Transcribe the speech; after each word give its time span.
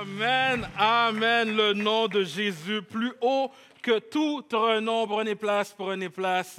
Amen, 0.00 0.66
Amen, 0.78 1.54
le 1.54 1.74
nom 1.74 2.08
de 2.08 2.24
Jésus, 2.24 2.80
plus 2.80 3.12
haut 3.20 3.50
que 3.82 3.98
tout 3.98 4.42
nom. 4.80 5.06
Prenez 5.06 5.34
place, 5.34 5.74
prenez 5.76 6.08
place. 6.08 6.58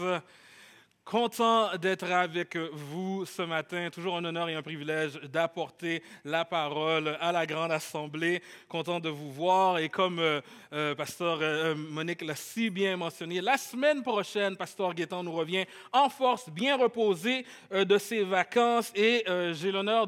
Content 1.03 1.75
d'être 1.77 2.09
avec 2.11 2.55
vous 2.55 3.25
ce 3.25 3.41
matin. 3.41 3.89
Toujours 3.91 4.17
un 4.17 4.23
honneur 4.23 4.47
et 4.49 4.53
un 4.53 4.61
privilège 4.61 5.13
d'apporter 5.33 6.03
la 6.23 6.45
parole 6.45 7.17
à 7.19 7.31
la 7.31 7.47
grande 7.47 7.71
assemblée. 7.71 8.43
Content 8.69 8.99
de 8.99 9.09
vous 9.09 9.31
voir. 9.31 9.79
Et 9.79 9.89
comme 9.89 10.19
euh, 10.19 10.41
euh, 10.73 10.93
Pasteur 10.93 11.39
euh, 11.41 11.73
Monique 11.75 12.21
l'a 12.21 12.35
si 12.35 12.69
bien 12.69 12.97
mentionné, 12.97 13.41
la 13.41 13.57
semaine 13.57 14.03
prochaine, 14.03 14.55
Pasteur 14.55 14.93
Guétan 14.93 15.23
nous 15.23 15.31
revient 15.31 15.65
en 15.91 16.07
force, 16.07 16.49
bien 16.49 16.77
reposé 16.77 17.45
de 17.71 17.97
ses 17.97 18.23
vacances. 18.23 18.93
Et 18.95 19.25
j'ai 19.53 19.71
l'honneur 19.71 20.07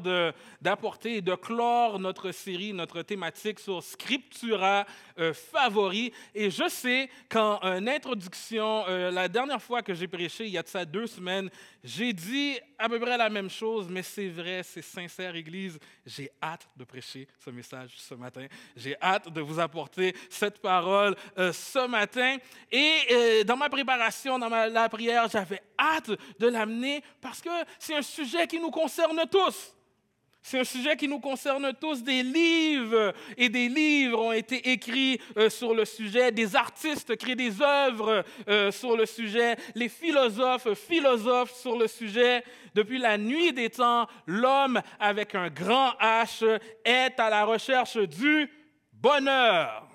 d'apporter 0.60 1.16
et 1.16 1.22
de 1.22 1.34
clore 1.34 1.98
notre 1.98 2.30
série, 2.30 2.72
notre 2.72 3.02
thématique 3.02 3.58
sur 3.58 3.82
Scriptura 3.82 4.86
favori. 5.32 6.12
Et 6.34 6.50
je 6.50 6.68
sais 6.68 7.08
qu'en 7.28 7.60
introduction, 7.62 8.84
la 8.86 9.28
dernière 9.28 9.62
fois 9.62 9.82
que 9.82 9.94
j'ai 9.94 10.08
prêché, 10.08 10.46
il 10.46 10.50
y 10.50 10.58
a 10.58 10.62
de 10.62 10.68
ça 10.68 10.84
deux 10.84 11.06
semaines, 11.06 11.50
j'ai 11.82 12.12
dit 12.12 12.58
à 12.78 12.88
peu 12.88 12.98
près 12.98 13.16
la 13.16 13.28
même 13.28 13.50
chose, 13.50 13.86
mais 13.88 14.02
c'est 14.02 14.28
vrai, 14.28 14.62
c'est 14.62 14.82
sincère, 14.82 15.34
Église. 15.36 15.78
J'ai 16.04 16.30
hâte 16.42 16.66
de 16.76 16.84
prêcher 16.84 17.28
ce 17.38 17.50
message 17.50 17.92
ce 17.96 18.14
matin. 18.14 18.46
J'ai 18.76 18.96
hâte 19.00 19.32
de 19.32 19.40
vous 19.40 19.60
apporter 19.60 20.14
cette 20.28 20.58
parole 20.60 21.14
euh, 21.38 21.52
ce 21.52 21.86
matin. 21.86 22.36
Et 22.70 22.92
euh, 23.10 23.44
dans 23.44 23.56
ma 23.56 23.68
préparation, 23.68 24.38
dans 24.38 24.48
ma, 24.48 24.68
la 24.68 24.88
prière, 24.88 25.28
j'avais 25.28 25.62
hâte 25.78 26.10
de 26.38 26.48
l'amener 26.48 27.02
parce 27.20 27.40
que 27.40 27.50
c'est 27.78 27.94
un 27.94 28.02
sujet 28.02 28.46
qui 28.46 28.58
nous 28.58 28.70
concerne 28.70 29.20
tous. 29.30 29.74
C'est 30.46 30.60
un 30.60 30.64
sujet 30.64 30.94
qui 30.94 31.08
nous 31.08 31.20
concerne 31.20 31.72
tous. 31.80 32.02
Des 32.02 32.22
livres 32.22 33.14
et 33.38 33.48
des 33.48 33.66
livres 33.66 34.20
ont 34.20 34.32
été 34.32 34.72
écrits 34.72 35.18
euh, 35.38 35.48
sur 35.48 35.72
le 35.72 35.86
sujet. 35.86 36.32
Des 36.32 36.54
artistes 36.54 37.16
créent 37.16 37.34
des 37.34 37.62
œuvres 37.62 38.22
euh, 38.46 38.70
sur 38.70 38.94
le 38.94 39.06
sujet. 39.06 39.56
Les 39.74 39.88
philosophes 39.88 40.74
philosophes 40.74 41.54
sur 41.54 41.78
le 41.78 41.86
sujet. 41.86 42.44
Depuis 42.74 42.98
la 42.98 43.16
nuit 43.16 43.54
des 43.54 43.70
temps, 43.70 44.06
l'homme 44.26 44.82
avec 45.00 45.34
un 45.34 45.48
grand 45.48 45.92
H 45.98 46.60
est 46.84 47.18
à 47.18 47.30
la 47.30 47.46
recherche 47.46 47.96
du 47.96 48.50
bonheur. 48.92 49.93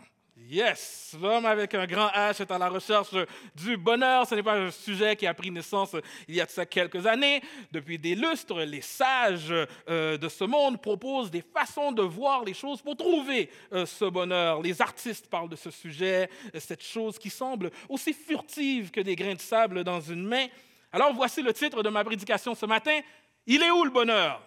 Yes, 0.52 1.16
l'homme 1.22 1.46
avec 1.46 1.76
un 1.76 1.86
grand 1.86 2.08
H 2.08 2.42
est 2.42 2.50
à 2.50 2.58
la 2.58 2.70
recherche 2.70 3.14
du 3.54 3.78
bonheur. 3.78 4.26
Ce 4.26 4.34
n'est 4.34 4.42
pas 4.42 4.56
un 4.56 4.72
sujet 4.72 5.16
qui 5.16 5.28
a 5.28 5.34
pris 5.36 5.52
naissance 5.52 5.96
il 6.28 6.34
y 6.34 6.42
a 6.42 6.46
de 6.48 6.50
ça 6.50 6.66
quelques 6.66 7.06
années. 7.06 7.40
Depuis 7.72 8.00
des 8.00 8.16
lustres, 8.16 8.60
les 8.62 8.82
sages 8.82 9.54
euh, 9.88 10.18
de 10.18 10.28
ce 10.28 10.46
monde 10.46 10.82
proposent 10.82 11.30
des 11.30 11.44
façons 11.44 11.92
de 11.92 12.02
voir 12.02 12.44
les 12.44 12.56
choses 12.56 12.82
pour 12.82 12.98
trouver 12.98 13.48
euh, 13.74 13.86
ce 13.86 14.06
bonheur. 14.06 14.64
Les 14.64 14.82
artistes 14.82 15.30
parlent 15.30 15.50
de 15.50 15.56
ce 15.56 15.70
sujet, 15.70 16.28
cette 16.58 16.84
chose 16.84 17.20
qui 17.20 17.30
semble 17.30 17.70
aussi 17.88 18.12
furtive 18.12 18.90
que 18.90 19.02
des 19.02 19.16
grains 19.16 19.36
de 19.36 19.42
sable 19.42 19.84
dans 19.84 20.02
une 20.02 20.26
main. 20.26 20.48
Alors 20.92 21.14
voici 21.14 21.44
le 21.44 21.54
titre 21.54 21.84
de 21.84 21.90
ma 21.90 22.04
prédication 22.04 22.56
ce 22.56 22.66
matin. 22.66 23.00
Il 23.46 23.62
est 23.62 23.70
où 23.70 23.84
le 23.84 23.92
bonheur? 23.92 24.42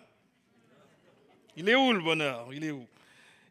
Il 1.55 1.69
est 1.69 1.77
où 1.77 1.93
le 1.93 2.01
bonheur? 2.01 2.49
Il 2.51 2.65
est 2.65 2.73
où? 2.73 2.89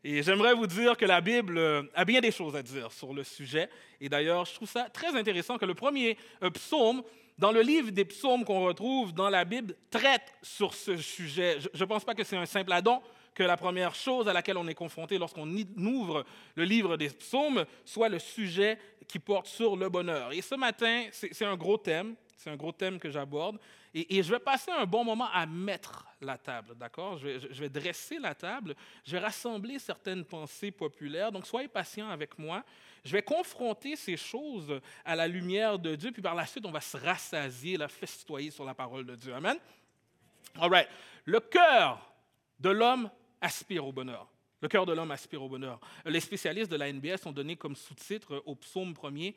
Et 0.03 0.23
j'aimerais 0.23 0.55
vous 0.55 0.65
dire 0.65 0.97
que 0.97 1.05
la 1.05 1.21
Bible 1.21 1.57
euh, 1.57 1.83
a 1.93 2.05
bien 2.05 2.21
des 2.21 2.31
choses 2.31 2.55
à 2.55 2.63
dire 2.63 2.91
sur 2.91 3.13
le 3.13 3.23
sujet. 3.23 3.69
Et 3.99 4.09
d'ailleurs, 4.09 4.45
je 4.45 4.55
trouve 4.55 4.69
ça 4.69 4.89
très 4.89 5.15
intéressant 5.15 5.59
que 5.59 5.65
le 5.65 5.75
premier 5.75 6.17
euh, 6.41 6.49
psaume, 6.49 7.03
dans 7.37 7.51
le 7.51 7.61
livre 7.61 7.91
des 7.91 8.05
psaumes 8.05 8.43
qu'on 8.43 8.65
retrouve 8.65 9.13
dans 9.13 9.29
la 9.29 9.45
Bible, 9.45 9.75
traite 9.91 10.33
sur 10.41 10.73
ce 10.73 10.97
sujet. 10.97 11.59
Je 11.73 11.83
ne 11.83 11.87
pense 11.87 12.03
pas 12.03 12.15
que 12.15 12.23
c'est 12.23 12.37
un 12.37 12.47
simple 12.47 12.71
addon, 12.71 12.99
que 13.35 13.43
la 13.43 13.57
première 13.57 13.93
chose 13.93 14.27
à 14.27 14.33
laquelle 14.33 14.57
on 14.57 14.67
est 14.67 14.73
confronté 14.73 15.17
lorsqu'on 15.17 15.47
ouvre 15.77 16.25
le 16.55 16.63
livre 16.63 16.97
des 16.97 17.09
psaumes 17.09 17.65
soit 17.85 18.09
le 18.09 18.19
sujet 18.19 18.77
qui 19.07 19.19
porte 19.19 19.47
sur 19.47 19.75
le 19.75 19.87
bonheur. 19.87 20.33
Et 20.33 20.41
ce 20.41 20.55
matin, 20.55 21.05
c'est 21.11 21.45
un 21.45 21.55
gros 21.55 21.77
thème, 21.77 22.15
c'est 22.35 22.49
un 22.49 22.55
gros 22.55 22.71
thème 22.71 22.99
que 22.99 23.09
j'aborde. 23.09 23.57
Et, 23.93 24.23
je 24.23 24.31
vais 24.31 24.39
passer 24.39 24.71
un 24.71 24.85
bon 24.85 25.03
moment 25.03 25.29
à 25.33 25.45
mettre 25.45 26.05
la 26.21 26.37
table, 26.37 26.75
d'accord? 26.75 27.17
Je, 27.17 27.61
vais 27.61 27.69
dresser 27.69 28.19
la 28.19 28.33
table, 28.33 28.75
je 29.03 29.11
vais 29.11 29.19
rassembler 29.19 29.79
certaines 29.79 30.23
pensées 30.23 30.71
populaires. 30.71 31.31
Donc, 31.31 31.45
soyez 31.45 31.67
patients 31.67 32.09
avec 32.09 32.39
moi. 32.39 32.63
Je 33.03 33.11
vais 33.11 33.21
confronter 33.21 33.95
ces 33.97 34.15
choses 34.15 34.79
à 35.03 35.15
la 35.15 35.27
lumière 35.27 35.77
de 35.77 35.95
Dieu, 35.95 36.11
puis 36.11 36.21
par 36.21 36.35
la 36.35 36.45
suite, 36.45 36.65
on 36.65 36.71
va 36.71 36.79
se 36.79 36.95
rassasier, 36.95 37.75
la 37.75 37.89
festoyer 37.89 38.51
sur 38.51 38.63
la 38.63 38.73
parole 38.73 39.05
de 39.05 39.15
Dieu. 39.15 39.33
Amen? 39.33 39.57
All 40.59 40.69
right. 40.69 40.87
Le 41.25 41.39
cœur 41.39 42.13
de 42.59 42.69
l'homme 42.69 43.09
aspire 43.41 43.85
au 43.85 43.91
bonheur. 43.91 44.27
Le 44.61 44.67
cœur 44.67 44.85
de 44.85 44.93
l'homme 44.93 45.11
aspire 45.11 45.41
au 45.41 45.49
bonheur. 45.49 45.79
Les 46.05 46.19
spécialistes 46.19 46.71
de 46.71 46.77
la 46.77 46.91
NBS 46.93 47.25
ont 47.25 47.31
donné 47.31 47.55
comme 47.55 47.75
sous-titre 47.75 48.41
au 48.45 48.55
psaume 48.55 48.93
premier 48.93 49.35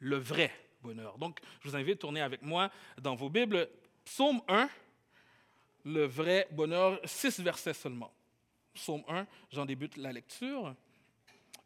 le 0.00 0.16
vrai 0.16 0.50
bonheur. 0.82 1.16
Donc, 1.16 1.38
je 1.60 1.68
vous 1.68 1.76
invite 1.76 1.94
à 1.94 2.00
tourner 2.00 2.20
avec 2.20 2.42
moi 2.42 2.70
dans 3.00 3.14
vos 3.14 3.30
Bibles 3.30 3.68
Psaume 4.04 4.40
1, 4.48 4.68
le 5.86 6.04
vrai 6.04 6.46
bonheur, 6.50 7.00
six 7.04 7.40
versets 7.40 7.74
seulement. 7.74 8.12
Psaume 8.74 9.02
1, 9.08 9.26
j'en 9.52 9.64
débute 9.64 9.96
la 9.96 10.12
lecture. 10.12 10.74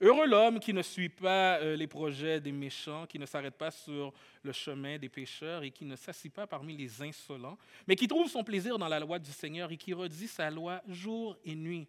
Heureux 0.00 0.26
l'homme 0.26 0.60
qui 0.60 0.72
ne 0.72 0.82
suit 0.82 1.08
pas 1.08 1.58
euh, 1.58 1.74
les 1.74 1.88
projets 1.88 2.40
des 2.40 2.52
méchants, 2.52 3.04
qui 3.06 3.18
ne 3.18 3.26
s'arrête 3.26 3.56
pas 3.56 3.72
sur 3.72 4.12
le 4.44 4.52
chemin 4.52 4.96
des 4.96 5.08
pécheurs 5.08 5.64
et 5.64 5.72
qui 5.72 5.84
ne 5.84 5.96
s'assit 5.96 6.32
pas 6.32 6.46
parmi 6.46 6.76
les 6.76 7.02
insolents, 7.02 7.58
mais 7.88 7.96
qui 7.96 8.06
trouve 8.06 8.28
son 8.28 8.44
plaisir 8.44 8.78
dans 8.78 8.86
la 8.86 9.00
loi 9.00 9.18
du 9.18 9.32
Seigneur 9.32 9.72
et 9.72 9.76
qui 9.76 9.92
redit 9.92 10.28
sa 10.28 10.50
loi 10.50 10.80
jour 10.86 11.36
et 11.44 11.56
nuit. 11.56 11.88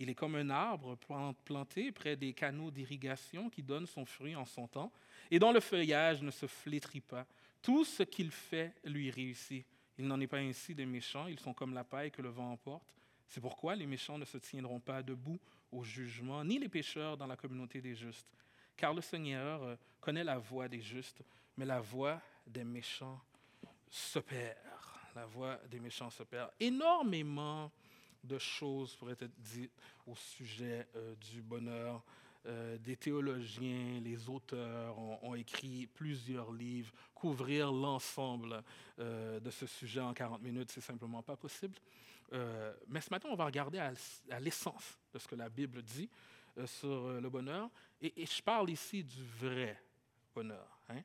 Il 0.00 0.10
est 0.10 0.14
comme 0.14 0.34
un 0.34 0.50
arbre 0.50 0.96
planté 1.44 1.92
près 1.92 2.16
des 2.16 2.32
canaux 2.32 2.72
d'irrigation 2.72 3.48
qui 3.48 3.62
donne 3.62 3.86
son 3.86 4.04
fruit 4.04 4.34
en 4.34 4.46
son 4.46 4.66
temps 4.66 4.90
et 5.30 5.38
dont 5.38 5.52
le 5.52 5.60
feuillage 5.60 6.22
ne 6.22 6.32
se 6.32 6.46
flétrit 6.46 7.02
pas. 7.02 7.26
Tout 7.62 7.84
ce 7.84 8.02
qu'il 8.02 8.30
fait 8.30 8.74
lui 8.84 9.10
réussit. 9.10 9.66
Il 9.98 10.06
n'en 10.06 10.20
est 10.20 10.26
pas 10.26 10.38
ainsi 10.38 10.74
des 10.74 10.86
méchants, 10.86 11.26
ils 11.26 11.38
sont 11.38 11.52
comme 11.52 11.74
la 11.74 11.84
paille 11.84 12.10
que 12.10 12.22
le 12.22 12.30
vent 12.30 12.52
emporte. 12.52 12.94
C'est 13.26 13.40
pourquoi 13.40 13.76
les 13.76 13.86
méchants 13.86 14.18
ne 14.18 14.24
se 14.24 14.38
tiendront 14.38 14.80
pas 14.80 15.02
debout 15.02 15.38
au 15.70 15.84
jugement, 15.84 16.44
ni 16.44 16.58
les 16.58 16.68
pécheurs 16.68 17.16
dans 17.16 17.26
la 17.26 17.36
communauté 17.36 17.80
des 17.80 17.94
justes. 17.94 18.26
Car 18.76 18.94
le 18.94 19.02
Seigneur 19.02 19.62
euh, 19.62 19.76
connaît 20.00 20.24
la 20.24 20.38
voie 20.38 20.68
des 20.68 20.80
justes, 20.80 21.22
mais 21.56 21.66
la 21.66 21.80
voie 21.80 22.20
des 22.46 22.64
méchants 22.64 23.20
se 23.90 24.18
perd. 24.18 24.56
La 25.14 25.26
voie 25.26 25.60
des 25.70 25.80
méchants 25.80 26.10
se 26.10 26.22
perd. 26.22 26.50
Énormément 26.58 27.70
de 28.24 28.38
choses 28.38 28.96
pourraient 28.96 29.16
être 29.20 29.38
dites 29.38 29.72
au 30.06 30.14
sujet 30.16 30.88
euh, 30.96 31.14
du 31.16 31.42
bonheur 31.42 32.02
euh, 32.46 32.78
des 32.78 32.96
théologiens, 32.96 34.00
les 34.02 34.30
auteurs 34.30 34.98
ont, 34.98 35.34
écrit 35.34 35.86
plusieurs 35.86 36.52
livres. 36.52 36.90
Couvrir 37.14 37.70
l'ensemble 37.70 38.62
euh, 38.98 39.38
de 39.40 39.50
ce 39.50 39.66
sujet 39.66 40.00
en 40.00 40.14
40 40.14 40.40
minutes, 40.40 40.70
c'est 40.70 40.80
simplement 40.80 41.22
pas 41.22 41.36
possible. 41.36 41.76
Euh, 42.32 42.72
mais 42.88 43.02
ce 43.02 43.10
matin, 43.10 43.28
on 43.30 43.36
va 43.36 43.44
regarder 43.44 43.78
à, 43.78 44.40
l'essence 44.40 44.98
de 45.12 45.18
ce 45.18 45.28
que 45.28 45.34
la 45.34 45.50
Bible 45.50 45.82
dit 45.82 46.08
sur 46.64 47.20
le 47.20 47.28
bonheur. 47.28 47.68
Et, 48.00 48.24
je 48.24 48.42
parle 48.42 48.70
ici 48.70 49.04
du 49.04 49.22
vrai 49.38 49.78
bonheur. 50.34 50.80
Hein. 50.88 51.02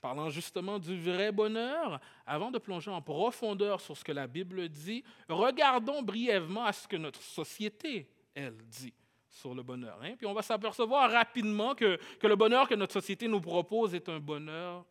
Parlant 0.00 0.30
justement 0.30 0.78
du 0.78 1.00
vrai 1.00 1.32
bonheur, 1.32 2.00
avant 2.26 2.50
de 2.50 2.58
plonger 2.58 2.90
en 2.90 3.02
profondeur 3.02 3.80
sur 3.80 3.96
ce 3.96 4.04
que 4.04 4.12
la 4.12 4.26
Bible 4.26 4.68
dit, 4.68 5.02
regardons 5.28 6.02
brièvement 6.02 6.64
à 6.64 6.72
ce 6.72 6.86
que 6.86 6.96
notre 6.96 7.22
société, 7.22 8.08
elle, 8.34 8.56
dit 8.66 8.92
sur 9.34 9.54
le 9.54 9.62
bonheur. 9.62 9.98
Hein. 10.02 10.14
Puis 10.16 10.26
on 10.26 10.32
va 10.32 10.42
s'apercevoir 10.42 11.10
rapidement 11.10 11.74
que, 11.74 11.98
que, 12.18 12.26
le 12.26 12.36
bonheur 12.36 12.68
que 12.68 12.74
notre 12.74 12.92
société 12.92 13.26
nous 13.26 13.40
propose 13.40 13.94
est 13.94 14.08
un 14.08 14.20
bonheur 14.20 14.84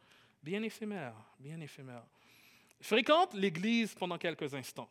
bien 0.43 0.61
éphémère, 0.61 1.15
bien 1.39 1.59
éphémère. 1.61 2.03
fréquente 2.81 3.33
l'Église 3.33 3.95
pendant 3.95 4.17
quelques 4.17 4.53
instants. 4.53 4.89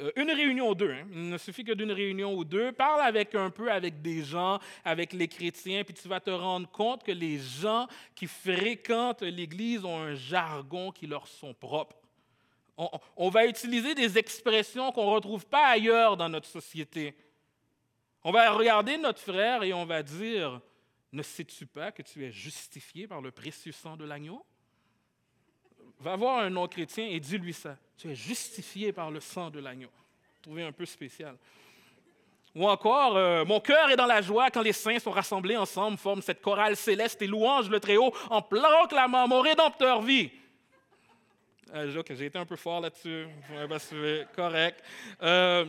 Euh, 0.00 0.10
une 0.16 0.32
réunion 0.32 0.70
ou 0.70 0.74
deux, 0.74 0.90
hein. 0.90 1.06
il 1.12 1.28
ne 1.28 1.38
suffit 1.38 1.62
que 1.62 1.72
d'une 1.72 1.92
réunion 1.92 2.34
ou 2.34 2.44
deux. 2.44 2.72
Parle 2.72 3.02
avec 3.02 3.36
un 3.36 3.50
peu 3.50 3.70
avec 3.70 4.02
des 4.02 4.24
gens, 4.24 4.58
avec 4.84 5.12
les 5.12 5.28
chrétiens, 5.28 5.84
puis 5.84 5.94
tu 5.94 6.08
vas 6.08 6.18
te 6.18 6.30
rendre 6.30 6.68
compte 6.68 7.04
que 7.04 7.12
les 7.12 7.38
gens 7.38 7.86
qui 8.16 8.26
fréquentent 8.26 9.22
l'Église 9.22 9.84
ont 9.84 10.00
un 10.00 10.16
jargon 10.16 10.90
qui 10.90 11.06
leur 11.06 11.28
sont 11.28 11.54
propres. 11.54 11.96
On, 12.76 12.90
on 13.16 13.28
va 13.28 13.46
utiliser 13.46 13.94
des 13.94 14.18
expressions 14.18 14.90
qu'on 14.90 15.08
ne 15.08 15.14
retrouve 15.14 15.46
pas 15.46 15.68
ailleurs 15.68 16.16
dans 16.16 16.28
notre 16.28 16.48
société. 16.48 17.14
On 18.26 18.32
va 18.32 18.50
regarder 18.52 18.96
notre 18.96 19.20
frère 19.20 19.62
et 19.62 19.74
on 19.74 19.84
va 19.84 20.02
dire, 20.02 20.58
ne 21.12 21.22
sais-tu 21.22 21.66
pas 21.66 21.92
que 21.92 22.00
tu 22.00 22.24
es 22.24 22.32
justifié 22.32 23.06
par 23.06 23.20
le 23.20 23.30
précieux 23.30 23.72
sang 23.72 23.98
de 23.98 24.06
l'agneau? 24.06 24.44
Va 26.00 26.16
voir 26.16 26.38
un 26.38 26.48
non-chrétien 26.48 27.06
et 27.06 27.20
dis-lui 27.20 27.52
ça. 27.52 27.76
Tu 27.98 28.10
es 28.10 28.14
justifié 28.14 28.92
par 28.92 29.10
le 29.10 29.20
sang 29.20 29.50
de 29.50 29.60
l'agneau. 29.60 29.90
Trouvez 30.40 30.62
un 30.62 30.72
peu 30.72 30.86
spécial. 30.86 31.36
Ou 32.54 32.66
encore, 32.66 33.16
euh, 33.16 33.44
mon 33.44 33.60
cœur 33.60 33.90
est 33.90 33.96
dans 33.96 34.06
la 34.06 34.22
joie 34.22 34.50
quand 34.50 34.62
les 34.62 34.72
saints 34.72 34.98
sont 34.98 35.10
rassemblés 35.10 35.56
ensemble, 35.56 35.98
forment 35.98 36.22
cette 36.22 36.40
chorale 36.40 36.76
céleste 36.76 37.20
et 37.20 37.26
louange 37.26 37.68
le 37.68 37.78
Très-Haut 37.78 38.14
en 38.30 38.40
proclamant 38.40 39.28
mon 39.28 39.40
Rédempteur 39.40 40.00
vit. 40.00 40.30
Euh, 41.74 42.02
j'ai 42.10 42.26
été 42.26 42.38
un 42.38 42.46
peu 42.46 42.56
fort 42.56 42.80
là-dessus. 42.80 43.26
Correct. 44.34 44.82
Euh, 45.22 45.66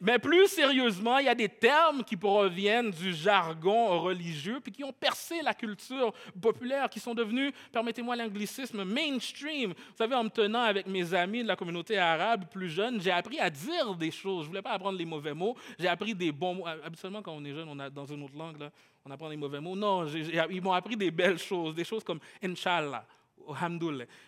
Mais 0.00 0.18
plus 0.18 0.46
sérieusement, 0.48 1.18
il 1.18 1.24
y 1.24 1.28
a 1.28 1.34
des 1.34 1.48
termes 1.48 2.04
qui 2.04 2.16
proviennent 2.16 2.90
du 2.90 3.14
jargon 3.14 4.00
religieux 4.00 4.60
puis 4.62 4.70
qui 4.70 4.84
ont 4.84 4.92
percé 4.92 5.40
la 5.42 5.54
culture 5.54 6.12
populaire, 6.40 6.90
qui 6.90 7.00
sont 7.00 7.14
devenus, 7.14 7.52
permettez-moi 7.72 8.14
l'anglicisme, 8.14 8.84
mainstream. 8.84 9.70
Vous 9.70 9.96
savez, 9.96 10.14
en 10.14 10.24
me 10.24 10.28
tenant 10.28 10.62
avec 10.62 10.86
mes 10.86 11.14
amis 11.14 11.42
de 11.42 11.48
la 11.48 11.56
communauté 11.56 11.96
arabe 11.96 12.44
plus 12.50 12.68
jeune, 12.68 13.00
j'ai 13.00 13.10
appris 13.10 13.38
à 13.38 13.48
dire 13.48 13.94
des 13.94 14.10
choses. 14.10 14.42
Je 14.42 14.48
ne 14.48 14.48
voulais 14.48 14.62
pas 14.62 14.72
apprendre 14.72 14.98
les 14.98 15.06
mauvais 15.06 15.32
mots, 15.32 15.56
j'ai 15.78 15.88
appris 15.88 16.14
des 16.14 16.30
bons 16.30 16.56
mots. 16.56 16.66
Habituellement, 16.66 17.22
quand 17.22 17.32
on 17.32 17.44
est 17.44 17.54
jeune, 17.54 17.68
on 17.68 17.78
a, 17.78 17.88
dans 17.88 18.04
une 18.04 18.22
autre 18.22 18.36
langue, 18.36 18.60
là, 18.60 18.70
on 19.04 19.10
apprend 19.10 19.28
les 19.28 19.36
mauvais 19.36 19.60
mots. 19.60 19.76
Non, 19.76 20.06
ils 20.06 20.60
m'ont 20.60 20.72
appris 20.72 20.96
des 20.96 21.10
belles 21.10 21.38
choses, 21.38 21.74
des 21.74 21.84
choses 21.84 22.04
comme 22.04 22.20
Inch'Allah 22.42 23.06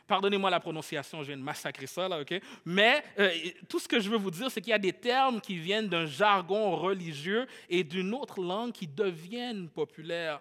Pardonnez-moi 0.07 0.51
la 0.51 0.61
prononciation, 0.61 1.23
je 1.23 1.29
viens 1.29 1.37
de 1.37 1.43
massacrer 1.43 1.87
ça, 1.87 2.09
là, 2.09 2.21
OK? 2.21 2.35
Mais 2.65 3.03
euh, 3.19 3.31
tout 3.69 3.79
ce 3.79 3.89
que 3.89 4.01
je 4.01 4.09
veux 4.09 4.17
vous 4.17 4.31
dire, 4.31 4.51
c'est 4.51 4.61
qu'il 4.61 4.71
y 4.71 4.75
a 4.75 4.79
des 4.79 4.93
termes 4.93 5.41
qui 5.41 5.59
viennent 5.59 5.89
d'un 5.89 6.07
jargon 6.07 6.77
religieux 6.77 7.47
et 7.69 7.85
d'une 7.85 8.15
autre 8.15 8.41
langue 8.41 8.73
qui 8.73 8.87
deviennent 8.87 9.69
populaires. 9.69 10.41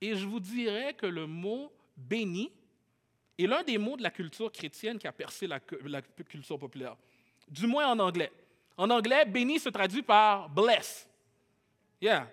Et 0.00 0.14
je 0.14 0.26
vous 0.26 0.40
dirais 0.40 0.94
que 0.94 1.06
le 1.06 1.26
mot 1.26 1.72
béni 1.96 2.50
est 3.38 3.46
l'un 3.46 3.62
des 3.62 3.78
mots 3.78 3.96
de 3.96 4.02
la 4.02 4.10
culture 4.10 4.50
chrétienne 4.50 4.98
qui 4.98 5.06
a 5.06 5.12
percé 5.12 5.46
la 5.46 5.60
culture 5.60 6.58
populaire, 6.58 6.96
du 7.48 7.66
moins 7.66 7.88
en 7.88 7.98
anglais. 7.98 8.32
En 8.76 8.88
anglais, 8.90 9.24
béni 9.24 9.58
se 9.58 9.68
traduit 9.68 10.02
par 10.02 10.48
bless. 10.48 11.08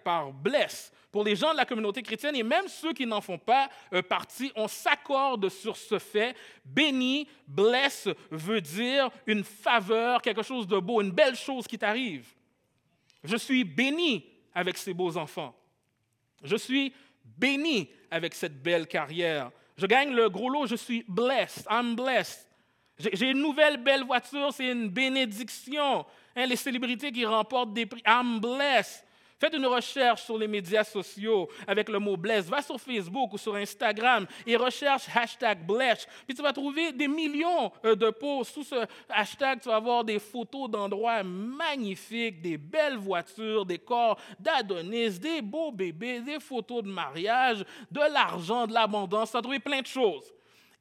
Par 0.04 0.31
bless 0.31 0.92
pour 1.12 1.24
les 1.24 1.36
gens 1.36 1.51
de 1.51 1.57
la 1.57 1.66
communauté 1.66 2.01
chrétienne 2.01 2.36
et 2.36 2.44
même 2.44 2.68
ceux 2.68 2.94
qui 2.94 3.06
n'en 3.06 3.21
font 3.21 3.38
pas 3.38 3.69
euh, 3.94 4.01
partie, 4.01 4.51
on 4.56 4.68
s'accorde 4.68 5.50
sur 5.50 5.75
ce 5.75 5.98
fait. 5.98 6.36
Béni, 6.63 7.27
bless 7.48 8.07
veut 8.30 8.62
dire 8.62 9.10
une 9.25 9.44
faveur, 9.44 10.21
quelque 10.21 10.44
chose 10.44 10.68
de 10.68 10.77
beau, 10.77 11.01
une 11.01 11.12
belle 11.12 11.36
chose 11.36 11.68
qui 11.68 11.77
t'arrive. 11.77 12.27
Je 13.24 13.38
suis 13.38 13.63
béni 13.63 14.25
avec 14.54 14.77
ces 14.77 14.94
beaux 14.94 15.18
enfants. 15.18 15.56
Je 16.44 16.56
suis 16.56 16.94
béni 17.24 17.89
avec 18.12 18.33
cette 18.33 18.62
belle 18.62 18.88
carrière. 18.88 19.51
Je 19.77 19.86
gagne 19.86 20.13
le 20.13 20.30
gros 20.30 20.50
lot, 20.50 20.68
je 20.68 20.75
suis 20.75 21.04
blessed. 21.07 21.66
I'm 21.69 21.95
blessed. 21.95 22.48
J'ai 22.98 23.31
une 23.31 23.42
nouvelle 23.42 23.77
belle 23.77 24.04
voiture, 24.04 24.54
c'est 24.54 24.71
une 24.71 24.89
bénédiction. 24.89 26.06
Hein, 26.36 26.45
les 26.45 26.57
célébrités 26.57 27.12
qui 27.12 27.25
remportent 27.25 27.74
des 27.74 27.86
prix, 27.86 28.04
I'm 28.06 28.39
blessed. 28.39 29.06
Faites 29.40 29.54
une 29.54 29.66
recherche 29.66 30.24
sur 30.24 30.38
les 30.38 30.48
médias 30.48 30.84
sociaux 30.84 31.48
avec 31.66 31.88
le 31.88 31.98
mot 31.98 32.18
bless. 32.18 32.46
Va 32.46 32.62
sur 32.62 32.80
Facebook 32.80 33.32
ou 33.32 33.38
sur 33.38 33.56
Instagram 33.56 34.28
et 34.46 34.58
recherche 34.58 35.06
hashtag 35.16 35.66
bless. 35.66 36.06
Puis 36.28 36.36
tu 36.36 36.42
vas 36.42 36.52
trouver 36.52 36.92
des 36.92 37.08
millions 37.08 37.72
euh, 37.86 37.96
de 37.96 38.10
posts. 38.10 38.54
Sous 38.54 38.64
ce 38.64 38.86
hashtag, 39.08 39.62
tu 39.62 39.70
vas 39.70 39.78
avoir 39.78 40.04
des 40.04 40.20
photos 40.20 40.70
d'endroits 40.70 41.24
magnifiques, 41.24 42.42
des 42.42 42.58
belles 42.58 42.98
voitures, 42.98 43.66
des 43.66 43.80
corps 43.80 44.20
d'Adonis, 44.38 45.20
des 45.20 45.42
beaux 45.42 45.72
bébés, 45.72 46.20
des 46.20 46.42
photos 46.42 46.84
de 46.84 46.90
mariage, 46.90 47.64
de 47.90 48.02
l'argent, 48.12 48.68
de 48.68 48.74
l'abondance. 48.74 49.32
Tu 49.32 49.38
vas 49.38 49.42
trouver 49.42 49.60
plein 49.60 49.82
de 49.82 49.88
choses. 49.88 50.34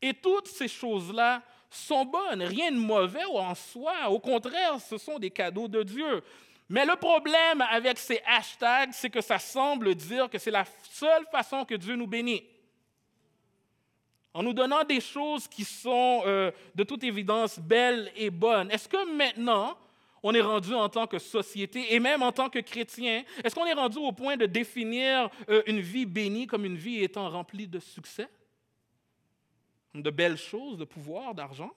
Et 0.02 0.12
toutes 0.14 0.48
ces 0.48 0.68
choses-là 0.68 1.42
sont 1.70 2.04
bonnes, 2.04 2.42
rien 2.42 2.72
de 2.72 2.76
mauvais 2.76 3.24
en 3.24 3.54
soi. 3.54 4.08
Au 4.08 4.18
contraire, 4.18 4.80
ce 4.80 4.98
sont 4.98 5.18
des 5.18 5.30
cadeaux 5.30 5.68
de 5.68 5.82
Dieu. 5.82 6.22
Mais 6.68 6.84
le 6.84 6.96
problème 6.96 7.62
avec 7.62 7.98
ces 7.98 8.20
hashtags, 8.26 8.92
c'est 8.92 9.08
que 9.08 9.22
ça 9.22 9.38
semble 9.38 9.94
dire 9.94 10.28
que 10.28 10.38
c'est 10.38 10.50
la 10.50 10.66
seule 10.90 11.24
façon 11.32 11.64
que 11.64 11.74
Dieu 11.74 11.96
nous 11.96 12.06
bénit. 12.06 12.44
En 14.34 14.42
nous 14.42 14.52
donnant 14.52 14.84
des 14.84 15.00
choses 15.00 15.48
qui 15.48 15.64
sont 15.64 16.22
euh, 16.26 16.50
de 16.74 16.84
toute 16.84 17.02
évidence 17.02 17.58
belles 17.58 18.12
et 18.14 18.30
bonnes. 18.30 18.70
Est-ce 18.70 18.88
que 18.88 19.10
maintenant, 19.16 19.78
on 20.22 20.34
est 20.34 20.42
rendu 20.42 20.74
en 20.74 20.90
tant 20.90 21.06
que 21.06 21.18
société 21.18 21.94
et 21.94 22.00
même 22.00 22.22
en 22.22 22.32
tant 22.32 22.50
que 22.50 22.58
chrétien, 22.58 23.24
est-ce 23.42 23.54
qu'on 23.54 23.64
est 23.66 23.72
rendu 23.72 23.98
au 23.98 24.12
point 24.12 24.36
de 24.36 24.44
définir 24.44 25.30
euh, 25.48 25.62
une 25.66 25.80
vie 25.80 26.04
bénie 26.04 26.46
comme 26.46 26.66
une 26.66 26.76
vie 26.76 27.02
étant 27.02 27.30
remplie 27.30 27.66
de 27.66 27.78
succès, 27.78 28.28
de 29.94 30.10
belles 30.10 30.36
choses, 30.36 30.76
de 30.76 30.84
pouvoir, 30.84 31.34
d'argent? 31.34 31.72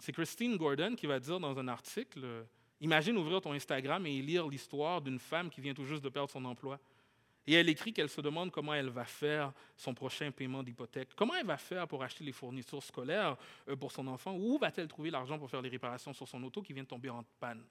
C'est 0.00 0.12
Christine 0.12 0.56
Gordon 0.56 0.96
qui 0.96 1.06
va 1.06 1.20
dire 1.20 1.38
dans 1.38 1.56
un 1.56 1.68
article 1.68 2.44
Imagine 2.84 3.16
ouvrir 3.16 3.40
ton 3.40 3.54
Instagram 3.54 4.06
et 4.06 4.20
lire 4.20 4.46
l'histoire 4.46 5.00
d'une 5.00 5.18
femme 5.18 5.48
qui 5.48 5.62
vient 5.62 5.72
tout 5.72 5.86
juste 5.86 6.04
de 6.04 6.10
perdre 6.10 6.28
son 6.28 6.44
emploi. 6.44 6.78
Et 7.46 7.54
elle 7.54 7.70
écrit 7.70 7.94
qu'elle 7.94 8.10
se 8.10 8.20
demande 8.20 8.50
comment 8.50 8.74
elle 8.74 8.90
va 8.90 9.06
faire 9.06 9.54
son 9.74 9.94
prochain 9.94 10.30
paiement 10.30 10.62
d'hypothèque. 10.62 11.08
Comment 11.16 11.34
elle 11.34 11.46
va 11.46 11.56
faire 11.56 11.88
pour 11.88 12.02
acheter 12.02 12.24
les 12.24 12.32
fournitures 12.32 12.82
scolaires 12.82 13.38
euh, 13.70 13.74
pour 13.74 13.90
son 13.90 14.06
enfant? 14.06 14.34
Où 14.34 14.58
va-t-elle 14.58 14.86
trouver 14.86 15.10
l'argent 15.10 15.38
pour 15.38 15.48
faire 15.48 15.62
les 15.62 15.70
réparations 15.70 16.12
sur 16.12 16.28
son 16.28 16.42
auto 16.42 16.60
qui 16.60 16.74
vient 16.74 16.82
de 16.82 16.88
tomber 16.88 17.08
en 17.08 17.24
panne? 17.40 17.64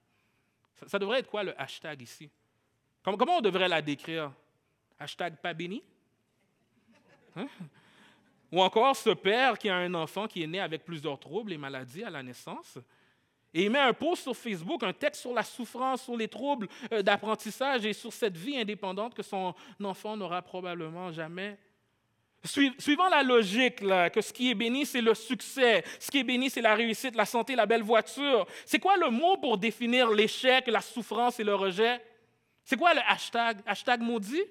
Ça, 0.87 0.97
devrait 0.97 1.19
être 1.19 1.29
quoi 1.29 1.43
le 1.43 1.61
hashtag 1.61 2.01
ici? 2.01 2.27
Comment, 3.03 3.37
on 3.37 3.41
devrait 3.41 3.69
la 3.69 3.83
décrire? 3.83 4.31
Hashtag 4.97 5.37
pas 5.37 5.53
béni? 5.53 5.83
Hein? 7.35 7.47
Ou 8.51 8.63
encore 8.63 8.95
ce 8.95 9.11
père 9.11 9.59
qui 9.59 9.69
a 9.69 9.75
un 9.75 9.93
enfant 9.93 10.27
qui 10.27 10.41
est 10.41 10.47
né 10.47 10.59
avec 10.59 10.83
plusieurs 10.83 11.19
troubles 11.19 11.53
et 11.53 11.57
maladies 11.59 12.03
à 12.03 12.09
la 12.09 12.23
naissance? 12.23 12.79
Et 13.53 13.65
il 13.65 13.69
met 13.69 13.79
un 13.79 13.93
post 13.93 14.23
sur 14.23 14.35
Facebook, 14.35 14.81
un 14.83 14.93
texte 14.93 15.21
sur 15.21 15.33
la 15.33 15.43
souffrance, 15.43 16.03
sur 16.03 16.17
les 16.17 16.27
troubles 16.27 16.67
euh, 16.91 17.01
d'apprentissage 17.01 17.85
et 17.85 17.93
sur 17.93 18.11
cette 18.11 18.35
vie 18.35 18.57
indépendante 18.57 19.13
que 19.13 19.23
son 19.23 19.53
enfant 19.83 20.17
n'aura 20.17 20.41
probablement 20.41 21.11
jamais. 21.11 21.57
Suivant 22.45 23.07
la 23.07 23.23
logique 23.23 23.77
que 23.77 24.19
ce 24.19 24.33
qui 24.33 24.51
est 24.51 24.55
béni, 24.55 24.85
c'est 24.85 24.99
le 24.99 25.13
succès, 25.13 25.81
ce 25.97 26.11
qui 26.11 26.19
est 26.19 26.23
béni, 26.23 26.49
c'est 26.49 26.61
la 26.61 26.75
réussite, 26.75 27.15
la 27.15 27.25
santé, 27.25 27.55
la 27.55 27.65
belle 27.65 27.83
voiture. 27.83 28.45
C'est 28.65 28.79
quoi 28.79 28.97
le 28.97 29.09
mot 29.09 29.37
pour 29.37 29.57
définir 29.57 30.11
l'échec, 30.11 30.67
la 30.67 30.81
souffrance 30.81 31.39
et 31.39 31.45
le 31.45 31.55
rejet? 31.55 32.01
C'est 32.65 32.75
quoi 32.75 32.93
le 32.93 32.99
hashtag? 33.07 33.59
Hashtag 33.65 34.01
maudit? 34.01 34.43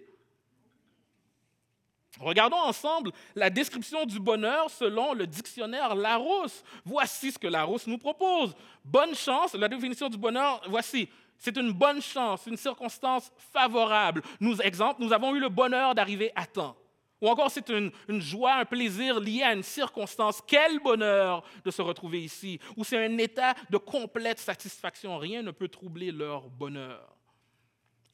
Regardons 2.20 2.58
ensemble 2.58 3.10
la 3.34 3.48
description 3.48 4.04
du 4.04 4.20
bonheur 4.20 4.70
selon 4.70 5.14
le 5.14 5.26
dictionnaire 5.26 5.94
Larousse. 5.94 6.62
Voici 6.84 7.32
ce 7.32 7.38
que 7.38 7.46
Larousse 7.46 7.86
nous 7.86 7.98
propose. 7.98 8.54
Bonne 8.84 9.14
chance, 9.14 9.54
la 9.54 9.68
définition 9.68 10.08
du 10.08 10.18
bonheur, 10.18 10.60
voici. 10.68 11.08
C'est 11.38 11.56
une 11.56 11.72
bonne 11.72 12.00
chance, 12.00 12.46
une 12.46 12.56
circonstance 12.56 13.32
favorable. 13.52 14.22
Nous, 14.38 14.60
exemple, 14.60 15.02
nous 15.02 15.12
avons 15.12 15.34
eu 15.34 15.40
le 15.40 15.48
bonheur 15.48 15.94
d'arriver 15.94 16.30
à 16.36 16.46
temps. 16.46 16.76
Ou 17.20 17.28
encore, 17.28 17.50
c'est 17.50 17.68
une, 17.68 17.90
une, 18.08 18.20
joie, 18.20 18.54
un 18.54 18.64
plaisir 18.64 19.18
lié 19.18 19.42
à 19.42 19.52
une 19.52 19.62
circonstance. 19.62 20.40
Quel 20.46 20.80
bonheur 20.80 21.42
de 21.64 21.70
se 21.70 21.80
retrouver 21.80 22.22
ici. 22.22 22.60
Ou 22.76 22.84
c'est 22.84 23.04
un 23.04 23.18
état 23.18 23.54
de 23.70 23.78
complète 23.78 24.38
satisfaction. 24.38 25.18
Rien 25.18 25.42
ne 25.42 25.50
peut 25.50 25.68
troubler 25.68 26.12
leur 26.12 26.48
bonheur. 26.48 27.16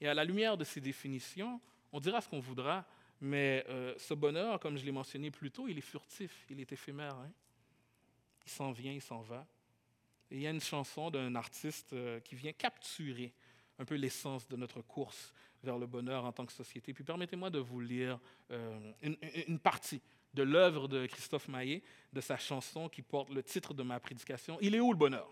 Et 0.00 0.08
à 0.08 0.14
la 0.14 0.24
lumière 0.24 0.56
de 0.56 0.64
ces 0.64 0.80
définitions, 0.80 1.60
on 1.92 2.00
dira 2.00 2.20
ce 2.20 2.28
qu'on 2.28 2.40
voudra, 2.40 2.84
mais 3.20 3.64
euh, 3.68 3.94
ce 3.98 4.14
bonheur, 4.14 4.60
comme 4.60 4.76
je 4.76 4.84
l'ai 4.84 4.92
mentionné 4.92 5.30
plus 5.30 5.50
tôt, 5.50 5.66
il 5.68 5.76
est 5.76 5.82
furtif, 5.82 6.46
il 6.50 6.60
est 6.60 6.70
éphémère. 6.70 7.16
Hein. 7.16 7.30
Il 8.46 8.50
s'en 8.50 8.70
vient, 8.70 8.92
il 8.92 9.02
s'en 9.02 9.20
va. 9.20 9.46
Et 10.30 10.36
il 10.36 10.42
y 10.42 10.46
a 10.46 10.50
une 10.50 10.60
chanson 10.60 11.10
d'un 11.10 11.34
artiste 11.34 11.92
euh, 11.92 12.20
qui 12.20 12.34
vient 12.34 12.52
capturer 12.52 13.32
un 13.78 13.84
peu 13.84 13.94
l'essence 13.94 14.46
de 14.48 14.56
notre 14.56 14.82
course 14.82 15.32
vers 15.62 15.78
le 15.78 15.86
bonheur 15.86 16.24
en 16.24 16.32
tant 16.32 16.46
que 16.46 16.52
société. 16.52 16.92
Puis 16.92 17.04
permettez-moi 17.04 17.50
de 17.50 17.58
vous 17.58 17.80
lire 17.80 18.18
euh, 18.50 18.92
une, 19.02 19.58
partie 19.58 20.00
de 20.34 20.42
l'œuvre 20.42 20.86
de 20.86 21.06
Christophe 21.06 21.48
Maillet, 21.48 21.82
de 22.12 22.20
sa 22.20 22.36
chanson 22.36 22.88
qui 22.88 23.02
porte 23.02 23.30
le 23.30 23.42
titre 23.42 23.74
de 23.74 23.82
ma 23.82 23.98
prédication, 23.98 24.58
Il 24.60 24.74
est 24.74 24.80
où 24.80 24.92
le 24.92 24.98
bonheur? 24.98 25.28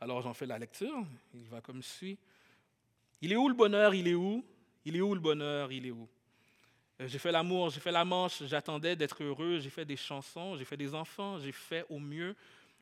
Alors 0.00 0.22
j'en 0.22 0.34
fais 0.34 0.46
la 0.46 0.58
lecture, 0.58 1.04
il 1.34 1.48
va 1.48 1.60
comme 1.60 1.82
suit. 1.82 2.18
Il 3.20 3.32
est 3.32 3.36
où 3.36 3.48
le 3.48 3.54
bonheur? 3.54 3.94
Il 3.94 4.06
est 4.06 4.14
où? 4.14 4.44
Il 4.84 4.94
est 4.94 5.00
où 5.00 5.12
le 5.12 5.20
bonheur? 5.20 5.72
Il 5.72 5.86
est 5.86 5.90
où? 5.90 6.08
J'ai 7.06 7.18
fait 7.18 7.32
l'amour, 7.32 7.70
j'ai 7.70 7.80
fait 7.80 7.92
la 7.92 8.04
manche, 8.04 8.42
j'attendais 8.44 8.96
d'être 8.96 9.22
heureux, 9.22 9.60
j'ai 9.60 9.70
fait 9.70 9.84
des 9.84 9.96
chansons, 9.96 10.56
j'ai 10.56 10.64
fait 10.64 10.76
des 10.76 10.94
enfants, 10.94 11.38
j'ai 11.38 11.52
fait 11.52 11.86
au 11.88 11.98
mieux. 11.98 12.34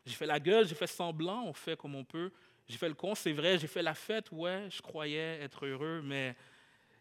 J'ai 0.07 0.15
fait 0.15 0.27
la 0.27 0.39
gueule, 0.39 0.67
j'ai 0.67 0.75
fait 0.75 0.87
semblant, 0.87 1.45
on 1.45 1.53
fait 1.53 1.77
comme 1.77 1.97
on 1.97 2.05
peut. 2.05 2.31
J'ai 2.69 2.79
fait 2.79 2.89
le 2.89 2.95
con, 2.95 3.15
c'est 3.15 3.33
vrai, 3.33 3.59
j'ai 3.59 3.67
fait 3.67 3.83
la 3.83 3.95
fête, 3.95 4.31
ouais, 4.33 4.69
je 4.71 4.81
croyais 4.81 5.41
être 5.43 5.67
heureux, 5.67 6.01
mais 6.03 6.35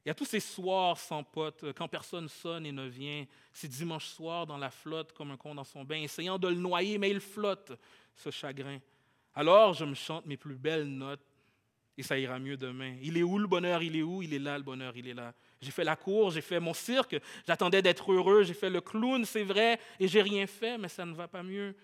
il 0.06 0.10
y 0.10 0.12
a 0.12 0.14
tous 0.14 0.26
ces 0.26 0.40
soirs 0.40 0.98
sans 0.98 1.24
potes, 1.24 1.64
euh, 1.64 1.74
quand 1.74 1.88
personne 1.88 2.28
sonne 2.28 2.66
et 2.66 2.72
ne 2.72 2.86
vient, 2.86 3.26
ces 3.52 3.68
dimanches 3.68 4.06
soirs 4.06 4.46
dans 4.46 4.58
la 4.58 4.70
flotte 4.70 5.14
comme 5.14 5.32
un 5.32 5.38
con 5.38 5.56
dans 5.56 5.64
son 5.64 5.84
bain, 5.84 6.02
essayant 6.02 6.38
de 6.38 6.48
le 6.48 6.56
noyer, 6.56 7.00
mais 7.00 7.10
il 7.10 7.20
flotte, 7.20 7.72
ce 8.16 8.30
chagrin. 8.30 8.78
Alors 9.34 9.74
je 9.74 9.86
me 9.86 9.96
chante 9.96 10.26
mes 10.26 10.38
plus 10.38 10.56
belles 10.56 10.88
notes 10.88 11.26
et 11.98 12.04
ça 12.04 12.18
ira 12.20 12.38
mieux 12.38 12.58
demain. 12.58 12.96
Il 13.02 13.18
est 13.18 13.24
où 13.24 13.40
le 13.40 13.48
bonheur? 13.48 13.82
Il 13.82 13.96
est 13.96 14.04
où? 14.04 14.22
Il 14.22 14.34
est 14.34 14.40
là, 14.40 14.58
le 14.58 14.64
bonheur, 14.64 14.96
il 14.96 15.08
est 15.08 15.14
là. 15.14 15.34
J'ai 15.62 15.72
fait 15.72 15.84
la 15.84 15.96
cour, 15.96 16.32
j'ai 16.32 16.42
fait 16.42 16.60
mon 16.60 16.74
cirque, 16.74 17.16
j'attendais 17.48 17.82
d'être 17.82 18.12
heureux, 18.12 18.44
j'ai 18.44 18.54
fait 18.54 18.70
le 18.70 18.82
clown, 18.82 19.26
c'est 19.26 19.44
vrai, 19.44 19.80
et 20.00 20.08
j'ai 20.08 20.22
rien 20.22 20.46
fait, 20.48 20.78
mais 20.78 20.90
ça 20.90 21.06
ne 21.06 21.14
va 21.14 21.28
pas 21.28 21.44
mieux. 21.44 21.76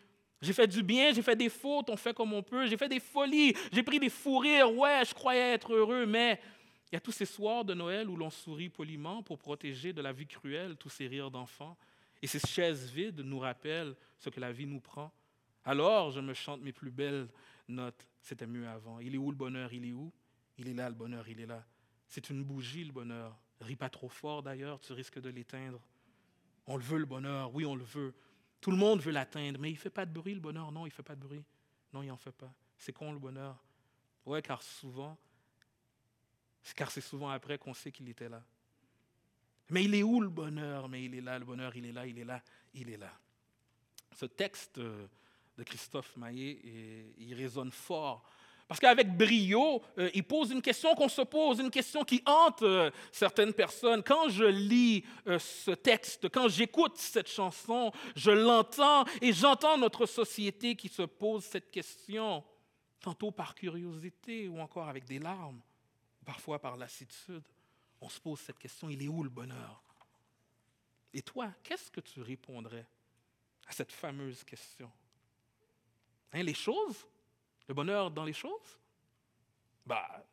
J'ai 0.42 0.54
fait 0.54 0.68
du 0.68 0.84
bien, 0.84 1.13
j'ai 1.13 1.22
fait 1.22 1.36
des 1.36 1.50
fautes, 1.50 1.90
on 1.90 1.98
fait 1.98 2.13
comme 2.13 2.34
on 2.34 2.44
peut, 2.44 2.68
j'ai 2.68 2.78
fait 2.78 2.90
des 2.90 3.00
folies, 3.00 3.56
j'ai 3.72 3.84
pris 3.84 4.00
des 4.00 4.10
fous 4.10 4.40
rires, 4.40 4.74
ouais, 4.74 5.04
je 5.08 5.13
croyais 5.13 5.54
être 5.54 5.74
heureux, 5.74 6.06
mais 6.06 6.40
il 6.92 6.96
y 6.96 6.98
a 6.98 7.00
tous 7.00 7.12
ces 7.12 7.25
soirs 7.25 7.63
de 7.63 7.74
Noël 7.74 8.10
où 8.10 8.18
l'on 8.18 8.30
sourit 8.30 8.70
poliment 8.70 9.24
pour 9.24 9.38
protéger 9.38 9.94
de 9.94 10.01
la 10.01 10.12
vie 10.12 10.28
cruelle 10.28 10.75
tous 10.75 10.90
ces 10.90 11.08
rires 11.08 11.32
d'enfants. 11.32 11.78
Et 12.22 12.28
ces 12.28 12.40
chaises 12.40 12.92
vides 12.92 13.22
nous 13.22 13.40
rappellent 13.40 13.96
ce 14.20 14.30
que 14.30 14.40
la 14.40 14.51
vie 14.51 14.66
nous 14.66 14.82
prend. 14.82 15.12
Alors 15.63 16.12
je 16.12 16.20
me 16.20 16.34
chante 16.34 16.62
mes 16.62 16.74
plus 16.74 16.92
belles 16.92 17.30
notes. 17.68 18.08
c'était 18.22 18.46
mieux 18.46 18.68
avant. 18.68 19.00
Il 19.00 19.16
est 19.16 19.18
où 19.18 19.32
le 19.32 19.38
bonheur? 19.38 19.72
Il 19.74 19.86
est 19.86 19.94
où? 19.94 20.12
Il 20.58 20.68
est 20.68 20.74
là, 20.74 20.90
le 20.90 20.96
bonheur, 20.96 21.28
il 21.30 21.40
est 21.40 21.46
là. 21.46 21.63
C'est 22.08 22.30
une 22.30 22.44
bougie, 22.44 22.84
le 22.84 22.92
bonheur. 22.92 23.40
Ris 23.62 23.75
pas 23.75 23.89
trop 23.89 24.10
fort 24.10 24.44
d'ailleurs, 24.44 24.80
tu 24.80 24.94
risques 24.94 25.20
de 25.20 25.30
l'éteindre. 25.30 25.80
On 26.68 26.77
le 26.77 26.84
veut, 26.84 27.00
le 27.00 27.06
bonheur, 27.06 27.53
oui, 27.53 27.65
on 27.65 27.75
le 27.75 27.84
veut. 27.84 28.13
Tout 28.60 28.72
le 28.72 28.77
monde 28.77 29.01
veut 29.01 29.12
l'atteindre, 29.12 29.60
mais 29.60 29.70
il 29.70 29.74
ne 29.74 29.80
fait 29.80 29.89
pas 29.89 30.06
de 30.06 30.12
bruit, 30.12 30.34
le 30.34 30.39
bonheur. 30.39 30.72
Non, 30.72 30.86
il 30.86 30.89
ne 30.89 30.94
fait 30.94 31.03
pas 31.03 31.15
de 31.15 31.22
bruit. 31.22 31.44
Non, 31.94 32.03
il 32.03 32.08
n'en 32.08 32.18
fait 32.18 32.32
pas. 32.32 32.51
C'est 32.77 32.94
con, 32.94 33.12
le 33.12 33.20
bonheur. 33.20 33.58
Oui, 34.25 34.41
car 34.41 34.62
souvent, 34.62 35.18
car 36.75 36.91
c'est 36.91 37.01
souvent 37.01 37.30
après 37.30 37.58
qu'on 37.58 37.74
sait 37.74 37.91
qu'il 37.91 38.08
était 38.10 38.30
là. 38.30 38.44
Mais 39.70 39.84
il 39.86 39.96
est 39.96 40.03
où 40.03 40.22
le 40.22 40.30
bonheur? 40.30 40.89
Mais 40.89 41.06
il 41.06 41.15
est 41.15 41.22
là, 41.22 41.39
le 41.39 41.46
bonheur, 41.46 41.75
il 41.75 41.86
est 41.86 41.91
là, 41.91 42.06
il 42.06 42.20
est 42.20 42.25
là, 42.25 42.41
il 42.74 42.89
est 42.89 42.98
là. 42.98 43.12
Ce 44.15 44.25
texte 44.25 44.77
euh, 44.77 45.08
de 45.58 45.63
Christophe 45.63 46.15
Maillet, 46.18 46.60
il 47.18 47.34
résonne 47.34 47.72
fort 47.72 48.30
parce 48.72 48.80
qu'avec 48.80 49.18
brio, 49.18 49.84
euh, 49.98 50.10
il 50.13 50.24
pose 50.24 50.51
une 50.51 50.62
question 50.62 50.96
qu'on 50.96 51.10
se 51.10 51.24
pose, 51.24 51.60
une 51.60 51.70
question 51.70 52.06
qui 52.06 52.24
hante 52.25 52.62
euh, 52.62 52.90
certaines 53.12 53.51
personnes. 53.51 54.01
Quand 54.01 54.30
je 54.30 54.46
lis 54.46 55.04
euh, 55.28 55.38
ce 55.40 55.72
texte, 55.72 56.30
quand 56.30 56.48
j'écoute 56.48 56.96
cette 56.96 57.28
chanson, 57.28 57.92
je 58.16 58.32
l'entends 58.32 59.04
et 59.22 59.34
j'entends 59.34 59.78
notre 59.78 60.06
société 60.06 60.78
qui 60.78 60.88
se 60.88 61.01
pose 61.01 61.44
cette 61.44 61.70
question, 61.70 62.46
tantôt 63.01 63.32
par 63.32 63.56
curiosité 63.56 64.48
ou 64.48 64.62
encore 64.62 64.88
avec 64.88 65.04
des 65.04 65.20
larmes, 65.20 65.60
parfois 66.24 66.58
par 66.58 66.78
lassitude. 66.78 67.44
On 68.00 68.08
se 68.08 68.22
pose 68.22 68.40
cette 68.40 68.58
question, 68.58 68.88
il 68.88 69.04
est 69.04 69.10
où 69.10 69.22
le 69.22 69.30
bonheur? 69.30 69.84
Et 71.13 71.22
toi, 71.22 71.51
qu'est-ce 71.62 71.92
que 71.92 72.00
tu 72.00 72.22
répondrais 72.22 72.88
à 73.68 73.74
cette 73.74 73.92
fameuse 73.92 74.46
question? 74.46 74.90
Hein, 76.32 76.44
Les 76.44 76.54
choses? 76.54 77.06
Le 77.68 77.74
bonheur 77.74 78.12
dans 78.12 78.24
les 78.24 78.34
choses? 78.34 78.80
Bah, 79.86 80.25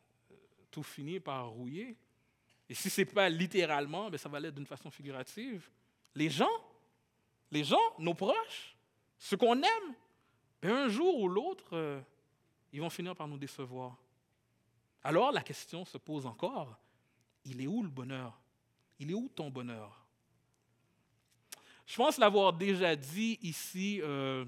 tout 0.71 0.83
finit 0.83 1.19
par 1.19 1.49
rouiller. 1.49 1.95
Et 2.69 2.73
si 2.73 2.89
ce 2.89 3.01
n'est 3.01 3.05
pas 3.05 3.29
littéralement, 3.29 4.09
ben 4.09 4.17
ça 4.17 4.29
va 4.29 4.39
l'être 4.39 4.55
d'une 4.55 4.65
façon 4.65 4.91
figurative. 4.91 5.69
Les 6.15 6.29
gens, 6.29 6.47
les 7.51 7.63
gens, 7.63 7.81
nos 7.97 8.13
proches, 8.13 8.75
ceux 9.17 9.37
qu'on 9.37 9.55
aime, 9.55 9.95
ben 10.61 10.71
un 10.71 10.89
jour 10.89 11.19
ou 11.19 11.27
l'autre, 11.27 11.69
euh, 11.73 12.01
ils 12.71 12.79
vont 12.79 12.89
finir 12.89 13.15
par 13.15 13.27
nous 13.27 13.37
décevoir. 13.37 13.97
Alors 15.03 15.31
la 15.31 15.41
question 15.41 15.85
se 15.85 15.97
pose 15.97 16.25
encore, 16.25 16.77
il 17.45 17.61
est 17.61 17.67
où 17.67 17.81
le 17.81 17.89
bonheur? 17.89 18.39
Il 18.99 19.09
est 19.09 19.13
où 19.13 19.29
ton 19.29 19.49
bonheur? 19.49 20.05
Je 21.87 21.95
pense 21.95 22.17
l'avoir 22.17 22.53
déjà 22.53 22.95
dit 22.95 23.39
ici 23.41 23.99
euh, 24.03 24.45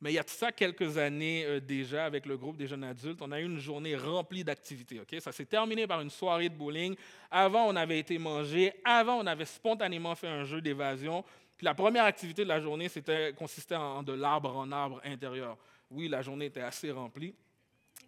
mais 0.00 0.12
il 0.12 0.14
y 0.14 0.18
a 0.18 0.22
de 0.22 0.28
ça 0.30 0.50
quelques 0.50 0.96
années 0.96 1.44
euh, 1.44 1.60
déjà 1.60 2.06
avec 2.06 2.24
le 2.24 2.36
groupe 2.36 2.56
des 2.56 2.66
jeunes 2.66 2.84
adultes, 2.84 3.20
on 3.20 3.32
a 3.32 3.40
eu 3.40 3.44
une 3.44 3.58
journée 3.58 3.96
remplie 3.96 4.42
d'activités. 4.42 5.00
Ça 5.20 5.32
s'est 5.32 5.44
terminé 5.44 5.86
par 5.86 6.00
une 6.00 6.10
soirée 6.10 6.48
de 6.48 6.54
bowling. 6.54 6.96
Avant, 7.30 7.66
on 7.66 7.76
avait 7.76 7.98
été 7.98 8.18
mangé. 8.18 8.72
Avant, 8.84 9.18
on 9.18 9.26
avait 9.26 9.44
spontanément 9.44 10.14
fait 10.14 10.28
un 10.28 10.44
jeu 10.44 10.60
d'évasion. 10.62 11.22
Puis 11.56 11.66
la 11.66 11.74
première 11.74 12.04
activité 12.04 12.44
de 12.44 12.48
la 12.48 12.60
journée, 12.60 12.88
c'était 12.88 13.34
consistait 13.34 13.76
en 13.76 14.02
de 14.02 14.14
l'arbre 14.14 14.56
en 14.56 14.72
arbre 14.72 15.02
intérieur. 15.04 15.58
Oui, 15.90 16.08
la 16.08 16.22
journée 16.22 16.46
était 16.46 16.62
assez 16.62 16.90
remplie, 16.90 17.34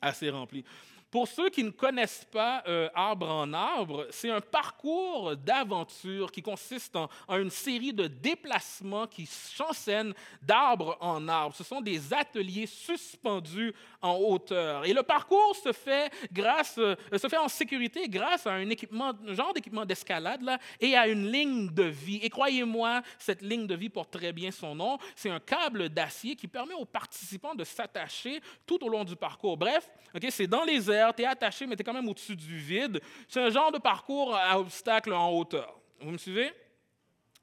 assez 0.01 0.31
remplie. 0.31 0.65
Pour 1.13 1.29
ceux 1.29 1.51
qui 1.51 1.63
ne 1.63 1.69
connaissent 1.69 2.27
pas 2.33 2.65
euh, 2.67 2.89
Arbre 2.95 3.29
en 3.29 3.53
Arbre, 3.53 4.07
c'est 4.09 4.31
un 4.31 4.41
parcours 4.41 5.37
d'aventure 5.37 6.33
qui 6.33 6.41
consiste 6.41 6.97
en, 6.97 7.11
une 7.29 7.51
série 7.51 7.93
de 7.93 8.07
déplacements 8.07 9.07
qui 9.07 9.29
chancènent 9.55 10.15
d'arbre 10.41 10.97
en 11.03 11.29
arbre. 11.29 11.55
Ce 11.55 11.65
sont 11.65 11.83
des 11.83 12.15
ateliers 12.15 12.65
suspendus 12.65 13.75
en 14.01 14.15
hauteur. 14.15 14.87
Et 14.87 14.95
le 14.95 15.03
parcours 15.03 15.55
se 15.63 15.71
fait, 15.73 16.11
grâce, 16.33 16.79
euh, 16.79 16.97
se 17.15 17.29
fait 17.29 17.37
en 17.37 17.49
sécurité 17.49 18.09
grâce 18.09 18.47
à 18.47 18.53
un 18.53 18.71
équipement, 18.71 19.13
un 19.29 19.35
genre 19.35 19.53
d'équipement 19.53 19.85
d'escalade 19.85 20.41
et 20.81 20.97
à 20.97 21.07
une 21.09 21.31
ligne 21.31 21.69
de 21.69 21.85
vie. 21.85 22.21
Et 22.23 22.31
croyez-moi, 22.31 23.03
cette 23.19 23.43
ligne 23.43 23.67
de 23.67 23.75
vie 23.75 23.91
porte 23.91 24.13
très 24.13 24.33
bien 24.33 24.51
son 24.51 24.75
nom. 24.75 24.97
C'est 25.15 25.29
un 25.29 25.41
câble 25.41 25.91
d'acier 25.91 26.37
qui 26.37 26.49
permet 26.49 26.73
aux 26.73 26.87
participants 26.87 27.55
de 27.55 27.65
s'attacher 27.65 28.41
tout 28.65 28.83
au 28.83 28.89
long 28.89 29.05
du 29.05 29.15
parcours. 29.15 29.59
Bref, 29.59 29.91
ok, 30.15 30.27
c'est 30.31 30.47
dans 30.47 30.65
les 30.65 30.91
airs 30.91 31.02
tu 31.15 31.23
es 31.23 31.27
attaché, 31.27 31.67
mais 31.67 31.75
tu 31.77 31.83
es 31.83 31.85
quand 31.85 31.95
même 31.95 32.09
au-dessus 32.09 32.37
du 32.37 32.57
vide. 32.57 33.01
C'est 33.27 33.41
un 33.41 33.51
genre 33.51 33.73
de 33.73 33.79
parcours 33.79 34.37
à 34.37 34.59
obstacles 34.61 35.13
en 35.13 35.31
hauteur. 35.31 35.81
Vous 36.01 36.11
me 36.11 36.19
suivez? 36.19 36.51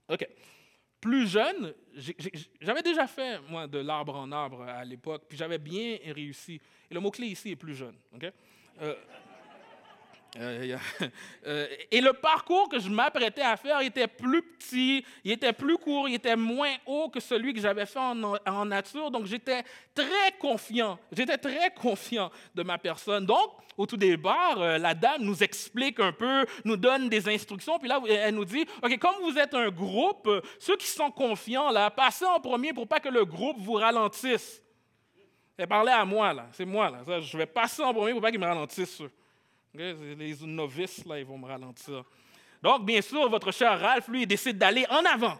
OK. 0.08 0.28
Plus 1.02 1.28
jeune, 1.28 1.74
j'avais 2.60 2.82
déjà 2.82 3.08
fait, 3.08 3.40
moi, 3.50 3.68
de 3.68 3.80
l'arbre 3.80 4.16
en 4.16 4.32
arbre 4.32 4.64
à 4.64 4.84
l'époque, 4.84 5.24
puis 5.30 5.38
j'avais 5.38 5.58
bien 5.58 5.98
réussi. 6.14 6.60
Et 6.92 6.94
le 6.94 7.00
mot-clé 7.00 7.28
ici 7.28 7.52
est 7.52 7.56
plus 7.56 7.76
jeune. 7.76 7.96
OK? 8.14 8.26
Euh, 8.82 8.96
euh, 10.38 10.78
euh, 11.48 11.68
et 11.92 12.02
le 12.02 12.14
parcours 12.14 12.70
que 12.70 12.80
je 12.80 12.90
m'apprêtais 12.90 13.42
à 13.42 13.58
faire 13.58 13.82
était 13.82 14.08
plus 14.08 14.42
petit, 14.42 15.04
il 15.24 15.32
était 15.32 15.54
plus 15.54 15.78
court, 15.78 16.08
il 16.08 16.16
était 16.16 16.36
moins 16.36 16.74
haut 16.86 17.10
que 17.10 17.20
celui 17.20 17.54
que 17.54 17.60
j'avais 17.60 17.86
fait 17.86 18.00
en, 18.00 18.66
nature. 18.66 19.10
Donc 19.10 19.26
j'étais 19.26 19.64
très 19.96 20.32
confiant, 20.40 21.00
j'étais 21.12 21.38
très 21.38 21.72
confiant 21.72 22.32
de 22.54 22.64
ma 22.64 22.78
personne. 22.78 23.26
Donc, 23.26 23.52
au 23.78 23.86
tout 23.86 23.98
départ, 23.98 24.62
euh, 24.62 24.78
la 24.78 24.94
dame 24.94 25.24
nous 25.24 25.42
explique 25.42 26.00
un 26.00 26.12
peu, 26.12 26.46
nous 26.64 26.78
donne 26.78 27.10
des 27.10 27.28
instructions, 27.28 27.80
puis 27.80 27.88
là, 27.88 28.00
elle 28.08 28.36
nous 28.36 28.46
dit, 28.46 28.66
OK, 28.84 29.00
comme 29.00 29.16
vous 29.22 29.38
êtes 29.38 29.54
un 29.54 29.70
groupe, 29.70 30.30
ceux 30.60 30.76
qui 30.76 30.88
sont 30.88 31.10
confiants, 31.10 31.72
là, 31.72 31.90
passez 31.90 32.26
en 32.26 32.40
premier 32.40 32.74
pour 32.74 32.88
pas 32.88 33.00
que 33.00 33.10
le 33.10 33.26
groupe 33.26 33.58
vous 33.60 33.74
ralentisse. 33.74 34.62
Elle 35.58 35.68
parlait 35.68 35.92
à 35.92 36.06
moi, 36.06 36.34
là, 36.34 36.48
c'est 36.52 36.66
moi, 36.66 36.90
là. 36.90 37.20
Je 37.20 37.38
vais 37.38 37.46
passer 37.46 37.82
en 37.82 37.94
premier 37.94 38.12
pour 38.12 38.22
pas 38.22 38.32
qu'ils 38.32 38.40
me 38.40 38.46
ralentissent. 38.46 39.02
Les 39.80 40.36
novices, 40.42 41.06
là, 41.06 41.20
ils 41.20 41.26
vont 41.26 41.38
me 41.38 41.48
ralentir. 41.48 42.04
Donc, 42.62 42.86
bien 42.86 43.02
sûr, 43.02 43.30
votre 43.30 43.52
cher 43.54 43.80
Ralph, 43.80 44.10
lui, 44.10 44.24
il 44.24 44.28
décide 44.28 44.58
d'aller 44.58 44.86
en 44.90 45.06
avant. 45.06 45.40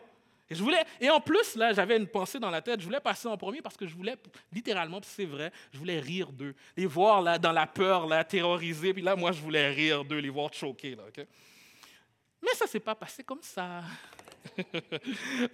Et, 0.50 0.56
je 0.56 0.64
voulais, 0.64 0.84
et 1.02 1.10
en 1.10 1.20
plus, 1.20 1.56
là, 1.56 1.74
j'avais 1.74 1.98
une 1.98 2.08
pensée 2.08 2.40
dans 2.40 2.50
la 2.50 2.62
tête. 2.62 2.80
Je 2.80 2.86
voulais 2.86 3.02
passer 3.02 3.28
en 3.28 3.38
premier 3.38 3.62
parce 3.62 3.76
que 3.76 3.86
je 3.86 3.94
voulais, 3.94 4.16
littéralement, 4.54 5.02
c'est 5.04 5.26
vrai, 5.26 5.52
je 5.74 5.78
voulais 5.78 6.00
rire 6.00 6.32
d'eux. 6.32 6.56
Les 6.78 6.86
voir 6.86 7.22
là, 7.22 7.38
dans 7.38 7.52
la 7.52 7.68
peur, 7.68 8.08
là, 8.08 8.24
terrorisés. 8.24 8.94
Puis 8.94 9.02
là, 9.02 9.18
moi, 9.18 9.34
je 9.34 9.42
voulais 9.42 9.70
rire 9.70 10.06
d'eux, 10.06 10.20
les 10.20 10.30
voir 10.30 10.54
choquer. 10.54 10.96
Là, 10.96 11.04
Mais 12.42 12.54
ça 12.54 12.64
ne 12.64 12.70
s'est 12.70 12.80
pas 12.80 12.96
passé 12.96 13.24
comme 13.24 13.42
ça. 13.42 13.82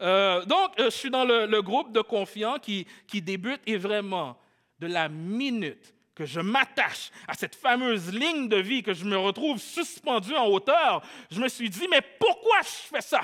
Euh, 0.01 0.45
donc, 0.45 0.79
euh, 0.79 0.85
je 0.85 0.95
suis 0.95 1.09
dans 1.09 1.25
le, 1.25 1.47
le, 1.47 1.61
groupe 1.61 1.91
de 1.91 2.01
confiants 2.01 2.59
qui, 2.59 2.85
qui 3.07 3.21
débute 3.21 3.61
et 3.65 3.77
vraiment, 3.77 4.37
de 4.79 4.87
la 4.87 5.09
minute 5.09 5.95
que 6.15 6.25
je 6.25 6.39
m'attache 6.39 7.11
à 7.27 7.33
cette 7.33 7.55
fameuse 7.55 8.11
ligne 8.13 8.47
de 8.47 8.57
vie, 8.57 8.81
que 8.81 8.93
je 8.93 9.03
me 9.05 9.17
retrouve 9.17 9.59
suspendu 9.59 10.33
en 10.35 10.47
hauteur, 10.47 11.01
je 11.29 11.39
me 11.41 11.49
suis 11.49 11.69
dit, 11.69 11.87
mais 11.89 12.01
pourquoi 12.01 12.61
je 12.61 12.95
fais 12.95 13.01
ça? 13.01 13.21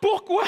Pourquoi? 0.00 0.44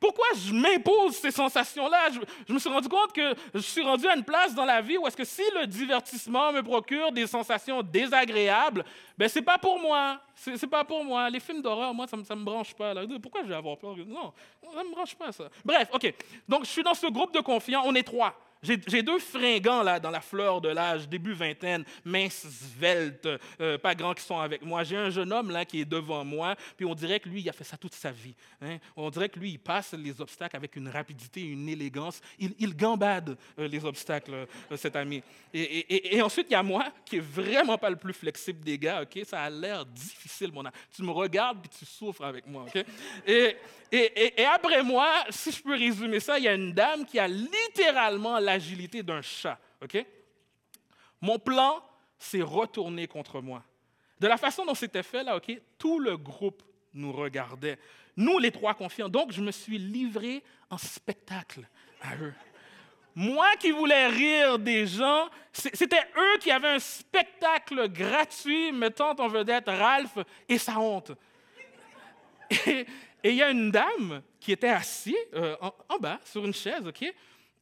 Pourquoi 0.00 0.26
je 0.36 0.52
m'impose 0.52 1.16
ces 1.16 1.32
sensations-là? 1.32 2.10
Je, 2.46 2.52
me 2.52 2.58
suis 2.58 2.70
rendu 2.70 2.88
compte 2.88 3.12
que 3.12 3.34
je 3.52 3.58
suis 3.58 3.82
rendu 3.82 4.06
à 4.06 4.14
une 4.14 4.22
place 4.24 4.54
dans 4.54 4.64
la 4.64 4.80
vie 4.80 4.96
où 4.96 5.06
est-ce 5.06 5.16
que 5.16 5.24
si 5.24 5.42
le 5.56 5.66
divertissement 5.66 6.52
me 6.52 6.62
procure 6.62 7.10
des 7.10 7.26
sensations 7.26 7.82
désagréables, 7.82 8.84
ben 9.16 9.28
c'est 9.28 9.42
pas 9.42 9.58
pour 9.58 9.80
moi. 9.80 10.20
C'est 10.36 10.68
pas 10.68 10.84
pour 10.84 11.04
moi. 11.04 11.28
Les 11.28 11.40
films 11.40 11.62
d'horreur, 11.62 11.92
moi, 11.92 12.06
ça 12.06 12.16
ne 12.16 12.22
me, 12.22 12.44
branche 12.44 12.74
pas. 12.74 12.94
Pourquoi 13.20 13.42
je 13.42 13.48
vais 13.48 13.56
avoir 13.56 13.76
peur? 13.76 13.96
Non, 14.06 14.32
ça 14.72 14.84
ne 14.84 14.88
me 14.88 14.94
branche 14.94 15.16
pas, 15.16 15.32
ça. 15.32 15.48
Bref, 15.64 15.88
OK. 15.92 16.14
Donc, 16.48 16.64
je 16.64 16.70
suis 16.70 16.82
dans 16.84 16.94
ce 16.94 17.08
groupe 17.08 17.34
de 17.34 17.40
confiants. 17.40 17.82
On 17.84 17.94
est 17.96 18.04
trois. 18.04 18.34
J'ai 18.62 19.02
deux 19.02 19.18
fringants 19.18 19.82
là, 19.82 20.00
dans 20.00 20.10
la 20.10 20.20
fleur 20.20 20.60
de 20.60 20.68
l'âge, 20.68 21.08
début 21.08 21.32
vingtaine, 21.32 21.84
minces, 22.04 22.46
sveltes, 22.48 23.28
euh, 23.60 23.78
pas 23.78 23.94
grands 23.94 24.14
qui 24.14 24.24
sont 24.24 24.38
avec 24.38 24.62
moi. 24.62 24.82
J'ai 24.84 24.96
un 24.96 25.10
jeune 25.10 25.32
homme 25.32 25.50
là 25.50 25.64
qui 25.64 25.80
est 25.80 25.84
devant 25.84 26.24
moi, 26.24 26.56
puis 26.76 26.84
on 26.84 26.94
dirait 26.94 27.20
que 27.20 27.28
lui, 27.28 27.40
il 27.40 27.48
a 27.48 27.52
fait 27.52 27.64
ça 27.64 27.76
toute 27.76 27.94
sa 27.94 28.10
vie. 28.10 28.34
Hein. 28.60 28.78
On 28.96 29.10
dirait 29.10 29.28
que 29.28 29.38
lui, 29.38 29.52
il 29.52 29.58
passe 29.58 29.92
les 29.92 30.20
obstacles 30.20 30.56
avec 30.56 30.76
une 30.76 30.88
rapidité, 30.88 31.42
une 31.42 31.68
élégance. 31.68 32.20
Il, 32.38 32.76
gambade 32.76 33.36
euh, 33.58 33.68
les 33.68 33.84
obstacles, 33.84 34.46
euh, 34.72 34.76
cet 34.76 34.96
ami. 34.96 35.22
Et, 35.54 36.20
ensuite, 36.20 36.46
il 36.50 36.52
y 36.52 36.56
a 36.56 36.62
moi, 36.62 36.86
qui 37.04 37.16
est 37.16 37.20
vraiment 37.20 37.78
pas 37.78 37.90
le 37.90 37.96
plus 37.96 38.12
flexible 38.12 38.62
des 38.62 38.78
gars. 38.78 39.02
Ok, 39.02 39.18
Ça 39.24 39.42
a 39.42 39.50
l'air 39.50 39.86
difficile, 39.86 40.52
mon 40.52 40.60
ami. 40.60 40.74
Tu 40.94 41.02
me 41.02 41.10
regardes, 41.10 41.60
puis 41.60 41.70
tu 41.78 41.86
souffres 41.86 42.24
avec 42.24 42.46
moi. 42.46 42.66
ok? 42.66 42.84
Et, 43.26 43.56
et, 43.90 44.44
après 44.44 44.82
moi, 44.82 45.24
si 45.30 45.50
je 45.50 45.62
peux 45.62 45.74
résumer 45.74 46.20
ça, 46.20 46.38
il 46.38 46.44
y 46.44 46.48
a 46.48 46.54
une 46.54 46.72
dame 46.72 47.06
qui 47.06 47.18
a 47.18 47.26
littéralement 47.26 48.38
l'agilité 48.48 49.02
d'un 49.02 49.22
chat. 49.22 49.58
Mon 51.20 51.38
plan, 51.38 51.82
c'est 52.18 52.42
retourner 52.42 53.06
contre 53.06 53.40
moi. 53.40 53.62
De 54.20 54.26
la 54.26 54.36
façon 54.36 54.64
dont 54.64 54.74
c'était 54.74 55.02
fait, 55.02 55.22
là, 55.22 55.36
OK, 55.36 55.52
tout 55.78 55.98
le 55.98 56.16
groupe 56.16 56.62
nous 56.94 57.12
regardait. 57.12 57.78
Nous, 58.16 58.38
les 58.38 58.50
trois 58.50 58.74
confiants. 58.74 59.08
Donc, 59.08 59.32
je 59.32 59.40
me 59.40 59.52
suis 59.52 59.78
livré 59.78 60.42
en 60.70 60.78
spectacle 60.78 61.68
à 62.02 62.16
eux. 62.16 62.34
Moi 63.14 63.48
qui 63.58 63.70
voulais 63.72 64.06
rire 64.06 64.58
des 64.58 64.86
gens, 64.86 65.28
c'était 65.52 66.06
eux 66.16 66.38
qui 66.38 66.50
avaient 66.50 66.68
un 66.68 66.78
spectacle 66.78 67.88
gratuit 67.88 68.70
mettant 68.70 69.14
en 69.18 69.28
vedette 69.28 69.66
Ralph 69.66 70.18
et 70.48 70.56
sa 70.56 70.78
honte. 70.78 71.12
Et, 72.66 72.86
il 73.24 73.34
y 73.34 73.42
a 73.42 73.50
une 73.50 73.72
dame 73.72 74.22
qui 74.38 74.52
était 74.52 74.68
assise 74.68 75.16
euh, 75.34 75.56
en, 75.60 75.98
bas 75.98 76.20
sur 76.24 76.44
une 76.44 76.54
chaise? 76.54 76.84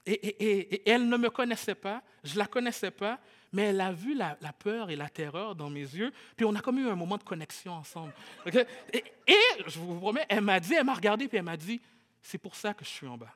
Et, 0.07 0.83
elle 0.89 1.09
ne 1.09 1.17
me 1.17 1.31
connaissait 1.31 1.75
pas, 1.75 2.03
je 2.23 2.35
ne 2.35 2.39
la 2.39 2.47
connaissais 2.47 2.93
pas, 2.93 3.19
mais 3.53 3.65
elle 3.65 3.81
a 3.81 3.93
vu 3.93 4.15
la, 4.15 4.37
peur 4.59 4.91
et 4.91 4.97
la 4.97 5.09
terreur 5.09 5.55
dans 5.55 5.69
mes 5.69 5.81
yeux, 5.81 6.13
puis 6.37 6.47
on 6.47 6.55
a 6.55 6.61
comme 6.61 6.79
eu 6.79 6.89
un 6.89 6.95
moment 6.95 7.17
de 7.17 7.25
connexion 7.25 7.73
ensemble. 7.73 8.13
Et, 8.47 9.05
et, 9.27 9.35
je 9.67 9.79
vous 9.79 9.99
promets, 9.99 10.27
elle 10.29 10.43
m'a 10.43 10.61
dit, 10.61 10.75
elle 10.75 10.85
m'a 10.85 10.95
regardé, 10.95 11.27
puis 11.27 11.39
elle 11.39 11.45
m'a 11.45 11.57
dit, 11.57 11.81
c'est 12.23 12.39
pour 12.39 12.55
ça 12.55 12.73
que 12.73 12.85
je 12.85 12.91
suis 12.91 13.07
en 13.07 13.17
bas. 13.17 13.35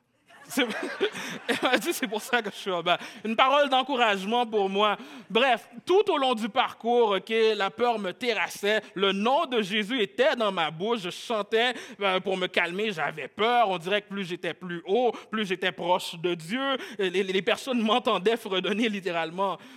Elle 1.47 1.57
m'a 1.61 1.77
dit, 1.77 1.93
c'est 1.93 2.07
pour 2.07 2.21
ça 2.21 2.41
que 2.41 2.49
je 2.51 2.55
suis 2.55 2.71
en 2.71 2.81
bas. 2.81 2.97
Une 3.23 3.35
parole 3.35 3.69
d'encouragement 3.69 4.45
pour 4.45 4.69
moi. 4.69 4.97
Bref, 5.29 5.67
tout 5.85 6.09
au 6.11 6.17
long 6.17 6.33
du 6.33 6.49
parcours, 6.49 7.17
ok, 7.17 7.33
la 7.55 7.69
peur 7.69 7.99
me 7.99 8.11
terrassait. 8.11 8.81
Le 8.95 9.11
nom 9.11 9.45
de 9.45 9.61
Jésus 9.61 10.01
était 10.01 10.35
dans 10.35 10.51
ma 10.51 10.71
bouche. 10.71 11.01
Je 11.01 11.09
chantais 11.09 11.73
euh, 11.99 12.19
pour 12.19 12.37
me 12.37 12.47
calmer. 12.47 12.91
J'avais 12.91 13.27
peur. 13.27 13.69
On 13.69 13.77
dirait 13.77 14.01
que 14.01 14.09
plus 14.09 14.25
j'étais 14.25 14.53
plus 14.53 14.81
haut, 14.85 15.11
plus 15.29 15.45
j'étais 15.45 15.71
proche 15.71 16.15
de 16.15 16.33
Dieu. 16.33 16.77
Les 16.99 17.41
personnes 17.41 17.81
m'entendaient 17.81 18.37
fredonner 18.37 18.89
littéralement. 18.89 19.57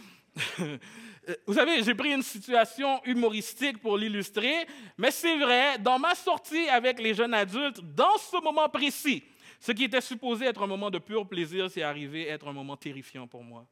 Vous 1.47 1.54
savez, 1.54 1.83
j'ai 1.83 1.95
pris 1.95 2.12
une 2.12 2.23
situation 2.23 3.00
humoristique 3.04 3.78
pour 3.81 3.97
l'illustrer, 3.97 4.66
mais 4.99 5.11
c'est 5.11 5.38
vrai, 5.38 5.78
dans 5.78 5.99
ma 5.99 6.14
sortie 6.14 6.69
avec 6.69 7.00
les 7.00 7.14
jeunes 7.14 7.33
adultes, 7.33 7.81
dans 7.81 8.19
ce 8.19 8.43
moment 8.43 8.69
précis, 8.69 9.23
ce 9.64 9.73
qui 9.73 9.85
était 9.85 10.02
supposé 10.02 10.44
être 10.44 10.62
un 10.62 10.66
moment 10.66 10.90
de 10.90 10.99
pur 10.99 11.26
plaisir, 11.26 11.71
c'est 11.71 11.83
arrivé 11.83 12.30
à 12.30 12.35
être 12.35 12.47
un 12.47 12.52
moment 12.52 12.76
terrifiant 12.76 13.26
pour 13.26 13.42
moi. 13.42 13.66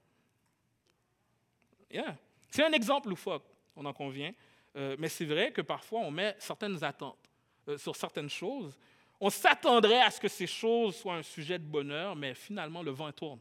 C'est 2.48 2.64
un 2.64 2.72
exemple 2.72 3.10
loufoque, 3.10 3.44
on 3.76 3.84
en 3.84 3.92
convient, 3.92 4.32
euh, 4.74 4.96
mais 4.98 5.10
c'est 5.10 5.26
vrai 5.26 5.52
que 5.52 5.60
parfois 5.60 6.00
on 6.00 6.10
met 6.10 6.34
certaines 6.38 6.82
attentes 6.82 7.28
euh, 7.68 7.76
sur 7.76 7.94
certaines 7.94 8.30
choses. 8.30 8.74
On 9.20 9.28
s'attendrait 9.28 10.00
à 10.00 10.10
ce 10.10 10.18
que 10.18 10.28
ces 10.28 10.46
choses 10.46 10.96
soient 10.96 11.16
un 11.16 11.22
sujet 11.22 11.58
de 11.58 11.66
bonheur, 11.66 12.16
mais 12.16 12.32
finalement 12.32 12.82
le 12.82 12.92
vent 12.92 13.12
tourne. 13.12 13.40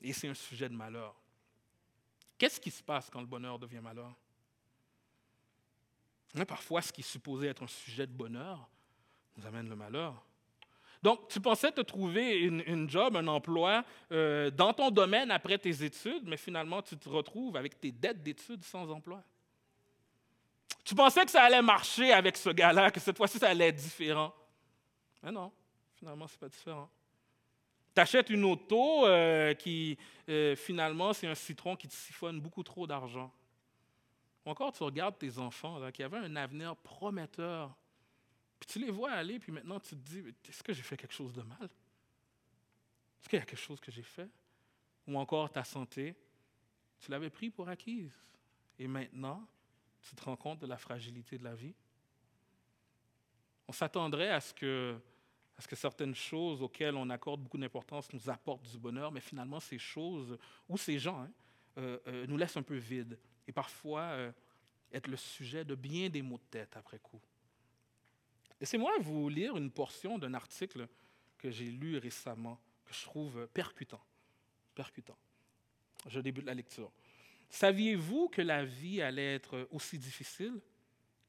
Et 0.00 0.12
c'est 0.12 0.26
un 0.26 0.34
sujet 0.34 0.68
de 0.68 0.74
malheur. 0.74 1.14
Qu'est-ce 2.36 2.58
qui 2.58 2.72
se 2.72 2.82
passe 2.82 3.08
quand 3.08 3.20
le 3.20 3.28
bonheur 3.28 3.60
devient 3.60 3.80
malheur? 3.80 4.12
parfois, 6.48 6.82
ce 6.82 6.92
qui 6.92 7.02
est 7.02 7.04
supposé 7.04 7.46
être 7.46 7.62
un 7.62 7.68
sujet 7.68 8.08
de 8.08 8.12
bonheur 8.12 8.68
nous 9.36 9.46
amène 9.46 9.68
le 9.68 9.76
malheur. 9.76 10.20
Donc, 11.02 11.26
tu 11.28 11.40
pensais 11.40 11.72
te 11.72 11.80
trouver 11.80 12.38
une, 12.38 12.88
job, 12.88 13.16
un 13.16 13.26
emploi 13.26 13.84
euh, 14.12 14.50
dans 14.50 14.72
ton 14.72 14.90
domaine 14.90 15.32
après 15.32 15.58
tes 15.58 15.82
études, 15.82 16.22
mais 16.26 16.36
finalement, 16.36 16.80
tu 16.80 16.96
te 16.96 17.08
retrouves 17.08 17.56
avec 17.56 17.80
tes 17.80 17.90
dettes 17.90 18.22
d'études 18.22 18.62
sans 18.62 18.88
emploi. 18.88 19.22
Tu 20.84 20.94
pensais 20.94 21.24
que 21.24 21.30
ça 21.30 21.42
allait 21.42 21.62
marcher 21.62 22.12
avec 22.12 22.36
ce 22.36 22.50
gars-là, 22.50 22.92
que 22.92 23.00
cette 23.00 23.16
fois-ci, 23.16 23.38
ça 23.38 23.48
allait 23.48 23.68
être 23.68 23.76
différent. 23.76 24.32
Mais 25.24 25.32
non, 25.32 25.50
finalement, 25.96 26.28
ce 26.28 26.34
n'est 26.34 26.38
pas 26.38 26.48
différent. 26.48 26.88
Tu 27.94 28.00
achètes 28.00 28.30
une 28.30 28.44
auto 28.44 29.04
euh, 29.06 29.54
qui, 29.54 29.98
euh, 30.28 30.54
finalement, 30.54 31.12
c'est 31.12 31.26
un 31.26 31.34
citron 31.34 31.74
qui 31.74 31.88
te 31.88 31.94
siphonne 31.94 32.40
beaucoup 32.40 32.62
trop 32.62 32.86
d'argent. 32.86 33.32
Encore, 34.44 34.72
tu 34.72 34.84
regardes 34.84 35.18
tes 35.18 35.38
enfants 35.38 35.78
qui 35.92 36.02
avaient 36.04 36.18
un 36.18 36.36
avenir 36.36 36.76
prometteur 36.76 37.76
puis 38.62 38.74
tu 38.74 38.78
les 38.78 38.92
vois 38.92 39.10
aller, 39.10 39.40
puis 39.40 39.50
maintenant 39.50 39.80
tu 39.80 39.90
te 39.90 39.94
dis, 39.96 40.22
est-ce 40.48 40.62
que 40.62 40.72
j'ai 40.72 40.84
fait 40.84 40.96
quelque 40.96 41.14
chose 41.14 41.32
de 41.32 41.42
mal? 41.42 41.64
Est-ce 41.64 43.28
qu'il 43.28 43.36
y 43.36 43.42
a 43.42 43.44
quelque 43.44 43.58
chose 43.58 43.80
que 43.80 43.90
j'ai 43.90 44.04
fait? 44.04 44.30
Ou 45.08 45.18
encore 45.18 45.50
ta 45.50 45.64
santé, 45.64 46.14
tu 47.00 47.10
l'avais 47.10 47.28
pris 47.28 47.50
pour 47.50 47.68
acquise. 47.68 48.16
Et 48.78 48.86
maintenant, 48.86 49.44
tu 50.00 50.14
te 50.14 50.22
rends 50.22 50.36
compte 50.36 50.60
de 50.60 50.66
la 50.66 50.76
fragilité 50.76 51.38
de 51.38 51.42
la 51.42 51.56
vie. 51.56 51.74
On 53.66 53.72
s'attendrait 53.72 54.30
à 54.30 54.40
ce 54.40 54.54
que, 54.54 54.96
que 55.66 55.74
certaines 55.74 56.14
choses 56.14 56.62
auxquelles 56.62 56.94
on 56.94 57.10
accorde 57.10 57.42
beaucoup 57.42 57.58
d'importance 57.58 58.12
nous 58.12 58.30
apportent 58.30 58.70
du 58.70 58.78
bonheur, 58.78 59.10
mais 59.10 59.20
finalement, 59.20 59.58
ces 59.58 59.78
choses 59.78 60.38
ou 60.68 60.78
ces 60.78 61.00
gens 61.00 61.22
hein, 61.22 61.32
euh, 61.78 61.98
euh, 62.06 62.26
nous 62.28 62.36
laissent 62.36 62.56
un 62.56 62.62
peu 62.62 62.76
vides 62.76 63.18
et 63.48 63.50
parfois 63.50 64.02
euh, 64.02 64.32
être 64.92 65.08
le 65.08 65.16
sujet 65.16 65.64
de 65.64 65.74
bien 65.74 66.08
des 66.08 66.22
maux 66.22 66.38
de 66.38 66.44
tête 66.48 66.76
après 66.76 67.00
coup. 67.00 67.20
Laissez-moi 68.62 68.92
vous 69.00 69.28
lire 69.28 69.56
une 69.56 69.72
portion 69.72 70.18
d'un 70.18 70.34
article 70.34 70.86
que 71.36 71.50
j'ai 71.50 71.64
lu 71.64 71.98
récemment, 71.98 72.60
que 72.84 72.94
je 72.94 73.02
trouve 73.02 73.48
percutant. 73.52 74.00
Percutant. 74.72 75.16
Je 76.06 76.20
débute 76.20 76.44
la 76.44 76.54
lecture. 76.54 76.92
Saviez-vous 77.48 78.28
que 78.28 78.40
la 78.40 78.64
vie 78.64 79.02
allait 79.02 79.34
être 79.34 79.66
aussi 79.72 79.98
difficile? 79.98 80.60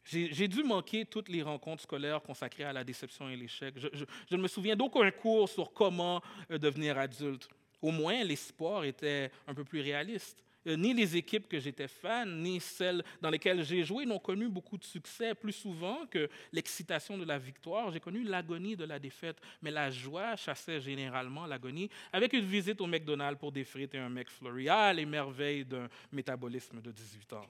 J'ai 0.04 0.48
dû 0.48 0.62
manquer 0.62 1.08
toutes 1.08 1.28
les 1.28 1.42
rencontres 1.42 1.82
scolaires 1.82 2.22
consacrées 2.22 2.66
à 2.66 2.74
la 2.74 2.84
déception 2.84 3.28
et 3.28 3.36
l'échec. 3.36 3.80
Je, 3.80 4.36
ne 4.36 4.42
me 4.42 4.48
souviens 4.48 4.76
d'aucun 4.76 5.10
cours 5.10 5.50
sur 5.50 5.74
comment 5.74 6.22
euh, 6.52 6.60
devenir 6.60 7.00
adulte. 7.00 7.50
Au 7.82 7.90
moins, 7.90 8.24
les 8.24 8.36
sports 8.36 8.86
étaient 8.86 9.32
un 9.48 9.56
peu 9.56 9.64
plus 9.64 9.82
réalistes. 9.82 10.44
Euh, 10.68 10.78
ni 10.78 10.94
les 10.94 11.16
équipes 11.18 11.48
que 11.48 11.60
j'étais 11.60 11.88
fan, 11.88 12.42
ni 12.42 12.60
celles 12.60 13.04
dans 13.22 13.30
lesquelles 13.30 13.64
j'ai 13.64 13.84
joué 13.84 14.06
n'ont 14.06 14.20
connu 14.20 14.48
beaucoup 14.48 14.78
de 14.78 14.84
succès. 14.84 15.36
Plus 15.36 15.52
souvent 15.52 16.06
que 16.08 16.30
l'excitation 16.52 17.18
de 17.18 17.26
la 17.26 17.38
victoire, 17.38 17.92
j'ai 17.92 18.00
connu 18.00 18.24
l'agonie 18.24 18.76
de 18.76 18.86
la 18.86 19.00
défaite. 19.00 19.38
Mais 19.62 19.72
la 19.72 19.90
joie 19.92 20.36
chassait 20.36 20.80
généralement 20.80 21.46
l'agonie 21.46 21.90
avec 22.12 22.34
une 22.34 22.46
visite 22.46 22.80
au 22.82 22.88
McDonald's 22.88 23.40
pour 23.40 23.52
des 23.52 23.64
frites 23.64 23.94
et 23.96 24.00
un 24.00 24.10
McFlurry. 24.10 24.70
Ah, 24.70 24.94
les 24.94 25.06
merveilles 25.06 25.66
d'un 25.66 25.90
métabolisme 26.12 26.82
de 26.82 26.92
18 26.92 27.34
ans. 27.34 27.48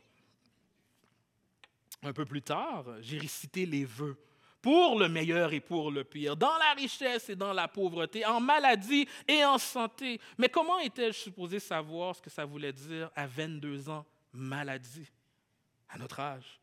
Un 2.01 2.13
peu 2.13 2.25
plus 2.25 2.41
tard, 2.41 2.85
j'ai 2.99 3.17
récité 3.17 3.65
les 3.65 3.85
vœux 3.85 4.17
pour 4.63 4.97
le 4.97 5.09
meilleur 5.09 5.51
et 5.51 5.59
pour 5.59 5.91
le 5.91 6.05
pire, 6.05 6.37
dans 6.37 6.57
la 6.57 6.73
richesse 6.77 7.29
et 7.29 7.35
dans 7.35 7.51
la 7.51 7.67
pauvreté, 7.67 8.25
en 8.25 8.39
maladie 8.39 9.05
et 9.27 9.43
en 9.43 9.57
santé. 9.57 10.21
Mais 10.37 10.47
comment 10.47 10.79
était-je 10.79 11.19
supposé 11.19 11.59
savoir 11.59 12.15
ce 12.15 12.21
que 12.21 12.29
ça 12.29 12.45
voulait 12.45 12.71
dire 12.71 13.11
à 13.13 13.27
22 13.27 13.89
ans, 13.89 14.05
maladie, 14.31 15.11
à 15.89 15.97
notre 15.97 16.21
âge? 16.21 16.61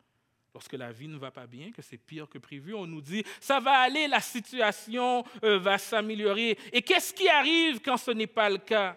Lorsque 0.54 0.72
la 0.72 0.90
vie 0.90 1.08
ne 1.08 1.18
va 1.18 1.30
pas 1.30 1.46
bien, 1.46 1.72
que 1.72 1.82
c'est 1.82 1.98
pire 1.98 2.26
que 2.26 2.38
prévu, 2.38 2.74
on 2.74 2.86
nous 2.86 3.02
dit, 3.02 3.22
ça 3.38 3.60
va 3.60 3.80
aller, 3.80 4.08
la 4.08 4.20
situation 4.20 5.22
euh, 5.44 5.58
va 5.58 5.76
s'améliorer. 5.76 6.56
Et 6.72 6.80
qu'est-ce 6.80 7.12
qui 7.12 7.28
arrive 7.28 7.82
quand 7.82 7.98
ce 7.98 8.12
n'est 8.12 8.26
pas 8.26 8.48
le 8.48 8.58
cas? 8.58 8.96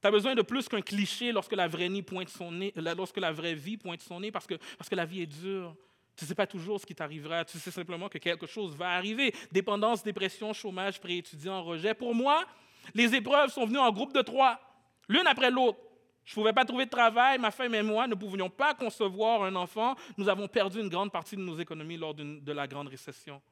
Tu 0.00 0.06
as 0.06 0.10
besoin 0.12 0.36
de 0.36 0.42
plus 0.42 0.68
qu'un 0.68 0.82
cliché 0.82 1.32
lorsque 1.32 1.54
la 1.54 1.66
vraie, 1.66 1.88
nez, 1.88 2.04
lorsque 2.96 3.18
la 3.18 3.32
vraie 3.32 3.54
vie 3.54 3.76
pointe 3.76 4.02
son 4.02 4.20
nez, 4.20 4.30
parce 4.30 4.46
que, 4.46 4.54
parce 4.78 4.88
que 4.88 4.94
la 4.94 5.04
vie 5.04 5.22
est 5.22 5.26
dure. 5.26 5.74
Tu 6.16 6.24
ne 6.24 6.28
sais 6.28 6.34
pas 6.34 6.46
toujours 6.46 6.80
ce 6.80 6.86
qui 6.86 6.94
t'arrivera, 6.94 7.44
tu 7.44 7.58
sais 7.58 7.70
simplement 7.70 8.08
que 8.08 8.18
quelque 8.18 8.46
chose 8.46 8.76
va 8.76 8.90
arriver. 8.90 9.34
Dépendance, 9.50 10.02
dépression, 10.02 10.52
chômage, 10.52 11.00
préétudiant, 11.00 11.62
rejet. 11.62 11.94
Pour 11.94 12.14
moi, 12.14 12.44
les 12.94 13.14
épreuves 13.14 13.50
sont 13.50 13.66
venues 13.66 13.78
en 13.78 13.90
groupe 13.90 14.12
de 14.14 14.22
trois, 14.22 14.60
l'une 15.08 15.26
après 15.26 15.50
l'autre. 15.50 15.78
Je 16.24 16.32
ne 16.32 16.34
pouvais 16.36 16.52
pas 16.52 16.64
trouver 16.64 16.86
de 16.86 16.90
travail, 16.90 17.38
ma 17.38 17.50
femme 17.50 17.74
et 17.74 17.82
moi 17.82 18.06
ne 18.06 18.14
pouvions 18.14 18.48
pas 18.48 18.74
concevoir 18.74 19.42
un 19.42 19.54
enfant. 19.56 19.94
Nous 20.16 20.28
avons 20.28 20.48
perdu 20.48 20.80
une 20.80 20.88
grande 20.88 21.12
partie 21.12 21.36
de 21.36 21.42
nos 21.42 21.58
économies 21.58 21.98
lors 21.98 22.14
de 22.14 22.52
la 22.52 22.66
grande 22.66 22.88
récession. 22.88 23.42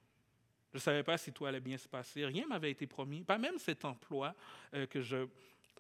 Je 0.73 0.79
ne 0.79 0.81
savais 0.81 1.03
pas 1.03 1.19
si 1.19 1.33
tout 1.33 1.45
allait 1.45 1.61
bien 1.61 1.77
se 1.77 1.87
passer. 1.87 2.25
Rien 2.25 2.47
m'avait 2.47 2.71
été 2.71 2.87
promis, 2.87 3.23
pas 3.25 3.37
même 3.37 3.59
cet 3.59 3.85
emploi 3.85 4.35
euh, 4.73 4.87
que 4.87 5.03
je 5.03 5.27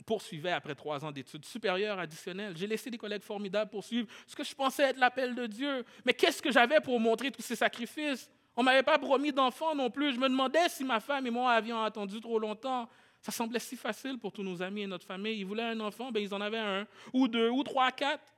poursuivais 0.07 0.52
après 0.52 0.74
trois 0.74 1.05
ans 1.05 1.12
d'études 1.12 1.44
supérieures 1.44 1.98
additionnelles. 1.98 2.57
J'ai 2.57 2.66
laissé 2.66 2.90
des 2.90 2.98
collègues 2.98 3.22
formidables 3.22 3.70
poursuivre 3.70 4.09
ce 4.26 4.35
que 4.35 4.44
je 4.44 4.55
pensais 4.55 4.85
être 4.85 4.98
l'appel 4.98 5.35
de 5.35 5.46
Dieu. 5.46 5.85
Mais 6.05 6.12
qu'est-ce 6.12 6.42
que 6.42 6.50
j'avais 6.50 6.81
pour 6.81 6.98
montrer 6.98 7.31
tous 7.31 7.42
ces 7.42 7.57
sacrifices? 7.57 8.31
On 8.57 8.62
ne 8.62 8.66
m'avait 8.66 8.83
pas 8.83 8.98
promis 8.98 9.33
d'enfant 9.33 9.74
non 9.74 9.90
plus. 9.90 10.14
Je 10.14 10.18
me 10.18 10.28
demandais 10.28 10.68
si 10.68 10.85
ma 10.85 11.00
femme 11.00 11.26
et 11.26 11.31
moi 11.31 11.52
avions 11.52 11.83
attendu 11.83 12.20
trop 12.20 12.38
longtemps. 12.38 12.88
Ça 13.20 13.31
semblait 13.31 13.61
si 13.61 13.76
facile 13.76 14.18
pour 14.18 14.33
tous 14.33 14.42
nos 14.42 14.61
amis 14.62 14.83
et 14.83 14.87
notre 14.87 15.07
famille. 15.07 15.38
Ils 15.38 15.46
voulaient 15.46 15.62
un 15.62 15.81
enfant, 15.81 16.11
ben 16.11 16.20
ils 16.20 16.35
en 16.35 16.40
avaient 16.40 16.59
un, 16.59 16.87
ou 17.12 17.28
deux, 17.28 17.50
ou 17.50 17.62
trois, 17.62 17.92
quatre. 17.92 18.35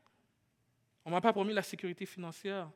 On 1.05 1.11
ne 1.11 1.15
m'a 1.15 1.21
pas 1.21 1.33
promis 1.33 1.55
la 1.55 1.63
sécurité 1.63 2.05
financière. 2.07 2.71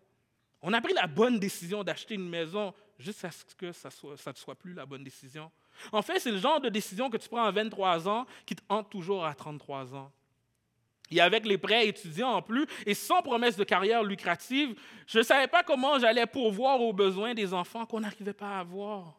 On 0.63 0.73
a 0.73 0.81
pris 0.81 0.95
la 0.95 1.07
bonne 1.07 1.39
décision 1.39 1.85
d'acheter 1.85 2.15
une 2.15 2.29
maison 2.29 2.75
juste 2.99 3.25
à 3.25 3.31
ce 3.31 3.55
que 3.55 3.73
ça 3.73 3.91
ne 3.91 4.35
soit 4.35 4.55
plus 4.57 4.75
la 4.75 4.87
bonne 4.87 5.05
décision. 5.05 5.51
En 5.93 6.03
fait, 6.03 6.19
c'est 6.19 6.31
le 6.31 6.39
genre 6.39 6.61
de 6.61 6.69
décision 6.69 7.11
que 7.11 7.17
tu 7.17 7.29
prends 7.29 7.45
à 7.45 7.51
23 7.51 8.09
ans 8.09 8.27
qui 8.47 8.57
te 8.57 8.63
hante 8.69 8.91
toujours 8.91 9.25
à 9.25 9.35
33 9.35 9.95
ans. 9.95 10.11
Et 11.11 11.21
avec 11.21 11.47
les 11.47 11.59
prêts 11.59 11.89
étudiants 11.89 12.33
en 12.33 12.43
plus, 12.43 12.67
et 12.85 12.95
sans 12.95 13.23
promesse 13.23 13.57
de 13.57 13.65
carrière 13.65 14.03
lucrative, 14.03 14.75
je 15.07 15.19
ne 15.19 15.23
savais 15.23 15.47
pas 15.47 15.63
comment 15.63 15.99
j'allais 15.99 16.27
pourvoir 16.27 16.81
aux 16.81 16.93
besoins 16.93 17.35
des 17.35 17.55
enfants 17.55 17.87
qu'on 17.87 18.01
n'arrivait 18.01 18.35
pas 18.35 18.57
à 18.57 18.61
avoir. 18.61 19.19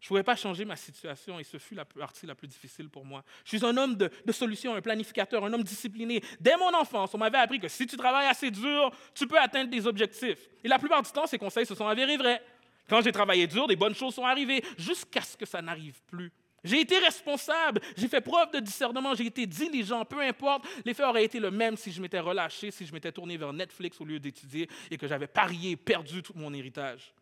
Je 0.00 0.06
ne 0.06 0.08
pouvais 0.08 0.22
pas 0.22 0.34
changer 0.34 0.64
ma 0.64 0.76
situation 0.76 1.38
et 1.38 1.44
ce 1.44 1.58
fut 1.58 1.74
la 1.74 1.84
partie 1.84 2.24
la 2.24 2.34
plus 2.34 2.48
difficile 2.48 2.88
pour 2.88 3.04
moi. 3.04 3.22
Je 3.44 3.56
suis 3.56 3.66
un 3.66 3.76
homme 3.76 3.96
de, 3.96 4.10
de 4.24 4.32
solutions, 4.32 4.74
un 4.74 4.80
planificateur, 4.80 5.44
un 5.44 5.52
homme 5.52 5.62
discipliné. 5.62 6.22
Dès 6.40 6.56
mon 6.56 6.74
enfance, 6.74 7.12
on 7.14 7.18
m'avait 7.18 7.36
appris 7.36 7.60
que 7.60 7.68
si 7.68 7.86
tu 7.86 7.98
travailles 7.98 8.26
assez 8.26 8.50
dur, 8.50 8.90
tu 9.14 9.26
peux 9.26 9.38
atteindre 9.38 9.70
des 9.70 9.86
objectifs. 9.86 10.48
Et 10.64 10.68
la 10.68 10.78
plupart 10.78 11.02
du 11.02 11.10
temps, 11.10 11.26
ces 11.26 11.36
conseils 11.36 11.66
se 11.66 11.74
sont 11.74 11.86
avérés 11.86 12.16
vrais. 12.16 12.42
Quand 12.90 13.00
j'ai 13.02 13.12
travaillé 13.12 13.46
dur, 13.46 13.68
des 13.68 13.76
bonnes 13.76 13.94
choses 13.94 14.14
sont 14.14 14.24
arrivées, 14.24 14.64
jusqu'à 14.76 15.22
ce 15.22 15.36
que 15.36 15.46
ça 15.46 15.62
n'arrive 15.62 16.02
plus. 16.08 16.32
J'ai 16.64 16.80
été 16.80 16.98
responsable, 16.98 17.80
j'ai 17.96 18.08
fait 18.08 18.20
preuve 18.20 18.50
de 18.50 18.58
discernement, 18.58 19.14
j'ai 19.14 19.26
été 19.26 19.46
diligent, 19.46 20.04
peu 20.04 20.20
importe. 20.20 20.66
L'effet 20.84 21.04
aurait 21.04 21.24
été 21.24 21.38
le 21.38 21.52
même 21.52 21.76
si 21.76 21.92
je 21.92 22.02
m'étais 22.02 22.18
relâché, 22.18 22.72
si 22.72 22.84
je 22.84 22.92
m'étais 22.92 23.12
tourné 23.12 23.36
vers 23.36 23.52
Netflix 23.52 23.98
au 24.00 24.04
lieu 24.04 24.18
d'étudier 24.18 24.68
et 24.90 24.98
que 24.98 25.06
j'avais 25.06 25.28
parié, 25.28 25.76
perdu 25.76 26.20
tout 26.20 26.34
mon 26.34 26.52
héritage. 26.52 27.14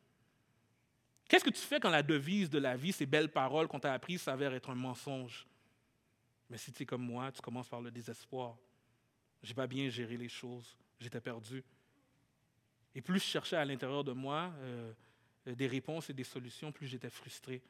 Qu'est-ce 1.28 1.44
que 1.44 1.50
tu 1.50 1.60
fais 1.60 1.78
quand 1.78 1.90
la 1.90 2.02
devise 2.02 2.48
de 2.48 2.58
la 2.58 2.74
vie, 2.74 2.90
ces 2.90 3.04
belles 3.06 3.30
paroles 3.30 3.68
qu'on 3.68 3.78
t'a 3.78 3.92
apprises, 3.92 4.22
s'avère 4.22 4.54
être 4.54 4.70
un 4.70 4.74
mensonge? 4.74 5.46
Mais 6.48 6.56
si 6.56 6.72
tu 6.72 6.82
es 6.84 6.86
comme 6.86 7.02
moi, 7.02 7.30
tu 7.30 7.42
commences 7.42 7.68
par 7.68 7.82
le 7.82 7.90
désespoir. 7.90 8.56
Je 9.42 9.50
n'ai 9.50 9.54
pas 9.54 9.66
bien 9.66 9.90
géré 9.90 10.16
les 10.16 10.30
choses. 10.30 10.76
J'étais 10.98 11.20
perdu. 11.20 11.62
Et 12.94 13.02
plus 13.02 13.18
je 13.18 13.24
cherchais 13.26 13.56
à 13.56 13.64
l'intérieur 13.66 14.02
de 14.02 14.12
moi 14.12 14.50
euh, 14.62 14.92
des 15.56 15.66
réponses 15.66 16.10
et 16.10 16.12
des 16.12 16.24
solutions, 16.24 16.72
plus 16.72 16.86
j'étais 16.86 17.10
frustré. 17.10 17.62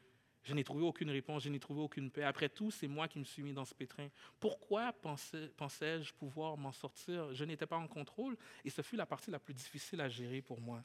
Je 0.44 0.54
n'ai 0.54 0.64
trouvé 0.64 0.84
aucune 0.84 1.10
réponse, 1.10 1.42
je 1.42 1.48
n'ai 1.48 1.58
trouvé 1.58 1.80
aucune 1.80 2.10
paix. 2.10 2.22
Après 2.22 2.48
tout, 2.48 2.70
c'est 2.70 2.88
moi 2.88 3.08
qui 3.08 3.18
me 3.18 3.24
suis 3.24 3.42
mis 3.42 3.52
dans 3.52 3.64
ce 3.64 3.74
pétrin. 3.74 4.08
Pourquoi 4.40 4.92
pensais-je 4.92 6.14
pouvoir 6.14 6.56
m'en 6.56 6.72
sortir? 6.72 7.34
Je 7.34 7.44
n'étais 7.44 7.66
pas 7.66 7.76
en 7.76 7.88
contrôle 7.88 8.36
et 8.64 8.70
ce 8.70 8.80
fut 8.80 8.96
la 8.96 9.04
partie 9.04 9.30
la 9.30 9.38
plus 9.38 9.52
difficile 9.52 10.00
à 10.00 10.08
gérer 10.08 10.40
pour 10.40 10.60
moi. 10.60 10.82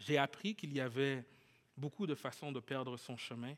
J'ai 0.00 0.18
appris 0.18 0.54
qu'il 0.54 0.72
y 0.74 0.80
avait 0.80 1.24
beaucoup 1.76 2.06
de 2.06 2.14
façons 2.14 2.52
de 2.52 2.60
perdre 2.60 2.96
son 2.96 3.16
chemin 3.16 3.54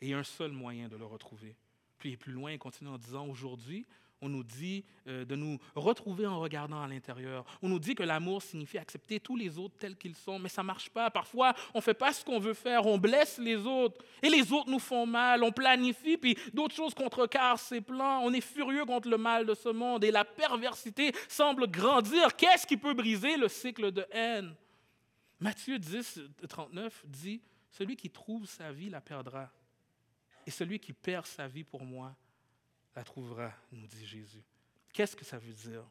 et 0.00 0.12
un 0.12 0.24
seul 0.24 0.50
moyen 0.50 0.88
de 0.88 0.96
le 0.96 1.04
retrouver. 1.04 1.54
Puis 1.98 2.16
plus 2.16 2.32
loin, 2.32 2.52
il 2.52 2.58
continue 2.58 2.90
en 2.90 2.98
disant, 2.98 3.26
aujourd'hui, 3.26 3.86
on 4.20 4.28
nous 4.28 4.44
dit 4.44 4.84
euh, 5.06 5.24
de 5.24 5.36
nous 5.36 5.58
retrouver 5.74 6.26
en 6.26 6.40
regardant 6.40 6.82
à 6.82 6.88
l'intérieur. 6.88 7.44
On 7.62 7.68
nous 7.68 7.78
dit 7.78 7.94
que 7.94 8.02
l'amour 8.02 8.42
signifie 8.42 8.78
accepter 8.78 9.20
tous 9.20 9.36
les 9.36 9.58
autres 9.58 9.76
tels 9.78 9.96
qu'ils 9.96 10.14
sont, 10.14 10.38
mais 10.38 10.48
ça 10.48 10.62
ne 10.62 10.66
marche 10.66 10.90
pas. 10.90 11.10
Parfois, 11.10 11.54
on 11.74 11.78
ne 11.78 11.82
fait 11.82 11.94
pas 11.94 12.12
ce 12.12 12.24
qu'on 12.24 12.38
veut 12.38 12.54
faire, 12.54 12.86
on 12.86 12.98
blesse 12.98 13.38
les 13.38 13.56
autres, 13.56 14.04
et 14.22 14.28
les 14.28 14.52
autres 14.52 14.70
nous 14.70 14.78
font 14.78 15.06
mal, 15.06 15.42
on 15.42 15.52
planifie, 15.52 16.16
puis 16.16 16.36
d'autres 16.52 16.74
choses 16.74 16.94
contrecarrent 16.94 17.60
ces 17.60 17.80
plans. 17.80 18.20
On 18.22 18.32
est 18.32 18.40
furieux 18.40 18.84
contre 18.84 19.08
le 19.08 19.18
mal 19.18 19.46
de 19.46 19.54
ce 19.54 19.68
monde, 19.68 20.04
et 20.04 20.10
la 20.10 20.24
perversité 20.24 21.12
semble 21.28 21.70
grandir. 21.70 22.34
Qu'est-ce 22.36 22.66
qui 22.66 22.76
peut 22.76 22.94
briser 22.94 23.36
le 23.36 23.48
cycle 23.48 23.92
de 23.92 24.04
haine? 24.10 24.54
Matthieu 25.40 25.78
10, 25.78 26.20
39 26.48 27.04
dit, 27.06 27.40
Celui 27.70 27.94
qui 27.94 28.10
trouve 28.10 28.46
sa 28.46 28.72
vie 28.72 28.90
la 28.90 29.00
perdra, 29.00 29.48
et 30.44 30.50
celui 30.50 30.80
qui 30.80 30.92
perd 30.92 31.26
sa 31.26 31.46
vie 31.46 31.64
pour 31.64 31.84
moi 31.84 32.16
trouvera, 33.04 33.52
nous 33.72 33.86
dit 33.86 34.06
Jésus. 34.06 34.42
Qu'est-ce 34.92 35.16
que 35.16 35.24
ça 35.24 35.38
veut 35.38 35.52
dire? 35.52 35.84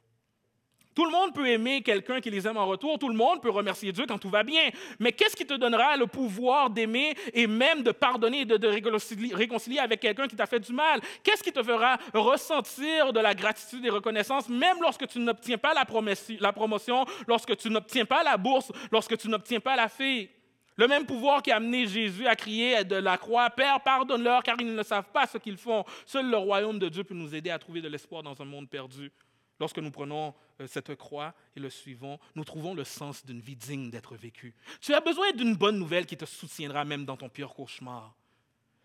Tout 0.98 1.06
le 1.06 1.12
monde 1.12 1.32
peut 1.32 1.48
aimer 1.48 1.84
quelqu'un 1.84 2.20
qui 2.20 2.32
les 2.32 2.48
aime 2.48 2.58
en 2.58 2.66
retour, 2.66 2.98
tout 2.98 3.08
le 3.08 3.14
monde 3.14 3.40
peut 3.40 3.52
remercier 3.52 3.92
Dieu 3.92 4.06
quand 4.08 4.18
tout 4.18 4.32
va 4.32 4.42
bien, 4.42 4.72
mais 4.98 5.12
qu'est-ce 5.12 5.36
qui 5.36 5.46
te 5.46 5.54
donnera 5.54 5.96
le 5.96 6.08
pouvoir 6.08 6.72
d'aimer 6.72 7.16
et 7.36 7.46
même 7.46 7.84
de 7.84 7.92
pardonner 7.92 8.40
et 8.40 8.46
de, 8.46 8.68
réconcilier 8.68 9.78
avec 9.78 10.00
quelqu'un 10.00 10.28
qui 10.28 10.36
t'a 10.36 10.48
fait 10.48 10.60
du 10.60 10.74
mal? 10.74 11.00
Qu'est-ce 11.22 11.44
qui 11.44 11.52
te 11.52 11.62
fera 11.62 12.00
ressentir 12.16 13.14
de 13.14 13.20
la 13.20 13.36
gratitude 13.36 13.86
et 13.86 13.92
reconnaissance 13.92 14.50
même 14.50 14.82
lorsque 14.82 15.08
tu 15.08 15.20
n'obtiens 15.20 15.60
pas 15.60 15.76
la 15.76 15.86
promotion, 15.86 17.06
lorsque 17.28 17.56
tu 17.58 17.70
n'obtiens 17.70 18.06
pas 18.06 18.24
la 18.24 18.36
bourse, 18.36 18.72
lorsque 18.92 19.16
tu 19.20 19.30
n'obtiens 19.30 19.60
pas 19.60 19.76
la 19.76 19.90
fille? 19.90 20.32
Le 20.78 20.88
même 20.88 21.06
pouvoir 21.06 21.42
qui 21.42 21.52
a 21.52 21.58
amené 21.58 21.88
Jésus 21.88 22.28
à 22.28 22.36
crier 22.36 22.84
de 22.84 22.96
la 22.96 23.18
croix, 23.18 23.50
Père, 23.50 23.82
pardonne-leur 23.82 24.44
car 24.44 24.56
ils 24.60 24.74
ne 24.74 24.84
savent 24.84 25.12
pas 25.12 25.26
ce 25.26 25.40
qu'ils 25.40 25.58
font. 25.58 25.84
Seul 26.06 26.30
le 26.30 26.38
royaume 26.38 26.78
de 26.78 26.88
Dieu 26.88 27.04
peut 27.04 27.16
nous 27.16 27.34
aider 27.34 27.50
à 27.50 27.58
trouver 27.58 27.82
de 27.82 27.88
l'espoir 27.88 28.22
dans 28.22 28.40
un 28.40 28.46
monde 28.46 28.70
perdu. 28.70 29.12
Lorsque 29.60 29.80
nous 29.80 29.90
prenons 29.90 30.36
euh, 30.62 30.68
cette 30.68 30.96
croix 30.96 31.34
et 31.56 31.60
le 31.60 31.72
suivons, 31.72 32.20
nous 32.36 32.44
trouvons 32.44 32.76
le 32.76 32.84
sens 32.84 33.26
d'une 33.26 33.42
vie 33.42 33.56
digne 33.56 33.90
d'être 33.90 34.16
vécue. 34.16 34.54
Tu 34.82 34.94
as 34.94 35.00
besoin 35.02 35.32
d'une 35.32 35.56
bonne 35.56 35.80
nouvelle 35.80 36.06
qui 36.06 36.16
te 36.16 36.26
soutiendra 36.26 36.86
même 36.86 37.06
dans 37.06 37.18
ton 37.18 37.28
pire 37.28 37.54
cauchemar 37.54 38.16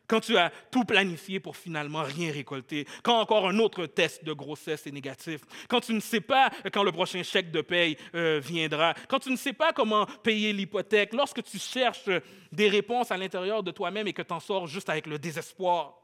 quand 0.07 0.21
tu 0.21 0.37
as 0.37 0.51
tout 0.71 0.85
planifié 0.85 1.41
pour 1.41 1.57
finalement 1.57 2.03
rien 2.03 2.33
récolter, 2.33 2.87
quand 3.03 3.19
encore 3.19 3.49
un 3.49 3.59
autre 3.59 3.87
test 3.87 4.25
de 4.25 4.33
grossesse 4.33 4.87
est 4.87 4.93
négatif, 4.93 5.41
quand 5.69 5.81
tu 5.81 5.95
ne 5.95 6.01
sais 6.01 6.21
pas 6.21 6.51
quand 6.73 6.83
le 6.83 6.93
prochain 6.93 7.23
chèque 7.23 7.51
de 7.51 7.61
paye 7.61 7.97
euh, 8.15 8.41
viendra, 8.43 8.95
quand 9.09 9.21
tu 9.21 9.31
ne 9.31 9.37
sais 9.37 9.53
pas 9.53 9.73
comment 9.73 10.07
payer 10.07 10.53
l'hypothèque, 10.53 11.13
lorsque 11.15 11.43
tu 11.43 11.59
cherches 11.59 12.11
des 12.51 12.69
réponses 12.69 13.11
à 13.11 13.17
l'intérieur 13.17 13.63
de 13.63 13.71
toi-même 13.71 14.07
et 14.07 14.13
que 14.13 14.23
tu 14.23 14.33
en 14.33 14.41
sors 14.41 14.67
juste 14.67 14.89
avec 14.89 15.07
le 15.07 15.19
désespoir, 15.19 15.99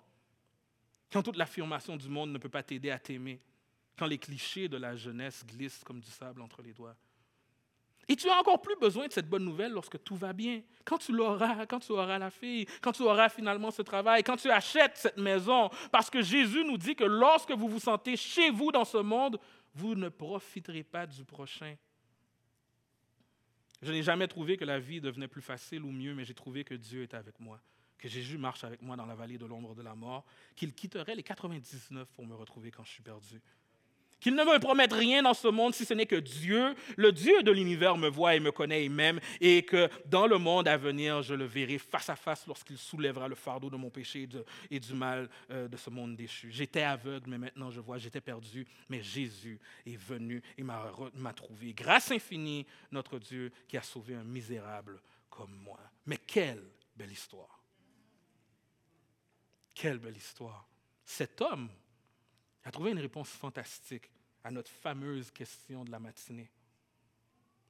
quand 1.13 1.23
toute 1.23 1.37
l'affirmation 1.37 1.97
du 1.97 2.09
monde 2.09 2.33
ne 2.33 2.39
peut 2.39 2.49
pas 2.49 2.63
t'aider 2.63 2.91
à 2.91 2.99
t'aimer, 2.99 3.41
quand 3.99 4.07
les 4.07 4.19
clichés 4.19 4.69
de 4.69 4.77
la 4.77 4.95
jeunesse 4.95 5.45
glissent 5.45 5.83
comme 5.85 6.01
du 6.01 6.11
sable 6.11 6.41
entre 6.41 6.63
les 6.63 6.73
doigts, 6.73 6.97
et 8.09 8.16
tu 8.16 8.29
as 8.31 8.38
encore 8.38 8.62
plus 8.62 8.77
besoin 8.77 9.07
de 9.07 9.12
cette 9.12 9.29
bonne 9.29 9.44
nouvelle 9.44 9.73
lorsque 9.73 10.03
tout 10.03 10.16
va 10.16 10.33
bien. 10.33 10.62
Quand 10.87 10.97
tu 10.97 11.12
l'auras, 11.12 11.66
quand 11.66 11.81
tu 11.81 11.92
auras 11.92 12.18
la 12.18 12.31
fille, 12.31 12.66
quand 12.81 12.92
tu 12.92 13.03
auras 13.03 13.29
finalement 13.29 13.71
ce 13.71 13.83
travail, 13.83 14.23
quand 14.23 14.38
tu 14.38 14.51
achètes 14.51 14.97
cette 14.97 15.18
maison. 15.18 15.68
Parce 15.92 16.09
que 16.09 16.23
Jésus 16.23 16.64
nous 16.64 16.79
dit 16.79 16.97
que 16.97 17.05
lorsque 17.05 17.51
vous 17.53 17.68
vous 17.68 17.81
sentez 17.81 18.16
chez 18.16 18.51
vous 18.51 18.73
dans 18.73 18.87
ce 18.87 18.97
monde, 18.97 19.38
vous 19.75 19.94
ne 19.94 20.09
profiterez 20.09 20.85
pas 20.85 21.07
du 21.07 21.23
prochain. 21.25 21.77
Je 23.83 23.92
n'ai 23.92 24.03
jamais 24.03 24.27
trouvé 24.27 24.57
que 24.57 24.64
la 24.64 24.81
vie 24.81 25.03
devenait 25.03 25.29
plus 25.29 25.42
facile 25.42 25.85
ou 25.85 25.92
mieux, 25.92 26.14
mais 26.14 26.25
j'ai 26.25 26.35
trouvé 26.35 26.64
que 26.64 26.75
Dieu 26.75 27.03
est 27.03 27.14
avec 27.14 27.38
moi, 27.38 27.61
que 27.99 28.09
Jésus 28.09 28.38
marche 28.38 28.64
avec 28.64 28.81
moi 28.81 28.97
dans 28.97 29.07
la 29.07 29.14
vallée 29.14 29.38
de 29.38 29.47
l'ombre 29.47 29.75
de 29.75 29.83
la 29.83 29.94
mort, 29.94 30.25
qu'il 30.57 30.75
quitterait 30.75 31.14
les 31.14 31.23
99 31.23 32.09
pour 32.12 32.27
me 32.27 32.35
retrouver 32.35 32.71
quand 32.71 32.85
je 32.85 32.90
suis 32.90 33.03
perdu 33.03 33.40
qu'il 34.21 34.35
ne 34.35 34.45
me 34.45 34.59
promette 34.59 34.93
rien 34.93 35.23
dans 35.23 35.35
ce 35.35 35.49
monde 35.49 35.75
si 35.75 35.85
ce 35.85 35.95
n'est 35.95 36.07
que 36.07 36.17
Dieu, 36.17 36.75
le 36.97 37.13
Dieu 37.13 37.43
de 37.43 37.53
l'univers, 37.53 37.97
me 37.97 38.09
voit 38.09 38.35
et 38.35 38.41
me 38.41 38.51
connaît 38.51 38.85
et 38.85 38.89
m'aime, 38.89 39.21
et 39.41 39.63
que 39.63 39.89
dans 40.07 40.27
le 40.27 40.39
monde 40.39 40.69
à 40.69 40.77
venir, 40.77 41.23
je 41.23 41.35
le 41.35 41.45
verrai 41.45 41.79
face 41.79 42.09
à 42.09 42.17
face 42.17 42.47
lorsqu'il 42.47 42.79
soulèvera 42.79 43.29
le 43.29 43.35
fardeau 43.35 43.71
de 43.71 43.77
mon 43.77 43.91
péché 43.91 44.29
et, 44.71 44.81
du 44.81 44.95
mal 44.95 45.29
euh, 45.51 45.69
de 45.69 45.77
ce 45.77 45.91
monde 45.91 46.17
déchu. 46.17 46.51
J'étais 46.51 46.83
aveugle, 46.83 47.31
mais 47.31 47.39
maintenant 47.39 47.71
je 47.71 47.81
vois, 47.81 47.99
j'étais 47.99 48.21
perdu, 48.21 48.67
mais 48.89 49.03
Jésus 49.03 49.61
est 49.87 49.97
venu 49.97 50.43
et 50.57 50.63
m'a 50.63 51.33
trouvé. 51.35 51.73
Grâce 51.73 52.11
infinie, 52.11 52.67
notre 52.91 53.19
Dieu 53.19 53.53
qui 53.67 53.77
a 53.77 53.83
sauvé 53.83 54.15
un 54.15 54.25
misérable 54.25 55.01
comme 55.31 55.55
moi. 55.65 55.79
Mais 56.07 56.17
quelle 56.17 56.65
belle 56.97 57.13
histoire! 57.13 57.63
Quelle 59.75 59.99
belle 59.99 60.17
histoire! 60.17 60.67
Cet 61.05 61.41
homme 61.41 61.71
a 62.69 62.71
trouvé 62.71 62.91
une 62.91 63.01
réponse 63.01 63.31
fantastique 63.31 64.11
à 64.45 64.51
notre 64.51 64.71
fameuse 64.71 65.31
question 65.31 65.85
de 65.85 65.91
la 65.91 65.99
matinée. 65.99 66.51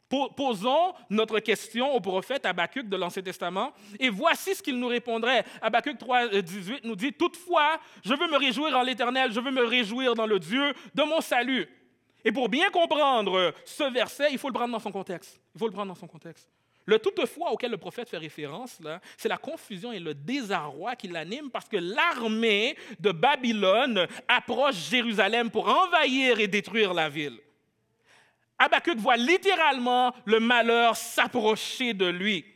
Posons 0.08 0.94
notre 1.08 1.38
question 1.38 1.94
au 1.94 2.00
prophète 2.00 2.44
Habakkuk 2.44 2.88
de 2.88 2.96
l'Ancien 2.96 3.22
Testament 3.22 3.72
et 4.00 4.08
voici 4.08 4.56
ce 4.56 4.62
qu'il 4.62 4.76
nous 4.78 4.88
répondrait. 4.88 5.44
Habakkuk 5.62 5.98
3, 5.98 6.40
18 6.40 6.72
euh, 6.72 6.78
nous 6.82 6.96
dit 6.96 7.12
Toutefois, 7.12 7.78
je 8.02 8.14
veux 8.14 8.28
me 8.28 8.38
réjouir 8.38 8.76
en 8.76 8.82
l'Éternel, 8.82 9.30
je 9.32 9.38
veux 9.38 9.52
me 9.52 9.64
réjouir 9.64 10.14
dans 10.14 10.26
le 10.26 10.40
Dieu 10.40 10.72
de 10.94 11.02
mon 11.04 11.20
salut. 11.20 11.68
Et 12.24 12.32
pour 12.32 12.48
bien 12.48 12.68
comprendre 12.70 13.54
ce 13.64 13.84
verset, 13.92 14.30
il 14.32 14.38
faut 14.38 14.48
le 14.48 14.54
prendre 14.54 14.72
dans 14.72 14.80
son 14.80 14.90
contexte. 14.90 15.40
Il 15.54 15.58
faut 15.58 15.66
le 15.66 15.72
prendre 15.72 15.92
dans 15.92 16.00
son 16.00 16.08
contexte. 16.08 16.48
Le 16.88 16.98
toutefois 16.98 17.52
auquel 17.52 17.70
le 17.70 17.76
prophète 17.76 18.08
fait 18.08 18.16
référence, 18.16 18.80
c'est 19.18 19.28
la 19.28 19.36
confusion 19.36 19.92
et 19.92 20.00
le 20.00 20.14
désarroi 20.14 20.96
qui 20.96 21.06
l'anime 21.06 21.50
parce 21.50 21.68
que 21.68 21.76
l'armée 21.76 22.78
de 22.98 23.12
Babylone 23.12 24.06
approche 24.26 24.88
Jérusalem 24.88 25.50
pour 25.50 25.68
envahir 25.68 26.40
et 26.40 26.48
détruire 26.48 26.94
la 26.94 27.10
ville. 27.10 27.38
Habakkuk 28.58 28.96
voit 28.96 29.18
littéralement 29.18 30.14
le 30.24 30.40
malheur 30.40 30.96
s'approcher 30.96 31.92
de 31.92 32.06
lui. 32.06 32.46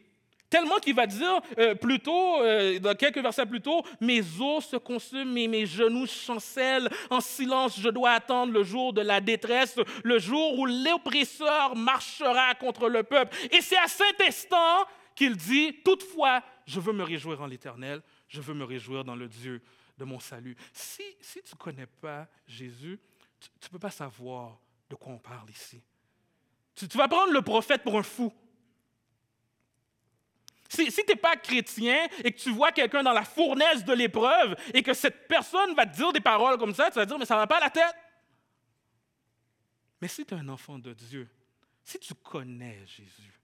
Tellement 0.52 0.80
qu'il 0.80 0.94
va 0.94 1.06
dire 1.06 1.40
euh, 1.56 1.74
plus 1.74 1.98
tôt, 1.98 2.42
euh, 2.42 2.78
dans 2.78 2.94
quelques 2.94 3.22
versets 3.22 3.46
plus 3.46 3.62
tôt, 3.62 3.82
mes 4.02 4.20
os 4.38 4.62
se 4.62 4.76
consument 4.76 5.34
et 5.38 5.48
mes 5.48 5.64
genoux 5.64 6.06
chancellent. 6.06 6.90
En 7.08 7.22
silence, 7.22 7.80
je 7.80 7.88
dois 7.88 8.10
attendre 8.10 8.52
le 8.52 8.62
jour 8.62 8.92
de 8.92 9.00
la 9.00 9.22
détresse, 9.22 9.76
le 10.04 10.18
jour 10.18 10.58
où 10.58 10.66
l'oppresseur 10.66 11.74
marchera 11.74 12.54
contre 12.56 12.90
le 12.90 13.02
peuple. 13.02 13.34
Et 13.50 13.62
c'est 13.62 13.78
à 13.78 13.88
cet 13.88 14.20
instant 14.20 14.84
qu'il 15.14 15.36
dit, 15.36 15.72
toutefois, 15.82 16.42
je 16.66 16.80
veux 16.80 16.92
me 16.92 17.02
réjouir 17.02 17.40
en 17.40 17.46
l'Éternel, 17.46 18.02
je 18.28 18.42
veux 18.42 18.52
me 18.52 18.64
réjouir 18.64 19.04
dans 19.04 19.16
le 19.16 19.28
Dieu 19.28 19.62
de 19.96 20.04
mon 20.04 20.20
salut. 20.20 20.54
Si, 20.74 21.02
si 21.22 21.40
tu 21.42 21.54
ne 21.54 21.58
connais 21.58 21.86
pas 21.86 22.28
Jésus, 22.46 23.00
tu 23.40 23.48
ne 23.62 23.68
peux 23.70 23.78
pas 23.78 23.90
savoir 23.90 24.58
de 24.90 24.96
quoi 24.96 25.14
on 25.14 25.18
parle 25.18 25.48
ici. 25.48 25.80
tu 26.76 26.98
vas 26.98 27.08
prendre 27.08 27.32
le 27.32 27.40
prophète 27.40 27.82
pour 27.82 27.96
un 27.96 28.02
fou. 28.02 28.30
Si, 30.72 30.90
tu 30.90 31.02
n'es 31.06 31.16
pas 31.16 31.36
chrétien 31.36 32.08
et 32.24 32.32
que 32.32 32.38
tu 32.38 32.50
vois 32.50 32.72
quelqu'un 32.72 33.02
dans 33.02 33.12
la 33.12 33.24
fournaise 33.24 33.84
de 33.84 33.92
l'épreuve 33.92 34.56
et 34.72 34.82
que 34.82 34.94
cette 34.94 35.28
personne 35.28 35.74
va 35.74 35.84
te 35.84 35.94
dire 35.94 36.12
des 36.14 36.20
paroles 36.20 36.56
comme 36.56 36.74
ça, 36.74 36.90
tu 36.90 36.94
vas 36.94 37.04
dire, 37.04 37.18
mais 37.18 37.26
ça 37.26 37.34
ne 37.34 37.40
va 37.40 37.46
pas 37.46 37.58
à 37.58 37.60
la 37.60 37.70
tête. 37.70 37.94
Mais 40.00 40.08
si 40.08 40.24
tu 40.24 40.32
es 40.32 40.38
un 40.38 40.48
enfant 40.48 40.78
de 40.78 40.94
Dieu, 40.94 41.28
si 41.84 41.98
tu 41.98 42.14
connais 42.14 42.78
Jésus, 42.86 43.38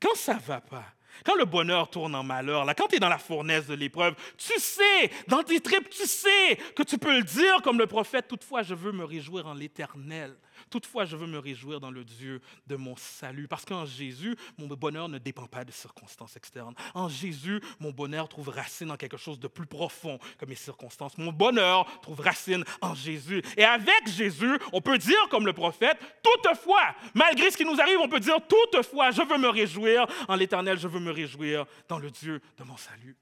quand 0.00 0.14
ça 0.14 0.34
ne 0.34 0.40
va 0.40 0.60
pas, 0.60 0.86
quand 1.24 1.34
le 1.34 1.44
bonheur 1.44 1.90
tourne 1.90 2.14
en 2.14 2.22
malheur, 2.22 2.64
là, 2.64 2.74
quand 2.74 2.86
tu 2.86 2.96
es 2.96 2.98
dans 3.00 3.08
la 3.08 3.18
fournaise 3.18 3.66
de 3.66 3.74
l'épreuve, 3.74 4.14
tu 4.38 4.58
sais, 4.60 5.10
dans 5.26 5.42
tes 5.42 5.60
tripes, 5.60 5.90
tu 5.90 6.06
sais 6.06 6.56
que 6.76 6.84
tu 6.84 6.98
peux 6.98 7.16
le 7.16 7.24
dire 7.24 7.62
comme 7.62 7.78
le 7.78 7.88
prophète, 7.88 8.28
toutefois 8.28 8.62
je 8.62 8.74
veux 8.74 8.92
me 8.92 9.04
réjouir 9.04 9.48
en 9.48 9.54
l'éternel. 9.54 10.36
Toutefois, 10.68 11.04
je 11.04 11.16
veux 11.16 11.26
me 11.26 11.38
réjouir 11.38 11.80
dans 11.80 11.90
le 11.90 12.04
Dieu 12.04 12.40
de 12.66 12.76
mon 12.76 12.96
salut, 12.96 13.48
parce 13.48 13.64
qu'en 13.64 13.86
Jésus, 13.86 14.36
mon 14.58 14.66
bonheur 14.66 15.08
ne 15.08 15.18
dépend 15.18 15.46
pas 15.46 15.64
de 15.64 15.72
circonstances 15.72 16.36
externes. 16.36 16.74
En 16.94 17.08
Jésus, 17.08 17.60
mon 17.78 17.90
bonheur 17.90 18.28
trouve 18.28 18.48
racine 18.48 18.88
dans 18.88 18.96
quelque 18.96 19.16
chose 19.16 19.38
de 19.38 19.48
plus 19.48 19.66
profond 19.66 20.18
que 20.38 20.46
mes 20.46 20.54
circonstances. 20.54 21.16
Mon 21.18 21.32
bonheur 21.32 21.86
trouve 22.00 22.20
racine 22.20 22.64
en 22.80 22.94
Jésus. 22.94 23.42
Et 23.56 23.64
avec 23.64 24.06
Jésus, 24.06 24.58
on 24.72 24.80
peut 24.80 24.98
dire 24.98 25.28
comme 25.30 25.46
le 25.46 25.52
prophète, 25.52 25.98
toutefois, 26.22 26.94
malgré 27.14 27.50
ce 27.50 27.56
qui 27.56 27.64
nous 27.64 27.80
arrive, 27.80 27.98
on 28.00 28.08
peut 28.08 28.20
dire 28.20 28.38
toutefois, 28.46 29.10
je 29.10 29.22
veux 29.22 29.38
me 29.38 29.48
réjouir 29.48 30.06
en 30.28 30.36
l'Éternel, 30.36 30.78
je 30.78 30.88
veux 30.88 31.00
me 31.00 31.12
réjouir 31.12 31.66
dans 31.88 31.98
le 31.98 32.10
Dieu 32.10 32.40
de 32.58 32.64
mon 32.64 32.76
salut. 32.76 33.16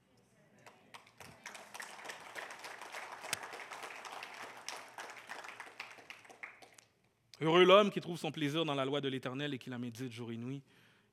Heureux 7.41 7.63
l'homme 7.63 7.89
qui 7.89 8.01
trouve 8.01 8.17
son 8.17 8.33
plaisir 8.33 8.65
dans 8.65 8.75
la 8.75 8.83
loi 8.83 8.99
de 8.99 9.07
l'Éternel 9.07 9.53
et 9.53 9.57
qui 9.57 9.69
la 9.69 9.77
médite 9.77 10.11
jour 10.11 10.31
et 10.31 10.37
nuit. 10.37 10.61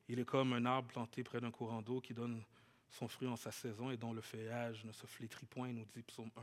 Il 0.09 0.19
est 0.19 0.25
comme 0.25 0.53
un 0.55 0.65
arbre 0.67 0.89
planté 0.89 1.23
près 1.23 1.41
d'un 1.41 1.53
courant 1.53 1.83
d'eau 1.83 2.01
qui 2.01 2.15
donne 2.15 2.43
son 2.91 3.07
fruit 3.07 3.29
en 3.29 3.37
sa 3.37 3.53
saison 3.53 3.91
et 3.93 3.97
dont 3.97 4.13
le 4.13 4.21
feuillage 4.21 4.85
ne 4.85 4.91
se 4.91 5.07
flétrit 5.07 5.47
point, 5.47 5.73
nous 5.73 5.87
dit 5.95 6.03
Psaume 6.03 6.31
1. 6.37 6.41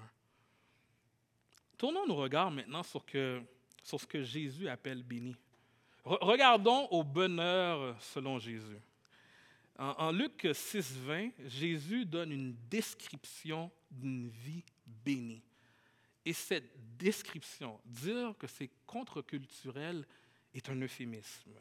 Tournons 1.78 2.08
nos 2.08 2.16
regards 2.16 2.52
maintenant 2.52 2.84
sur, 2.84 3.04
ce 3.04 4.06
que 4.06 4.24
Jésus 4.24 4.70
appelle 4.70 5.04
béni. 5.04 5.36
regardons 6.06 6.88
au 6.88 7.04
bonheur 7.04 8.02
selon 8.02 8.40
Jésus. 8.40 8.80
En, 9.78 9.96
en 9.98 10.12
Luc 10.14 10.48
6, 10.54 10.98
20, 11.00 11.30
Jésus 11.46 12.06
donne 12.06 12.32
une 12.32 12.56
description 12.70 13.70
d'une 13.92 14.30
vie 14.30 14.64
bénie. 14.86 15.42
Et 16.26 16.34
cette 16.34 16.72
description, 16.98 17.80
dire 17.86 18.34
que 18.38 18.48
c'est 18.48 18.70
contre-culturel, 18.86 20.06
est 20.54 20.70
un 20.70 20.80
euphémisme. 20.82 21.52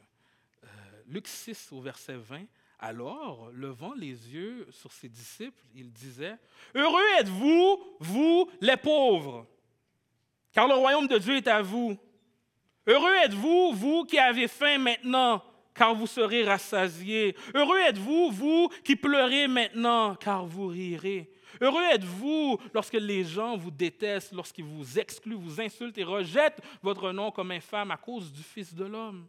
Euh, 0.64 0.66
Luc 1.06 1.26
6 1.26 1.72
au 1.72 1.80
verset 1.80 2.16
20, 2.16 2.44
alors, 2.78 3.48
levant 3.52 3.94
les 3.94 4.08
yeux 4.08 4.66
sur 4.72 4.90
ses 4.90 5.08
disciples, 5.08 5.62
il 5.72 5.92
disait, 5.92 6.36
Heureux 6.74 7.00
êtes-vous, 7.20 7.78
vous 8.00 8.50
les 8.60 8.76
pauvres, 8.76 9.46
car 10.52 10.66
le 10.66 10.74
royaume 10.74 11.06
de 11.06 11.16
Dieu 11.18 11.36
est 11.36 11.46
à 11.46 11.62
vous. 11.62 11.96
Heureux 12.88 13.14
êtes-vous, 13.24 13.72
vous 13.72 14.04
qui 14.04 14.18
avez 14.18 14.48
faim 14.48 14.78
maintenant, 14.78 15.44
car 15.74 15.94
vous 15.94 16.08
serez 16.08 16.42
rassasiés. 16.42 17.36
Heureux 17.54 17.78
êtes-vous, 17.78 18.32
vous 18.32 18.68
qui 18.82 18.96
pleurez 18.96 19.46
maintenant, 19.46 20.16
car 20.16 20.44
vous 20.44 20.66
rirez. 20.66 21.30
Heureux 21.60 21.84
êtes-vous 21.92 22.58
lorsque 22.72 22.94
les 22.94 23.24
gens 23.24 23.56
vous 23.56 23.70
détestent, 23.70 24.32
lorsqu'ils 24.32 24.64
vous 24.64 24.98
excluent, 24.98 25.36
vous 25.36 25.60
insultent 25.60 25.98
et 25.98 26.04
rejettent 26.04 26.60
votre 26.82 27.12
nom 27.12 27.30
comme 27.30 27.50
infâme 27.50 27.90
à 27.90 27.96
cause 27.96 28.32
du 28.32 28.42
Fils 28.42 28.74
de 28.74 28.84
l'homme. 28.84 29.26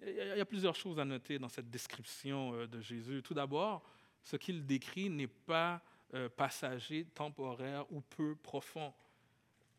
Il 0.00 0.36
y 0.36 0.40
a 0.40 0.44
plusieurs 0.44 0.76
choses 0.76 0.98
à 1.00 1.04
noter 1.04 1.38
dans 1.38 1.48
cette 1.48 1.70
description 1.70 2.54
euh, 2.54 2.66
de 2.66 2.80
Jésus. 2.80 3.20
Tout 3.22 3.34
d'abord, 3.34 3.82
ce 4.22 4.36
qu'il 4.36 4.64
décrit 4.64 5.10
n'est 5.10 5.26
pas 5.26 5.82
euh, 6.14 6.28
passager, 6.28 7.04
temporaire 7.06 7.84
ou 7.90 8.00
peu 8.00 8.36
profond. 8.36 8.92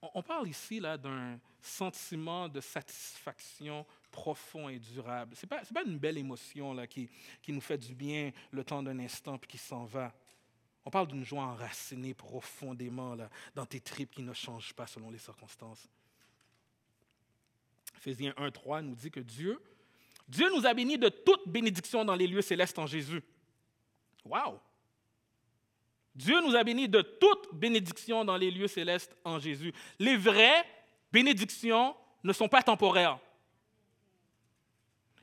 On 0.02 0.22
parle 0.22 0.48
ici 0.48 0.80
là 0.80 0.98
d'un 0.98 1.40
sentiment 1.62 2.48
de 2.48 2.62
satisfaction 2.62 3.86
profond 4.12 4.70
et 4.70 4.80
durable. 4.80 5.36
Ce 5.36 5.46
n'est 5.46 5.50
pas, 5.50 5.62
pas, 5.74 5.84
une 5.84 5.98
belle 5.98 6.18
émotion 6.18 6.74
là, 6.74 6.88
qui, 6.88 7.10
qui 7.42 7.52
nous 7.52 7.62
fait 7.62 7.78
du 7.78 7.94
bien 7.94 8.32
le 8.52 8.64
temps 8.64 8.82
d'un 8.82 8.98
instant 9.00 9.38
puis 9.38 9.50
qui 9.50 9.58
s'en 9.58 9.86
va. 9.86 10.14
On 10.90 10.92
parle 10.92 11.10
d'une 11.10 11.24
joie 11.24 11.44
enracinée 11.44 12.16
profondément 12.16 13.16
dans 13.54 13.66
tes 13.68 13.80
tripes 13.80 14.10
qui 14.10 14.24
ne 14.24 14.34
changent 14.34 14.74
pas 14.74 14.88
selon 14.88 15.12
les 15.12 15.20
circonstances. 15.20 15.88
Éphésiens 17.96 18.34
1.3 18.40 18.82
nous 18.82 18.96
dit 18.96 19.12
que 19.12 19.20
Dieu, 19.20 19.62
Dieu 20.28 20.48
nous 20.56 20.66
a 20.66 20.74
bénis 20.74 20.98
de 20.98 21.10
toute 21.10 21.48
bénédiction 21.48 22.04
dans 22.04 22.16
les 22.16 22.26
lieux 22.26 22.42
célestes 22.42 22.80
en 22.80 22.88
Jésus. 22.88 23.22
Wow! 24.26 24.60
Dieu 26.16 26.42
nous 26.42 26.56
a 26.56 26.64
bénis 26.64 26.90
de 26.90 27.04
toute 27.04 27.54
bénédiction 27.54 28.26
dans 28.26 28.38
les 28.38 28.50
lieux 28.50 28.68
célestes 28.68 29.16
en 29.24 29.38
Jésus. 29.38 29.72
Les 30.00 30.18
vraies 30.18 30.66
bénédictions 31.12 31.96
ne 32.24 32.34
sont 32.34 32.50
pas 32.50 32.64
temporaires. 32.64 33.20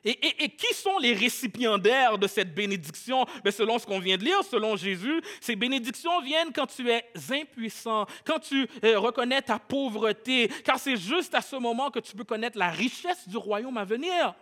Et, 0.03 0.49
qui 0.49 0.73
sont 0.73 0.97
les 0.99 1.13
récipiendaires 1.13 2.17
de 2.17 2.27
cette 2.27 2.53
bénédiction? 2.53 3.25
Ben, 3.43 3.51
Selon 3.51 3.79
ce 3.79 3.85
qu'on 3.85 3.99
vient 3.99 4.17
de 4.17 4.23
lire, 4.23 4.43
selon 4.43 4.75
Jésus, 4.75 5.21
ces 5.41 5.55
bénédictions 5.55 6.21
viennent 6.21 6.53
quand 6.53 6.67
tu 6.67 6.89
es 6.89 7.03
impuissant, 7.31 8.05
quand 8.25 8.39
tu 8.39 8.67
euh, 8.83 8.99
reconnais 8.99 9.41
ta 9.41 9.59
pauvreté, 9.59 10.49
car 10.63 10.79
c'est 10.79 10.97
juste 10.97 11.33
à 11.35 11.41
ce 11.41 11.55
moment 11.55 11.91
que 11.91 11.99
tu 11.99 12.15
peux 12.15 12.23
connaître 12.23 12.57
la 12.57 12.69
richesse 12.69 13.27
du 13.27 13.37
royaume 13.37 13.77
à 13.77 13.85
venir. 13.85 14.33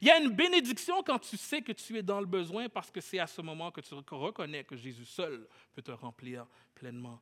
Il 0.00 0.08
y 0.08 0.10
a 0.10 0.18
une 0.18 0.30
bénédiction 0.30 1.02
quand 1.02 1.18
tu 1.18 1.36
sais 1.36 1.60
que 1.60 1.72
tu 1.72 1.98
es 1.98 2.02
dans 2.02 2.20
le 2.20 2.26
besoin, 2.26 2.68
parce 2.68 2.90
que 2.90 3.00
c'est 3.00 3.18
à 3.18 3.26
ce 3.26 3.42
moment 3.42 3.70
que 3.70 3.80
tu 3.80 3.94
reconnais 3.94 4.64
que 4.64 4.76
Jésus 4.76 5.04
seul 5.04 5.46
peut 5.74 5.82
te 5.82 5.90
remplir 5.90 6.46
pleinement. 6.74 7.20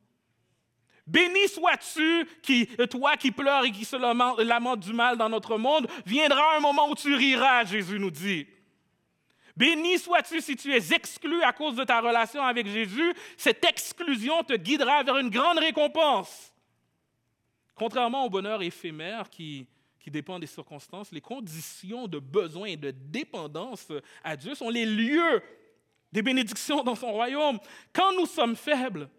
Béni 1.09 1.47
sois-tu, 1.47 2.27
qui, 2.43 2.67
toi 2.87 3.17
qui 3.17 3.31
pleures 3.31 3.65
et 3.65 3.71
qui 3.71 3.83
se 3.83 3.95
lamente 3.95 4.79
du 4.79 4.93
mal 4.93 5.17
dans 5.17 5.27
notre 5.27 5.57
monde, 5.57 5.87
viendra 6.05 6.55
un 6.55 6.59
moment 6.59 6.87
où 6.87 6.93
tu 6.93 7.15
riras, 7.15 7.65
Jésus 7.65 7.99
nous 7.99 8.11
dit. 8.11 8.45
Béni 9.57 9.97
sois-tu 9.97 10.39
si 10.39 10.55
tu 10.55 10.71
es 10.71 10.93
exclu 10.93 11.41
à 11.41 11.51
cause 11.51 11.75
de 11.75 11.83
ta 11.83 11.99
relation 11.99 12.43
avec 12.43 12.67
Jésus, 12.67 13.11
cette 13.37 13.65
exclusion 13.65 14.43
te 14.43 14.53
guidera 14.53 15.01
vers 15.01 15.17
une 15.17 15.31
grande 15.31 15.57
récompense. 15.57 16.53
Contrairement 17.73 18.25
au 18.25 18.29
bonheur 18.29 18.61
éphémère 18.61 19.31
qui, 19.31 19.65
qui 19.99 20.11
dépend 20.11 20.37
des 20.37 20.45
circonstances, 20.47 21.11
les 21.11 21.21
conditions 21.21 22.07
de 22.07 22.19
besoin 22.19 22.67
et 22.67 22.77
de 22.77 22.91
dépendance 22.91 23.87
à 24.23 24.37
Dieu 24.37 24.53
sont 24.53 24.69
les 24.69 24.85
lieux 24.85 25.41
des 26.11 26.21
bénédictions 26.21 26.83
dans 26.83 26.95
son 26.95 27.11
royaume. 27.11 27.57
Quand 27.93 28.13
nous 28.13 28.27
sommes 28.27 28.55
faibles, 28.55 29.09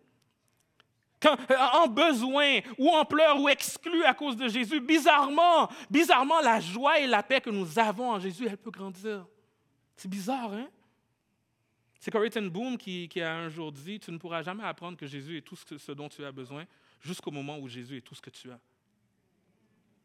en 1.27 1.87
besoin 1.89 2.61
ou 2.79 2.89
en 2.89 3.05
pleurs 3.05 3.41
ou 3.41 3.49
exclu 3.49 4.05
à 4.05 4.15
cause 4.15 4.37
de 4.37 4.49
Jésus, 4.49 4.81
bizarrement, 4.81 5.69
bizarrement, 5.91 6.41
la 6.41 6.61
joie 6.61 6.99
et 7.01 7.07
la 7.07 7.23
paix 7.23 7.41
que 7.41 7.51
nous 7.51 7.79
avons 7.79 8.13
en 8.13 8.19
Jésus, 8.19 8.47
elle 8.49 8.57
peut 8.57 8.71
grandir. 8.71 9.27
C'est 9.97 10.09
bizarre, 10.09 10.53
hein? 10.55 10.69
C'est 11.99 12.11
Corrie 12.11 12.31
Boom 12.49 12.79
qui, 12.79 13.21
a 13.21 13.37
un 13.37 13.51
jour 13.51 13.71
dit 13.71 14.01
Tu 14.01 14.11
ne 14.11 14.17
pourras 14.17 14.43
jamais 14.43 14.65
apprendre 14.65 14.97
que 14.97 15.07
Jésus 15.07 15.37
est 15.37 15.43
tout 15.43 15.57
ce, 15.57 15.93
dont 15.93 16.09
tu 16.09 16.25
as 16.25 16.33
besoin 16.33 16.65
jusqu'au 17.01 17.31
moment 17.31 17.59
où 17.59 17.69
Jésus 17.69 17.99
est 17.99 18.01
tout 18.01 18.15
ce 18.15 18.23
que 18.23 18.31
tu 18.31 18.51
as. 18.51 18.59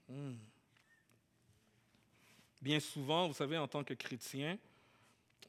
Hmm. 0.10 0.36
Bien 2.62 2.82
souvent, 2.82 3.28
vous 3.28 3.34
savez, 3.34 3.58
en 3.58 3.67
tant 3.67 3.84
que 3.84 3.93
chrétien, 3.93 4.58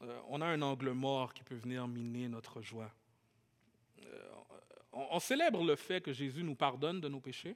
euh, 0.01 0.19
on 0.29 0.39
a 0.39 0.45
un 0.45 0.61
angle 0.61 0.91
mort 0.91 1.33
qui 1.33 1.43
peut 1.43 1.55
venir 1.55 1.85
miner 1.87 2.29
notre 2.29 2.61
joie. 2.61 2.91
Euh, 4.03 4.29
on, 5.11 5.19
célèbre 5.19 5.63
le 5.63 5.75
fait 5.75 6.01
que 6.01 6.11
Jésus 6.11 6.43
nous 6.43 6.55
pardonne 6.55 6.99
de 6.99 7.07
nos 7.07 7.19
péchés. 7.19 7.55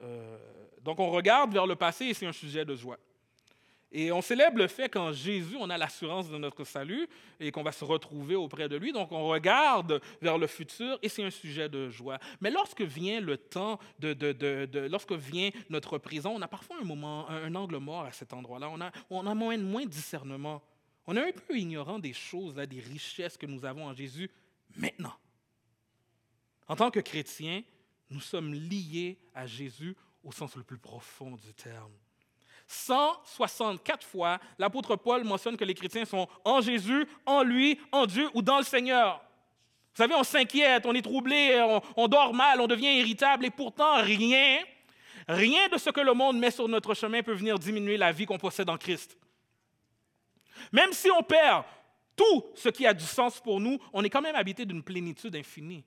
Euh, 0.00 0.38
donc 0.80 1.00
on 1.00 1.10
regarde 1.10 1.52
vers 1.52 1.66
le 1.66 1.76
passé 1.76 2.06
et 2.06 2.14
c'est 2.14 2.26
un 2.26 2.32
sujet 2.32 2.64
de 2.64 2.74
joie. 2.74 2.98
Et 3.94 4.10
on 4.10 4.22
célèbre 4.22 4.56
le 4.56 4.68
fait 4.68 4.88
qu'en 4.88 5.12
Jésus, 5.12 5.56
on 5.60 5.68
a 5.68 5.76
l'assurance 5.76 6.30
de 6.30 6.38
notre 6.38 6.64
salut 6.64 7.06
et 7.38 7.52
qu'on 7.52 7.62
va 7.62 7.72
se 7.72 7.84
retrouver 7.84 8.34
auprès 8.34 8.66
de 8.66 8.76
lui. 8.76 8.90
Donc 8.90 9.12
on 9.12 9.28
regarde 9.28 10.00
vers 10.22 10.38
le 10.38 10.46
futur 10.46 10.98
et 11.02 11.10
c'est 11.10 11.22
un 11.22 11.30
sujet 11.30 11.68
de 11.68 11.90
joie. 11.90 12.18
Mais 12.40 12.50
lorsque 12.50 12.80
vient 12.80 13.20
le 13.20 13.36
temps 13.36 13.78
de, 13.98 14.88
lorsque 14.88 15.12
vient 15.12 15.50
notre 15.68 15.98
présent, 15.98 16.32
on 16.34 16.40
a 16.40 16.48
parfois 16.48 16.76
un 16.80 16.84
moment, 16.84 17.28
un, 17.28 17.54
angle 17.54 17.76
mort 17.76 18.06
à 18.06 18.12
cet 18.12 18.32
endroit-là. 18.32 18.70
On 18.70 18.80
a, 18.80 18.90
on 19.10 19.26
a 19.26 19.34
moins, 19.34 19.58
moins 19.58 19.84
de 19.84 19.90
discernement. 19.90 20.62
On 21.06 21.14
est 21.14 21.28
un 21.28 21.32
peu 21.32 21.58
ignorant 21.58 21.98
des 21.98 22.14
choses, 22.14 22.56
là, 22.56 22.64
des 22.64 22.80
richesses 22.80 23.36
que 23.36 23.46
nous 23.46 23.64
avons 23.66 23.84
en 23.84 23.94
Jésus 23.94 24.30
maintenant. 24.74 25.12
En 26.68 26.76
tant 26.76 26.90
que 26.90 27.00
chrétiens, 27.00 27.62
nous 28.10 28.20
sommes 28.20 28.54
liés 28.54 29.18
à 29.34 29.46
Jésus 29.46 29.96
au 30.24 30.32
sens 30.32 30.54
le 30.56 30.62
plus 30.62 30.78
profond 30.78 31.32
du 31.32 31.52
terme. 31.54 31.92
164 32.66 34.06
fois, 34.06 34.38
l'apôtre 34.58 34.96
Paul 34.96 35.24
mentionne 35.24 35.56
que 35.56 35.64
les 35.64 35.74
chrétiens 35.74 36.04
sont 36.04 36.28
en 36.44 36.60
Jésus, 36.60 37.06
en 37.26 37.42
lui, 37.42 37.78
en 37.90 38.06
Dieu 38.06 38.30
ou 38.34 38.42
dans 38.42 38.58
le 38.58 38.64
Seigneur. 38.64 39.22
Vous 39.94 40.02
savez, 40.02 40.14
on 40.14 40.24
s'inquiète, 40.24 40.86
on 40.86 40.94
est 40.94 41.02
troublé, 41.02 41.60
on, 41.60 41.82
on, 41.96 42.08
dort 42.08 42.32
mal, 42.32 42.60
on 42.60 42.66
devient 42.66 42.98
irritable, 42.98 43.44
et 43.44 43.50
pourtant 43.50 44.02
rien, 44.02 44.60
rien 45.28 45.68
de 45.68 45.76
ce 45.76 45.90
que 45.90 46.00
le 46.00 46.14
monde 46.14 46.38
met 46.38 46.50
sur 46.50 46.66
notre 46.66 46.94
chemin 46.94 47.22
peut 47.22 47.34
venir 47.34 47.58
diminuer 47.58 47.98
la 47.98 48.10
vie 48.10 48.24
qu'on 48.24 48.38
possède 48.38 48.70
en 48.70 48.78
Christ. 48.78 49.18
Même 50.70 50.92
si 50.92 51.10
on 51.10 51.22
perd 51.22 51.64
tout 52.16 52.46
ce 52.54 52.70
qui 52.70 52.86
a 52.86 52.94
du 52.94 53.04
sens 53.04 53.40
pour 53.40 53.60
nous, 53.60 53.78
on 53.92 54.02
est 54.02 54.10
quand 54.10 54.22
même 54.22 54.36
habité 54.36 54.64
d'une 54.64 54.82
plénitude 54.82 55.36
infinie. 55.36 55.84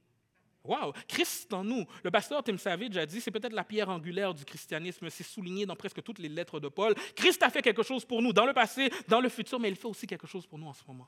Wow! 0.68 0.94
Christ 1.08 1.54
en 1.54 1.64
nous. 1.64 1.86
Le 2.04 2.12
pasteur 2.12 2.44
Tim 2.44 2.58
Savage 2.58 2.98
a 2.98 3.06
dit 3.06 3.22
c'est 3.22 3.32
peut-être 3.32 3.54
la 3.54 3.64
pierre 3.64 3.90
angulaire 3.90 4.34
du 4.34 4.44
christianisme. 4.46 5.10
C'est 5.10 5.24
souligné 5.24 5.66
dans 5.66 5.76
presque 5.76 6.02
toutes 6.02 6.20
les 6.20 6.30
lettres 6.30 6.60
de 6.60 6.68
Paul. 6.68 6.96
Christ 7.16 7.42
a 7.44 7.50
fait 7.50 7.62
quelque 7.62 7.84
chose 7.84 8.04
pour 8.06 8.22
nous 8.22 8.34
dans 8.34 8.46
le 8.46 8.54
passé, 8.54 8.90
dans 9.08 9.22
le 9.22 9.30
futur, 9.30 9.60
mais 9.60 9.70
il 9.70 9.76
fait 9.76 9.88
aussi 9.88 10.08
quelque 10.08 10.28
chose 10.28 10.46
pour 10.46 10.58
nous 10.58 10.68
en 10.68 10.74
ce 10.74 10.84
moment. 10.88 11.06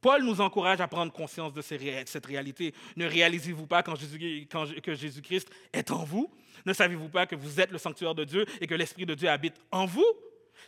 Paul 0.00 0.22
nous 0.22 0.40
encourage 0.40 0.80
à 0.80 0.86
prendre 0.86 1.10
conscience 1.12 1.52
de 1.52 1.62
cette 1.62 2.26
réalité. 2.26 2.72
Ne 2.94 3.06
réalisez-vous 3.06 3.66
pas 3.66 3.82
que 3.82 4.94
Jésus-Christ 4.94 5.50
est 5.72 5.90
en 5.90 6.04
vous? 6.04 6.30
Ne 6.64 6.72
savez-vous 6.72 7.08
pas 7.08 7.26
que 7.26 7.34
vous 7.34 7.60
êtes 7.60 7.72
le 7.72 7.78
sanctuaire 7.78 8.14
de 8.14 8.24
Dieu 8.24 8.46
et 8.60 8.66
que 8.66 8.74
l'Esprit 8.74 9.04
de 9.04 9.14
Dieu 9.14 9.28
habite 9.28 9.60
en 9.72 9.84
vous? 9.86 10.06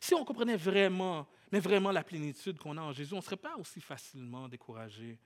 Si 0.01 0.14
on 0.14 0.24
comprenait 0.24 0.57
vraiment, 0.57 1.27
mais 1.53 1.61
vraiment 1.61 1.92
la 1.92 2.03
plénitude 2.03 2.59
qu'on 2.59 2.77
a 2.77 2.81
en 2.81 2.92
Jésus, 2.92 3.14
on 3.14 3.18
ne 3.18 3.22
serait 3.22 3.37
pas 3.37 3.57
aussi 3.57 3.81
facilement 3.81 4.48
découragé 4.48 5.18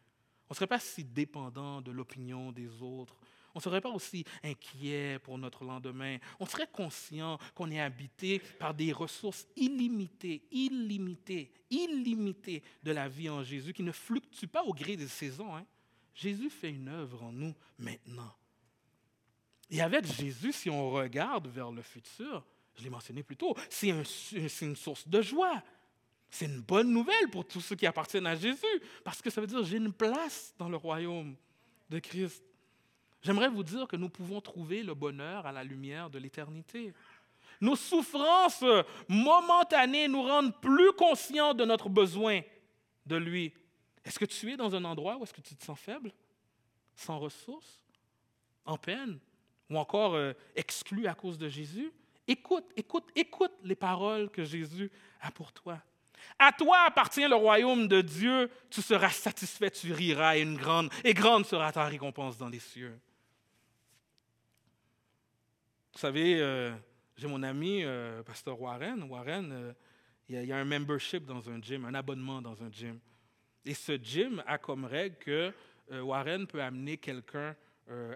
on 0.52 0.54
ne 0.54 0.56
serait 0.56 0.66
pas 0.66 0.78
si 0.78 1.02
dépendant 1.02 1.80
de 1.80 1.90
l'opinion 1.90 2.52
des 2.52 2.82
autres. 2.82 3.16
On 3.54 3.58
ne 3.58 3.62
serait 3.62 3.80
pas 3.80 3.88
aussi 3.88 4.22
inquiet 4.44 5.18
pour 5.20 5.38
notre 5.38 5.64
lendemain. 5.64 6.18
On 6.40 6.44
serait 6.44 6.68
conscient 6.70 7.38
qu'on 7.54 7.70
est 7.70 7.80
habité 7.80 8.38
par 8.58 8.74
des 8.74 8.92
ressources 8.92 9.46
illimitées, 9.56 10.42
illimitées, 10.50 11.54
illimitées 11.70 12.62
de 12.82 12.92
la 12.92 13.08
vie 13.08 13.30
en 13.30 13.42
Jésus 13.42 13.72
qui 13.72 13.82
ne 13.82 13.92
fluctuent 13.92 14.46
pas 14.46 14.62
au 14.62 14.74
gré 14.74 14.94
des 14.94 15.08
saisons. 15.08 15.56
Hein. 15.56 15.64
Jésus 16.14 16.50
fait 16.50 16.68
une 16.68 16.88
œuvre 16.88 17.22
en 17.22 17.32
nous 17.32 17.54
maintenant. 17.78 18.36
Et 19.70 19.80
avec 19.80 20.04
Jésus, 20.04 20.52
si 20.52 20.68
on 20.68 20.90
regarde 20.90 21.46
vers 21.46 21.70
le 21.70 21.80
futur, 21.80 22.44
je 22.74 22.84
l'ai 22.84 22.90
mentionné 22.90 23.22
plus 23.22 23.38
tôt, 23.38 23.56
c'est 23.70 23.88
une 23.88 24.76
source 24.76 25.08
de 25.08 25.22
joie. 25.22 25.62
C'est 26.32 26.46
une 26.46 26.62
bonne 26.62 26.90
nouvelle 26.90 27.28
pour 27.30 27.46
tous 27.46 27.60
ceux 27.60 27.76
qui 27.76 27.86
appartiennent 27.86 28.26
à 28.26 28.34
Jésus, 28.34 28.64
parce 29.04 29.20
que 29.20 29.28
ça 29.28 29.42
veut 29.42 29.46
dire 29.46 29.62
j'ai 29.64 29.76
une 29.76 29.92
place 29.92 30.54
dans 30.56 30.70
le 30.70 30.78
royaume 30.78 31.36
de 31.90 31.98
Christ. 31.98 32.42
J'aimerais 33.20 33.50
vous 33.50 33.62
dire 33.62 33.86
que 33.86 33.96
nous 33.96 34.08
pouvons 34.08 34.40
trouver 34.40 34.82
le 34.82 34.94
bonheur 34.94 35.46
à 35.46 35.52
la 35.52 35.62
lumière 35.62 36.08
de 36.08 36.18
l'éternité. 36.18 36.94
Nos 37.60 37.76
souffrances 37.76 38.64
momentanées 39.08 40.08
nous 40.08 40.22
rendent 40.22 40.58
plus 40.58 40.92
conscients 40.92 41.52
de 41.52 41.66
notre 41.66 41.90
besoin 41.90 42.40
de 43.04 43.16
lui. 43.16 43.52
Est-ce 44.02 44.18
que 44.18 44.24
tu 44.24 44.50
es 44.50 44.56
dans 44.56 44.74
un 44.74 44.84
endroit 44.84 45.18
où 45.18 45.24
est-ce 45.24 45.34
que 45.34 45.42
tu 45.42 45.54
te 45.54 45.62
sens 45.62 45.78
faible, 45.78 46.12
sans 46.96 47.18
ressources, 47.18 47.84
en 48.64 48.78
peine, 48.78 49.18
ou 49.68 49.76
encore 49.76 50.14
euh, 50.14 50.32
exclu 50.56 51.06
à 51.06 51.14
cause 51.14 51.36
de 51.36 51.50
Jésus? 51.50 51.92
Écoute, 52.26 52.72
écoute, 52.74 53.10
écoute 53.14 53.52
les 53.62 53.76
paroles 53.76 54.30
que 54.30 54.44
Jésus 54.44 54.90
a 55.20 55.30
pour 55.30 55.52
toi. 55.52 55.78
À 56.38 56.52
toi 56.52 56.84
appartient 56.86 57.26
le 57.26 57.36
royaume 57.36 57.88
de 57.88 58.00
Dieu, 58.00 58.50
tu 58.70 58.82
seras 58.82 59.10
satisfait, 59.10 59.70
tu 59.70 59.92
riras, 59.92 60.36
et, 60.36 60.44
grande, 60.44 60.90
et 61.04 61.14
grande 61.14 61.46
sera 61.46 61.72
ta 61.72 61.84
récompense 61.84 62.36
dans 62.38 62.48
les 62.48 62.58
cieux. 62.58 62.98
Vous 65.92 65.98
savez, 65.98 66.40
euh, 66.40 66.72
j'ai 67.16 67.28
mon 67.28 67.42
ami, 67.42 67.84
euh, 67.84 68.22
pasteur 68.22 68.60
Warren. 68.60 69.02
Warren, 69.04 69.52
euh, 69.52 69.72
il, 70.28 70.42
y 70.42 70.52
a, 70.52 70.56
un 70.56 70.64
membership 70.64 71.26
dans 71.26 71.50
un 71.50 71.60
gym, 71.60 71.84
un 71.84 71.94
abonnement 71.94 72.40
dans 72.40 72.62
un 72.62 72.70
gym. 72.70 72.98
Et 73.64 73.74
ce 73.74 73.92
gym 73.92 74.42
a 74.46 74.58
comme 74.58 74.84
règle 74.84 75.16
que 75.16 75.52
Warren 75.90 76.46
peut 76.46 76.62
amener 76.62 76.96
quelqu'un 76.96 77.54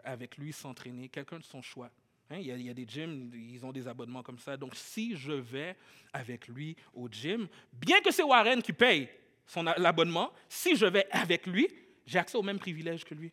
avec 0.02 0.38
lui 0.38 0.52
s'entraîner, 0.52 1.08
quelqu'un 1.08 1.38
de 1.38 1.44
son 1.44 1.62
choix. 1.62 1.90
Hein, 2.30 2.38
il, 2.40 2.62
y 2.62 2.70
a, 2.70 2.74
des 2.74 2.86
gyms, 2.86 3.30
ils 3.34 3.64
ont 3.64 3.72
des 3.72 3.86
abonnements 3.86 4.22
comme 4.22 4.38
ça. 4.38 4.56
Donc, 4.56 4.74
si 4.74 5.16
je 5.16 5.32
vais 5.32 5.76
avec 6.12 6.48
lui 6.48 6.76
au 6.92 7.08
gym, 7.08 7.46
bien 7.72 8.00
que 8.00 8.10
c'est 8.10 8.24
Warren 8.24 8.62
qui 8.62 8.72
paye 8.72 9.08
l'abonnement, 9.76 10.32
si 10.48 10.74
je 10.74 10.86
vais 10.86 11.06
avec 11.10 11.46
lui, 11.46 11.68
j'ai 12.04 12.18
accès 12.18 12.36
aux 12.36 12.42
mêmes 12.42 12.58
privilèges 12.58 13.04
que 13.04 13.14
lui. 13.14 13.32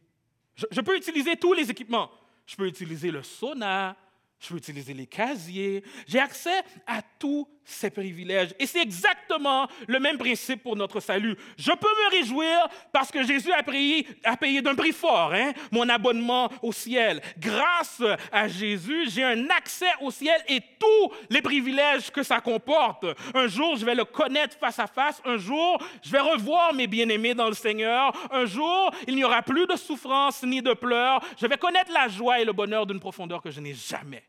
je 0.56 0.82
peux 0.82 0.96
utiliser 0.96 1.36
tous 1.36 1.54
les 1.54 1.70
équipements. 1.72 2.12
Je 2.46 2.56
peux 2.56 2.68
utiliser 2.68 3.10
le 3.10 3.24
sauna, 3.24 3.96
je 4.44 4.50
peux 4.50 4.58
utiliser 4.58 4.94
les 4.94 5.08
casiers, 5.08 5.84
j'ai 6.06 6.20
accès 6.20 6.62
à 6.86 7.02
tous 7.18 7.48
ces 7.64 7.90
privilèges. 7.90 8.54
Et 8.60 8.66
c'est 8.66 8.82
exactement 8.82 9.68
le 9.88 10.00
même 10.00 10.18
principe 10.18 10.64
pour 10.64 10.76
notre 10.76 11.00
salut. 11.00 11.38
Je 11.58 11.72
peux 11.72 11.88
me 11.88 12.12
réjouir 12.12 12.68
parce 12.92 13.10
que 13.10 13.24
Jésus 13.24 13.54
a 13.54 13.64
payé, 13.64 14.62
d'un 14.62 14.76
prix 14.76 14.92
fort 14.92 15.34
hein, 15.34 15.54
mon 15.72 15.88
abonnement 15.88 16.50
au 16.62 16.74
ciel. 16.74 17.22
Grâce 17.38 18.02
à 18.32 18.50
Jésus, 18.50 19.10
j'ai 19.10 19.24
un 19.24 19.50
accès 19.50 19.92
au 20.02 20.12
ciel 20.12 20.40
et 20.50 20.60
tous 20.78 21.14
les 21.30 21.42
privilèges 21.42 22.12
que 22.12 22.24
ça 22.24 22.42
comporte. 22.42 23.06
Un 23.34 23.48
jour, 23.48 23.78
je 23.78 23.86
vais 23.86 23.96
le 23.96 24.04
connaître 24.04 24.58
face 24.58 24.80
à 24.80 24.88
face. 24.88 25.22
Un 25.24 25.38
jour, 25.38 25.82
je 26.04 26.12
vais 26.12 26.20
revoir 26.20 26.74
mes 26.74 26.88
bien-aimés 26.88 27.34
dans 27.34 27.48
le 27.48 27.54
Seigneur. 27.54 28.12
Un 28.30 28.46
jour, 28.46 28.92
il 29.08 29.16
n'y 29.16 29.24
aura 29.24 29.42
plus 29.42 29.68
de 29.68 29.78
souffrance 29.78 30.44
ni 30.44 30.62
de 30.62 30.74
pleurs. 30.74 31.22
Je 31.40 31.48
vais 31.48 31.58
connaître 31.58 31.94
la 31.94 32.10
joie 32.10 32.42
et 32.42 32.46
le 32.46 32.52
bonheur 32.52 32.86
d'une 32.86 33.00
profondeur 33.00 33.42
que 33.42 33.52
je 33.52 33.62
n'ai 33.62 33.74
jamais 33.74 34.24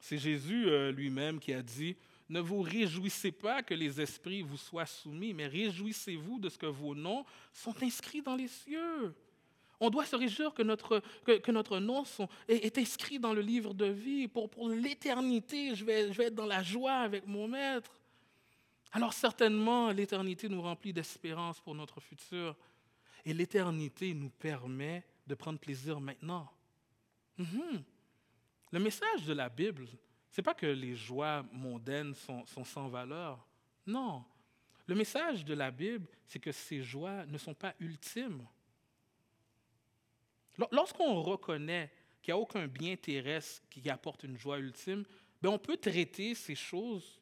C'est 0.00 0.18
Jésus 0.18 0.68
euh, 0.68 0.90
lui-même 0.90 1.38
qui 1.38 1.52
a 1.52 1.62
dit, 1.62 1.94
ne 2.30 2.40
vous 2.40 2.62
réjouissez 2.62 3.30
pas 3.30 3.62
que 3.62 3.74
les 3.74 4.00
esprits 4.00 4.40
vous 4.42 4.56
soient 4.56 4.86
soumis, 4.86 5.34
mais 5.34 5.46
réjouissez-vous 5.46 6.38
de 6.38 6.48
ce 6.48 6.56
que 6.56 6.66
vos 6.66 6.94
noms 6.94 7.24
sont 7.52 7.74
inscrits 7.82 8.22
dans 8.22 8.34
les 8.34 8.48
cieux. 8.48 9.14
On 9.80 9.90
doit 9.90 10.06
se 10.06 10.16
réjouir 10.16 10.54
que 10.54 10.62
notre, 10.62 11.78
nom 11.78 12.04
est, 12.48 12.78
inscrit 12.78 13.18
dans 13.18 13.32
le 13.32 13.40
livre 13.40 13.74
de 13.74 13.84
vie. 13.84 14.28
Pour, 14.28 14.68
l'éternité, 14.68 15.74
je 15.74 15.84
vais 15.84 16.10
être 16.18 16.34
dans 16.34 16.46
la 16.46 16.62
joie 16.62 16.94
avec 16.94 17.26
mon 17.26 17.46
maître. 17.46 17.97
Alors 18.92 19.12
certainement, 19.12 19.90
l'éternité 19.90 20.48
nous 20.48 20.62
remplit 20.62 20.92
d'espérance 20.92 21.60
pour 21.60 21.74
notre 21.74 22.00
futur. 22.00 22.56
Et 23.24 23.34
l'éternité 23.34 24.14
nous 24.14 24.30
permet 24.30 25.04
de 25.26 25.34
prendre 25.34 25.58
plaisir 25.58 26.00
maintenant. 26.00 26.50
Mhm. 27.36 27.82
Le 28.70 28.78
message 28.78 29.24
de 29.24 29.32
la 29.32 29.48
Bible, 29.48 29.86
ce 30.30 30.40
n'est 30.40 30.44
pas 30.44 30.54
que 30.54 30.66
les 30.66 30.94
joies 30.94 31.44
mondaines 31.52 32.14
sont, 32.14 32.44
sans 32.64 32.88
valeur. 32.88 33.46
Non. 33.86 34.24
Le 34.86 34.94
message 34.94 35.44
de 35.44 35.54
la 35.54 35.70
Bible, 35.70 36.06
c'est 36.26 36.38
que 36.38 36.52
ces 36.52 36.82
joies 36.82 37.26
ne 37.26 37.38
sont 37.38 37.54
pas 37.54 37.74
ultimes. 37.80 38.46
Lorsqu'on 40.72 41.22
reconnaît 41.22 41.92
qu'il 42.22 42.34
n'y 42.34 42.38
a 42.38 42.42
aucun 42.42 42.66
bien 42.66 42.96
terrestre 42.96 43.62
qui 43.68 43.88
apporte 43.88 44.24
une 44.24 44.36
joie 44.36 44.58
ultime, 44.58 45.04
ben 45.40 45.50
on 45.50 45.58
peut 45.58 45.76
traiter 45.76 46.34
ces 46.34 46.54
choses 46.54 47.17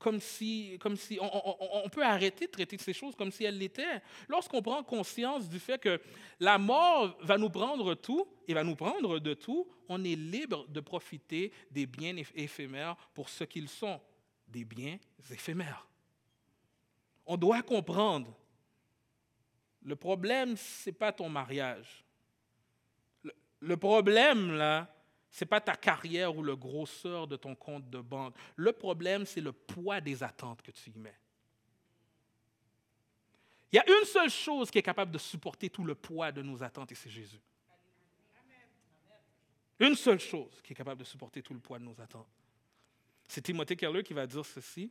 comme 0.00 0.18
si, 0.18 0.78
comme 0.80 0.96
si 0.96 1.18
on, 1.20 1.88
peut 1.90 2.02
arrêter 2.02 2.46
de 2.46 2.50
traiter 2.50 2.78
ces 2.78 2.94
choses 2.94 3.14
comme 3.14 3.30
si 3.30 3.44
elles 3.44 3.58
l'étaient. 3.58 4.02
Lorsqu'on 4.28 4.62
prend 4.62 4.82
conscience 4.82 5.48
du 5.48 5.60
fait 5.60 5.78
que 5.78 6.00
la 6.40 6.56
mort 6.56 7.16
va 7.20 7.36
nous 7.36 7.50
prendre 7.50 7.94
tout 7.94 8.26
et 8.48 8.54
va 8.54 8.64
nous 8.64 8.74
prendre 8.74 9.18
de 9.18 9.34
tout, 9.34 9.68
on 9.88 10.02
est 10.02 10.16
libre 10.16 10.66
de 10.68 10.80
profiter 10.80 11.52
des 11.70 11.84
biens 11.84 12.16
éphémères 12.34 12.96
pour 13.12 13.28
ce 13.28 13.44
qu'ils 13.44 13.68
sont, 13.68 14.00
des 14.48 14.64
biens 14.64 14.98
éphémères. 15.30 15.86
On 17.26 17.36
doit 17.36 17.62
comprendre, 17.62 18.34
le 19.82 19.96
problème, 19.96 20.56
ce 20.56 20.88
n'est 20.88 20.96
pas 20.96 21.12
ton 21.12 21.28
mariage. 21.28 22.04
Le, 23.22 23.32
le 23.60 23.76
problème, 23.76 24.56
là, 24.56 24.88
ce 25.30 25.44
n'est 25.44 25.48
pas 25.48 25.60
ta 25.60 25.76
carrière 25.76 26.36
ou 26.36 26.42
le 26.42 26.56
grosseur 26.56 27.26
de 27.26 27.36
ton 27.36 27.54
compte 27.54 27.88
de 27.88 28.00
banque. 28.00 28.34
Le 28.56 28.72
problème, 28.72 29.24
c'est 29.26 29.40
le 29.40 29.52
poids 29.52 30.00
des 30.00 30.22
attentes 30.22 30.62
que 30.62 30.70
tu 30.70 30.90
y 30.90 30.98
mets. 30.98 31.18
Il 33.72 33.76
y 33.76 33.78
a 33.78 33.88
une 33.88 34.04
seule 34.04 34.30
chose 34.30 34.70
qui 34.70 34.78
est 34.78 34.82
capable 34.82 35.12
de 35.12 35.18
supporter 35.18 35.70
tout 35.70 35.84
le 35.84 35.94
poids 35.94 36.32
de 36.32 36.42
nos 36.42 36.62
attentes 36.62 36.90
et 36.90 36.96
c'est 36.96 37.10
Jésus. 37.10 37.40
Une 39.78 39.94
seule 39.94 40.20
chose 40.20 40.60
qui 40.62 40.72
est 40.72 40.76
capable 40.76 41.00
de 41.00 41.06
supporter 41.06 41.42
tout 41.42 41.54
le 41.54 41.60
poids 41.60 41.78
de 41.78 41.84
nos 41.84 41.98
attentes. 42.00 42.28
C'est 43.28 43.40
Timothée 43.40 43.76
Keller 43.76 44.02
qui 44.02 44.12
va 44.12 44.26
dire 44.26 44.44
ceci. 44.44 44.90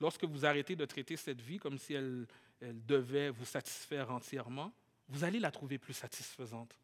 Lorsque 0.00 0.24
vous 0.24 0.44
arrêtez 0.44 0.74
de 0.74 0.84
traiter 0.84 1.16
cette 1.16 1.40
vie 1.40 1.58
comme 1.58 1.78
si 1.78 1.94
elle, 1.94 2.26
elle 2.60 2.84
devait 2.84 3.30
vous 3.30 3.44
satisfaire 3.44 4.10
entièrement, 4.10 4.72
vous 5.08 5.24
allez 5.24 5.38
la 5.38 5.50
trouver 5.50 5.78
plus 5.78 5.94
satisfaisante. 5.94 6.76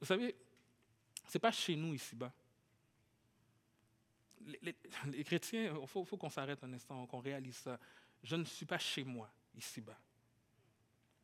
Vous 0.00 0.06
savez, 0.06 0.34
ce 1.26 1.36
n'est 1.36 1.40
pas 1.40 1.52
chez 1.52 1.76
nous 1.76 1.94
ici-bas. 1.94 2.32
Les, 4.62 5.24
chrétiens, 5.24 5.74
il 5.80 5.86
faut, 5.86 6.04
qu'on 6.04 6.30
s'arrête 6.30 6.62
un 6.62 6.72
instant, 6.72 7.06
qu'on 7.06 7.20
réalise 7.20 7.56
ça. 7.56 7.78
Je 8.22 8.36
ne 8.36 8.44
suis 8.44 8.66
pas 8.66 8.78
chez 8.78 9.04
moi 9.04 9.30
ici-bas. 9.54 9.98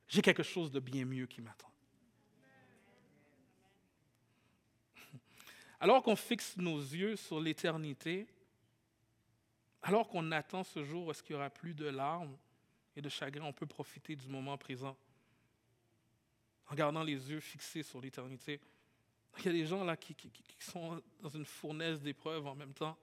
J'ai 0.09 0.23
quelque 0.23 0.43
chose 0.43 0.71
de 0.71 0.81
bien 0.81 1.05
mieux 1.05 1.27
qui 1.27 1.41
m'attend. 1.41 1.71
Alors 5.81 6.03
qu'on 6.03 6.17
fixe 6.17 6.57
nos 6.57 6.79
yeux 6.79 7.17
sur 7.17 7.41
l'éternité, 7.41 8.27
alors 9.83 10.09
qu'on 10.09 10.33
attend 10.33 10.65
ce 10.65 10.85
jour 10.85 11.07
où 11.07 11.11
est-ce 11.11 11.23
qu'il 11.23 11.37
n'y 11.37 11.41
aura 11.41 11.51
plus 11.51 11.75
de 11.75 11.87
larmes 11.87 12.37
et 12.97 13.01
de 13.01 13.09
chagrin, 13.09 13.45
on 13.45 13.53
peut 13.53 13.67
profiter 13.67 14.17
du 14.17 14.29
moment 14.29 14.59
présent 14.59 14.97
en 16.71 16.75
gardant 16.75 17.03
les 17.03 17.31
yeux 17.31 17.41
fixés 17.41 17.83
sur 17.83 18.01
l'éternité. 18.01 18.61
Il 19.39 19.47
y 19.47 19.49
a 19.49 19.53
des 19.53 19.67
gens 19.67 19.85
là 19.85 19.97
qui, 19.97 20.17
sont 20.59 21.03
dans 21.21 21.29
une 21.29 21.45
fournaise 21.45 22.01
d'épreuves 22.01 22.47
en 22.47 22.55
même 22.55 22.75
temps, 22.75 22.97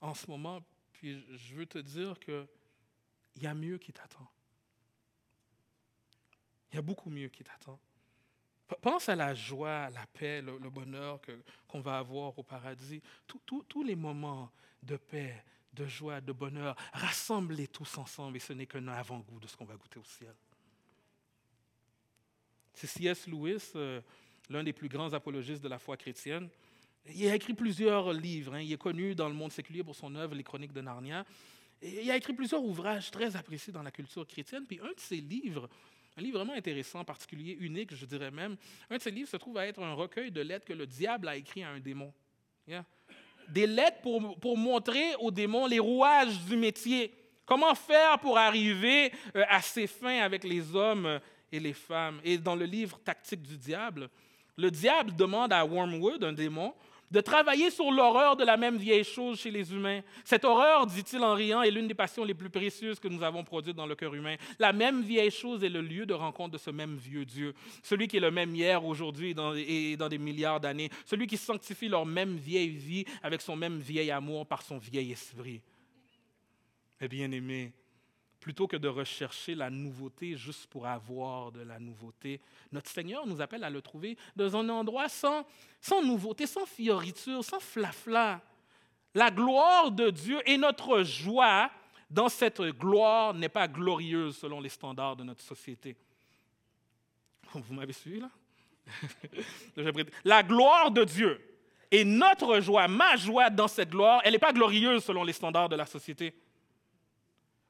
en 0.00 0.14
ce 0.14 0.30
moment, 0.30 0.62
puis 0.92 1.24
je 1.36 1.54
veux 1.54 1.66
te 1.66 1.78
dire 1.78 2.18
qu'il 2.20 2.46
y 3.36 3.46
a 3.46 3.54
mieux 3.54 3.78
qui 3.78 3.92
t'attend. 3.92 4.28
Il 6.70 6.76
y 6.76 6.78
a 6.78 6.82
beaucoup 6.82 7.10
mieux 7.10 7.28
qui 7.28 7.42
t'attend. 7.42 7.78
Pense 8.80 9.08
à 9.08 9.14
la 9.14 9.34
joie, 9.34 9.88
la 9.90 10.06
paix, 10.06 10.42
le, 10.42 10.58
bonheur 10.70 11.20
qu'on 11.68 11.80
va 11.80 11.98
avoir 11.98 12.36
au 12.38 12.42
paradis. 12.42 13.00
Tous 13.46 13.82
les 13.82 13.94
moments 13.94 14.50
de 14.82 14.96
paix, 14.96 15.44
de 15.72 15.86
joie, 15.86 16.20
de 16.20 16.32
bonheur, 16.32 16.74
rassemblez 16.92 17.68
tous 17.68 17.98
ensemble 17.98 18.36
et 18.36 18.40
ce 18.40 18.52
n'est 18.52 18.66
qu'un 18.66 18.88
avant-goût 18.88 19.38
de 19.38 19.46
ce 19.46 19.56
qu'on 19.56 19.64
va 19.64 19.76
goûter 19.76 20.00
au 20.00 20.04
ciel. 20.04 20.34
C'est 22.74 22.86
C.S. 22.86 23.26
Lewis, 23.26 23.72
euh, 23.76 24.02
l'un 24.50 24.62
des 24.62 24.72
plus 24.72 24.88
grands 24.88 25.12
apologistes 25.12 25.62
de 25.62 25.68
la 25.68 25.78
foi 25.78 25.96
chrétienne. 25.96 26.48
Il 27.14 27.28
a 27.28 27.34
écrit 27.34 27.54
plusieurs 27.54 28.12
livres. 28.12 28.54
Hein. 28.54 28.60
Il 28.60 28.72
est 28.72 28.80
connu 28.80 29.14
dans 29.14 29.28
le 29.28 29.34
monde 29.34 29.52
séculier 29.52 29.84
pour 29.84 29.94
son 29.94 30.14
œuvre 30.16 30.34
Les 30.34 30.42
Chroniques 30.42 30.72
de 30.72 30.80
Narnia. 30.80 31.24
Il 31.82 32.10
a 32.10 32.16
écrit 32.16 32.32
plusieurs 32.32 32.62
ouvrages 32.62 33.10
très 33.10 33.36
appréciés 33.36 33.72
dans 33.72 33.82
la 33.82 33.90
culture 33.90 34.26
chrétienne. 34.26 34.64
Puis 34.66 34.80
un 34.80 34.92
de 34.92 34.98
ses 34.98 35.20
livres, 35.20 35.68
un 36.16 36.22
livre 36.22 36.38
vraiment 36.38 36.54
intéressant, 36.54 37.04
particulier, 37.04 37.56
unique, 37.60 37.94
je 37.94 38.06
dirais 38.06 38.30
même, 38.30 38.56
un 38.90 38.96
de 38.96 39.02
ses 39.02 39.10
livres 39.10 39.28
se 39.28 39.36
trouve 39.36 39.58
à 39.58 39.66
être 39.66 39.82
un 39.82 39.92
recueil 39.92 40.32
de 40.32 40.40
lettres 40.40 40.64
que 40.64 40.72
le 40.72 40.86
diable 40.86 41.28
a 41.28 41.36
écrit 41.36 41.62
à 41.62 41.70
un 41.70 41.80
démon. 41.80 42.12
Des 43.48 43.66
lettres 43.66 44.00
pour, 44.02 44.38
pour 44.40 44.56
montrer 44.56 45.14
au 45.20 45.30
démon 45.30 45.66
les 45.66 45.78
rouages 45.78 46.44
du 46.46 46.56
métier 46.56 47.12
Comment 47.46 47.76
faire 47.76 48.18
pour 48.18 48.36
arriver 48.36 49.12
euh, 49.36 49.44
à 49.48 49.62
ses 49.62 49.86
fins 49.86 50.20
avec 50.20 50.42
les 50.42 50.74
hommes 50.74 51.20
et 51.52 51.60
les 51.60 51.72
femmes? 51.72 52.20
Et 52.24 52.36
dans 52.38 52.56
le 52.56 52.64
livre 52.64 52.98
Tactique 52.98 53.42
du 53.42 53.56
diable, 53.56 54.10
le 54.56 54.70
diable 54.70 55.14
demande 55.14 55.52
à 55.52 55.64
Wormwood, 55.64 56.24
un 56.24 56.32
démon, 56.32 56.74
de 57.10 57.20
travailler 57.20 57.70
sur 57.70 57.92
l'horreur 57.92 58.34
de 58.36 58.44
la 58.44 58.56
même 58.56 58.76
vieille 58.76 59.04
chose 59.04 59.38
chez 59.38 59.52
les 59.52 59.72
humains. 59.72 60.00
Cette 60.24 60.44
horreur, 60.44 60.86
dit-il 60.86 61.22
en 61.22 61.34
riant, 61.34 61.62
est 61.62 61.70
l'une 61.70 61.86
des 61.86 61.94
passions 61.94 62.24
les 62.24 62.34
plus 62.34 62.50
précieuses 62.50 62.98
que 62.98 63.06
nous 63.06 63.22
avons 63.22 63.44
produites 63.44 63.76
dans 63.76 63.86
le 63.86 63.94
cœur 63.94 64.12
humain. 64.12 64.34
La 64.58 64.72
même 64.72 65.02
vieille 65.02 65.30
chose 65.30 65.62
est 65.62 65.68
le 65.68 65.82
lieu 65.82 66.04
de 66.04 66.14
rencontre 66.14 66.52
de 66.52 66.58
ce 66.58 66.70
même 66.70 66.96
vieux 66.96 67.24
Dieu, 67.24 67.54
celui 67.84 68.08
qui 68.08 68.16
est 68.16 68.20
le 68.20 68.32
même 68.32 68.52
hier, 68.54 68.84
aujourd'hui 68.84 69.36
et 69.56 69.96
dans 69.96 70.08
des 70.08 70.18
milliards 70.18 70.58
d'années, 70.58 70.90
celui 71.04 71.28
qui 71.28 71.36
sanctifie 71.36 71.88
leur 71.88 72.04
même 72.04 72.36
vieille 72.36 72.70
vie 72.70 73.04
avec 73.22 73.40
son 73.40 73.54
même 73.54 73.78
vieil 73.78 74.10
amour 74.10 74.44
par 74.44 74.62
son 74.62 74.78
vieil 74.78 75.12
esprit. 75.12 75.60
Mais 77.00 77.06
bien 77.06 77.30
aimé, 77.30 77.72
plutôt 78.40 78.66
que 78.66 78.76
de 78.76 78.88
rechercher 78.88 79.54
la 79.54 79.70
nouveauté 79.70 80.36
juste 80.36 80.66
pour 80.66 80.86
avoir 80.86 81.52
de 81.52 81.60
la 81.60 81.78
nouveauté. 81.78 82.40
Notre 82.72 82.90
Seigneur 82.90 83.26
nous 83.26 83.40
appelle 83.40 83.64
à 83.64 83.70
le 83.70 83.82
trouver 83.82 84.16
dans 84.36 84.56
un 84.56 84.68
endroit 84.68 85.08
sans, 85.08 85.44
sans 85.80 86.02
nouveauté, 86.02 86.46
sans 86.46 86.66
fioriture, 86.66 87.44
sans 87.44 87.60
flafla. 87.60 88.40
La 89.14 89.30
gloire 89.30 89.90
de 89.90 90.10
Dieu 90.10 90.40
et 90.46 90.58
notre 90.58 91.02
joie 91.02 91.70
dans 92.10 92.28
cette 92.28 92.60
gloire 92.62 93.34
n'est 93.34 93.48
pas 93.48 93.66
glorieuse 93.66 94.36
selon 94.36 94.60
les 94.60 94.68
standards 94.68 95.16
de 95.16 95.24
notre 95.24 95.42
société. 95.42 95.96
Vous 97.52 97.74
m'avez 97.74 97.92
suivi 97.92 98.20
là? 98.20 98.30
la 100.24 100.42
gloire 100.44 100.92
de 100.92 101.02
Dieu 101.02 101.40
et 101.90 102.04
notre 102.04 102.60
joie, 102.60 102.88
ma 102.88 103.16
joie 103.16 103.50
dans 103.50 103.68
cette 103.68 103.90
gloire, 103.90 104.20
elle 104.24 104.32
n'est 104.32 104.38
pas 104.38 104.52
glorieuse 104.52 105.04
selon 105.04 105.24
les 105.24 105.32
standards 105.32 105.68
de 105.68 105.76
la 105.76 105.86
société. 105.86 106.34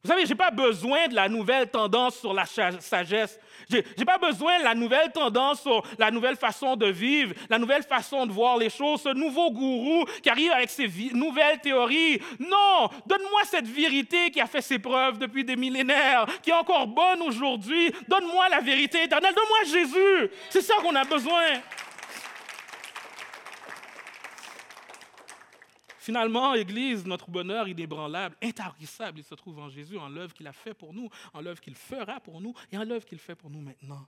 Vous 0.07 0.13
savez, 0.13 0.25
je 0.25 0.29
n'ai 0.29 0.37
pas 0.37 0.53
besoin 0.53 1.09
de 1.09 1.17
la 1.17 1.29
nouvelle 1.29 1.69
tendance 1.69 2.21
sur 2.21 2.33
la 2.33 2.47
sagesse. 2.47 3.41
Je 3.69 3.79
n'ai 3.99 4.05
pas 4.05 4.19
besoin 4.19 4.61
de 4.61 4.63
la 4.63 4.73
nouvelle 4.73 5.11
tendance 5.11 5.63
sur 5.63 5.83
la 5.99 6.13
nouvelle 6.13 6.37
façon 6.37 6.77
de 6.77 6.87
vivre, 6.87 7.35
la 7.51 7.59
nouvelle 7.59 7.83
façon 7.83 8.25
de 8.25 8.31
voir 8.31 8.57
les 8.57 8.71
choses, 8.71 9.01
ce 9.03 9.09
nouveau 9.09 9.51
gourou 9.51 10.05
qui 10.23 10.31
arrive 10.31 10.53
avec 10.53 10.71
ses 10.71 10.89
nouvelles 11.13 11.59
théories. 11.59 12.21
Non, 12.39 12.89
donne-moi 13.05 13.41
cette 13.47 13.67
vérité 13.67 14.31
qui 14.31 14.41
a 14.41 14.47
fait 14.47 14.61
ses 14.61 14.79
preuves 14.79 15.19
depuis 15.19 15.45
des 15.45 15.57
millénaires, 15.57 16.25
qui 16.41 16.51
est 16.51 16.55
encore 16.55 16.87
bonne 16.87 17.23
aujourd'hui. 17.23 17.93
Donne-moi 18.07 18.49
la 18.49 18.61
vérité 18.61 19.03
éternelle. 19.03 19.35
Donne-moi 19.35 19.59
Jésus. 19.65 20.31
C'est 20.51 20.63
ça 20.63 20.75
qu'on 20.83 20.95
a 20.95 21.03
besoin. 21.03 21.43
Finalement, 26.07 26.55
Église, 26.55 27.05
notre 27.05 27.29
bonheur 27.33 27.67
inébranlable, 27.67 28.37
intarissable, 28.41 29.19
il 29.19 29.25
se 29.25 29.35
trouve 29.35 29.59
en 29.59 29.69
Jésus, 29.69 29.99
en 29.99 30.09
l'œuvre 30.09 30.33
qu'il 30.33 30.47
a 30.47 30.53
fait 30.53 30.73
pour 30.73 30.95
nous, 30.95 31.11
en 31.35 31.41
l'œuvre 31.41 31.61
qu'il 31.61 31.75
fera 31.75 32.21
pour 32.21 32.41
nous 32.41 32.55
et 32.71 32.79
en 32.79 32.85
l'œuvre 32.85 33.05
qu'il 33.05 33.19
fait 33.19 33.35
pour 33.35 33.51
nous 33.51 33.61
maintenant. 33.61 34.07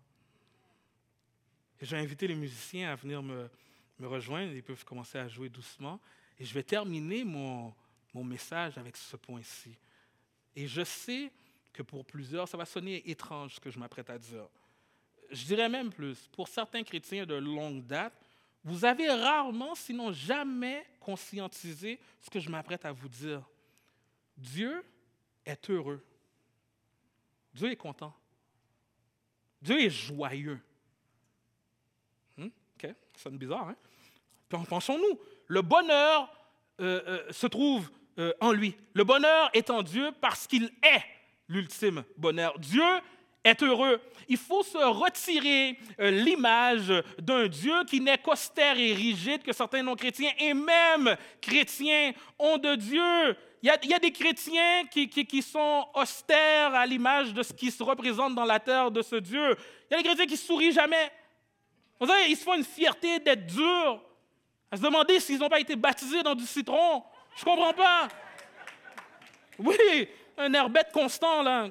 J'ai 1.83 1.97
invité 1.97 2.29
les 2.29 2.37
musiciens 2.37 2.93
à 2.93 2.95
venir 2.95 3.21
me, 3.21 3.51
rejoindre, 4.01 4.53
ils 4.53 4.63
peuvent 4.63 4.85
commencer 4.85 5.19
à 5.19 5.27
jouer 5.27 5.49
doucement. 5.49 5.99
Et 6.39 6.45
je 6.45 6.55
vais 6.55 6.63
terminer 6.63 7.25
mon 7.25 7.75
message 8.15 8.79
avec 8.79 8.97
ce 8.97 9.17
point-ci. 9.17 9.77
Et 10.55 10.69
je 10.69 10.85
sais 10.85 11.33
que 11.73 11.83
pour 11.83 12.05
plusieurs, 12.05 12.47
ça 12.47 12.57
va 12.57 12.65
sonner 12.65 13.11
étrange 13.11 13.57
ce 13.57 13.61
que 13.61 13.73
je 13.73 13.79
m'apprête 13.81 14.09
à 14.09 14.19
dire. 14.19 14.47
Je 15.33 15.45
dirais 15.47 15.69
même 15.69 15.93
plus, 15.93 16.29
pour 16.31 16.47
certains 16.47 16.85
chrétiens 16.85 17.27
de 17.27 17.35
longue 17.35 17.85
date, 17.85 18.28
vous 18.69 18.85
avez 18.85 19.11
rarement, 19.11 19.75
sinon 19.75 20.13
jamais, 20.13 20.87
conscientisé 21.01 21.99
ce 22.21 22.29
que 22.29 22.39
je 22.39 22.51
m'apprête 22.51 22.85
à 22.85 22.93
vous 22.93 23.09
dire. 23.09 23.43
Dieu 24.37 24.85
est 25.47 25.71
heureux. 25.71 26.05
Dieu 27.55 27.71
est 27.71 27.77
content. 27.77 28.15
Dieu 29.63 29.81
est 29.81 29.91
joyeux. 29.91 30.61
Hmm? 32.37 32.47
OK, 32.47 32.83
ça 32.83 33.23
sonne 33.23 33.39
bizarre, 33.39 33.71
hein? 33.71 33.77
Pensons-nous, 34.49 35.19
le 35.47 35.63
bonheur 35.63 36.31
euh, 36.81 37.03
euh, 37.07 37.33
se 37.33 37.47
trouve 37.47 37.91
euh, 38.19 38.33
en 38.41 38.53
lui. 38.53 38.77
Le 38.93 39.05
bonheur 39.05 39.51
est 39.55 39.71
en 39.71 39.83
Dieu 39.83 40.13
parce 40.21 40.47
qu'il 40.47 40.71
est 40.83 41.03
l'ultime 41.49 42.05
bonheur. 42.17 42.59
Dieu 42.59 42.85
est 43.49 43.63
heureux. 43.63 44.01
Il 44.29 44.37
faut 44.37 44.63
se 44.63 44.79
retirer 44.79 45.79
euh, 46.01 46.11
l'image 46.11 46.93
d'un 47.19 47.49
Dieu 47.49 47.85
qui 47.85 48.01
n'est 48.01 48.19
qu'austère 48.19 48.79
et 48.79 48.93
rigide 48.93 49.43
que 49.43 49.53
certains 49.53 49.83
non-chrétiens 49.83 50.33
et 50.39 50.53
même 50.53 51.17
chrétiens 51.41 52.13
ont 52.39 52.59
de 52.59 52.75
Dieu. 52.75 53.37
Il 53.63 53.67
y, 53.67 53.95
a, 53.95 53.99
des 53.99 54.13
chrétiens 54.13 54.85
qui, 54.89 55.09
qui, 55.09 55.43
sont 55.43 55.89
austères 55.95 56.75
à 56.75 56.87
l'image 56.87 57.35
de 57.35 57.43
ce 57.43 57.53
qui 57.53 57.73
se 57.73 57.83
représente 57.83 58.35
dans 58.37 58.45
la 58.45 58.61
terre 58.61 58.91
de 58.91 59.03
ce 59.03 59.17
Dieu. 59.17 59.57
Il 59.91 59.95
y 59.95 59.95
a 59.95 59.97
des 59.97 60.05
chrétiens 60.05 60.27
qui 60.27 60.37
sourient 60.37 60.73
jamais. 60.73 61.11
Savez, 61.99 62.31
ils 62.31 62.37
se 62.37 62.45
font 62.45 62.55
une 62.55 62.65
fierté 62.65 63.19
d'être 63.19 63.47
durs, 63.47 64.01
à 64.71 64.77
se 64.77 64.83
demander 64.83 65.19
s'ils 65.19 65.41
n'ont 65.41 65.49
pas 65.49 65.59
été 65.59 65.75
baptisés 65.75 66.23
dans 66.23 66.37
du 66.37 66.47
citron. 66.47 67.03
Je 67.35 67.41
ne 67.41 67.45
comprends 67.51 67.73
pas. 67.73 68.09
Oui, 69.59 70.09
un 70.37 70.53
air 70.55 70.71
bête 70.71 70.93
constant, 70.93 71.43
là. 71.43 71.69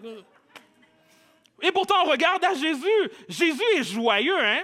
Et 1.62 1.72
pourtant, 1.72 1.96
on 2.06 2.10
regarde 2.10 2.44
à 2.44 2.54
Jésus. 2.54 3.12
Jésus 3.28 3.64
est 3.76 3.84
joyeux, 3.84 4.40
hein? 4.40 4.64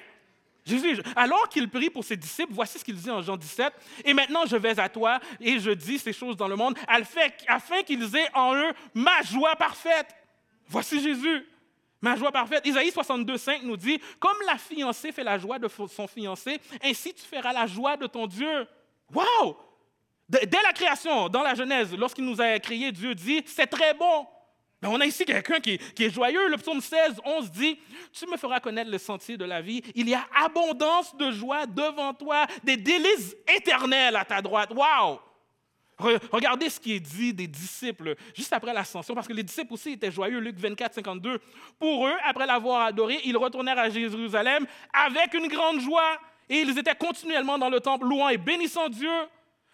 Jésus, 0.65 1.01
alors 1.15 1.49
qu'il 1.49 1.69
prie 1.69 1.89
pour 1.89 2.03
ses 2.03 2.15
disciples, 2.15 2.53
voici 2.53 2.79
ce 2.79 2.85
qu'il 2.85 2.95
dit 2.95 3.09
en 3.09 3.21
Jean 3.21 3.35
17. 3.35 3.73
Et 4.05 4.13
maintenant, 4.13 4.45
je 4.45 4.55
vais 4.55 4.79
à 4.79 4.87
toi 4.87 5.19
et 5.41 5.59
je 5.59 5.71
dis 5.71 5.99
ces 5.99 6.13
choses 6.13 6.37
dans 6.37 6.47
le 6.47 6.55
monde 6.55 6.77
afin 6.87 7.83
qu'ils 7.83 8.15
aient 8.15 8.29
en 8.33 8.55
eux 8.55 8.71
ma 8.93 9.21
joie 9.23 9.55
parfaite. 9.55 10.07
Voici 10.67 11.01
Jésus, 11.01 11.45
ma 12.01 12.15
joie 12.15 12.31
parfaite. 12.31 12.65
Isaïe 12.65 12.91
62, 12.91 13.37
5 13.37 13.63
nous 13.63 13.75
dit 13.75 13.99
Comme 14.19 14.37
la 14.47 14.57
fiancée 14.57 15.11
fait 15.11 15.23
la 15.23 15.37
joie 15.37 15.59
de 15.59 15.67
son 15.67 16.07
fiancé, 16.07 16.59
ainsi 16.81 17.13
tu 17.13 17.23
feras 17.23 17.51
la 17.51 17.67
joie 17.67 17.97
de 17.97 18.07
ton 18.07 18.25
Dieu. 18.25 18.67
Waouh! 19.13 19.55
Dès 20.29 20.61
la 20.63 20.71
création, 20.71 21.27
dans 21.27 21.43
la 21.43 21.53
Genèse, 21.53 21.93
lorsqu'il 21.95 22.23
nous 22.23 22.39
a 22.39 22.57
créés, 22.59 22.91
Dieu 22.91 23.13
dit 23.13 23.43
C'est 23.45 23.67
très 23.67 23.93
bon. 23.93 24.25
Ben, 24.83 24.89
on 24.89 24.99
a 24.99 25.05
ici 25.05 25.23
quelqu'un 25.23 25.61
qui, 25.61 25.79
est 25.97 26.09
joyeux. 26.09 26.49
Le 26.49 26.57
psaume 26.57 26.81
16, 26.81 27.21
11 27.23 27.51
dit 27.51 27.79
Tu 28.11 28.29
me 28.29 28.35
feras 28.35 28.59
connaître 28.59 28.91
le 28.91 28.97
sentier 28.97 29.37
de 29.37 29.45
la 29.45 29.61
vie. 29.61 29.81
Il 29.95 30.09
y 30.09 30.13
a 30.13 30.27
abondance 30.35 31.15
de 31.15 31.31
joie 31.31 31.65
devant 31.65 32.13
toi, 32.13 32.45
des 32.65 32.75
délices 32.75 33.33
éternels 33.47 34.17
à 34.17 34.25
ta 34.25 34.41
droite. 34.41 34.71
Waouh! 34.75 35.19
Regardez 36.29 36.69
ce 36.69 36.81
qui 36.81 36.95
est 36.95 36.99
dit 36.99 37.33
des 37.33 37.47
disciples 37.47 38.15
juste 38.35 38.51
après 38.51 38.73
l'ascension, 38.73 39.15
parce 39.15 39.25
que 39.25 39.31
les 39.31 39.43
disciples 39.43 39.71
aussi 39.73 39.91
étaient 39.91 40.11
joyeux. 40.11 40.39
Luc 40.39 40.57
24, 40.57 40.95
52. 40.95 41.39
Pour 41.79 42.05
eux, 42.05 42.15
après 42.25 42.45
l'avoir 42.45 42.81
adoré, 42.81 43.21
ils 43.23 43.37
retournèrent 43.37 43.79
à 43.79 43.89
Jérusalem 43.89 44.67
avec 44.91 45.33
une 45.33 45.47
grande 45.47 45.79
joie. 45.79 46.19
Et 46.49 46.59
ils 46.59 46.77
étaient 46.77 46.95
continuellement 46.95 47.57
dans 47.57 47.69
le 47.69 47.79
temple, 47.79 48.05
louant 48.05 48.27
et 48.27 48.37
bénissant 48.37 48.89
Dieu. 48.89 49.09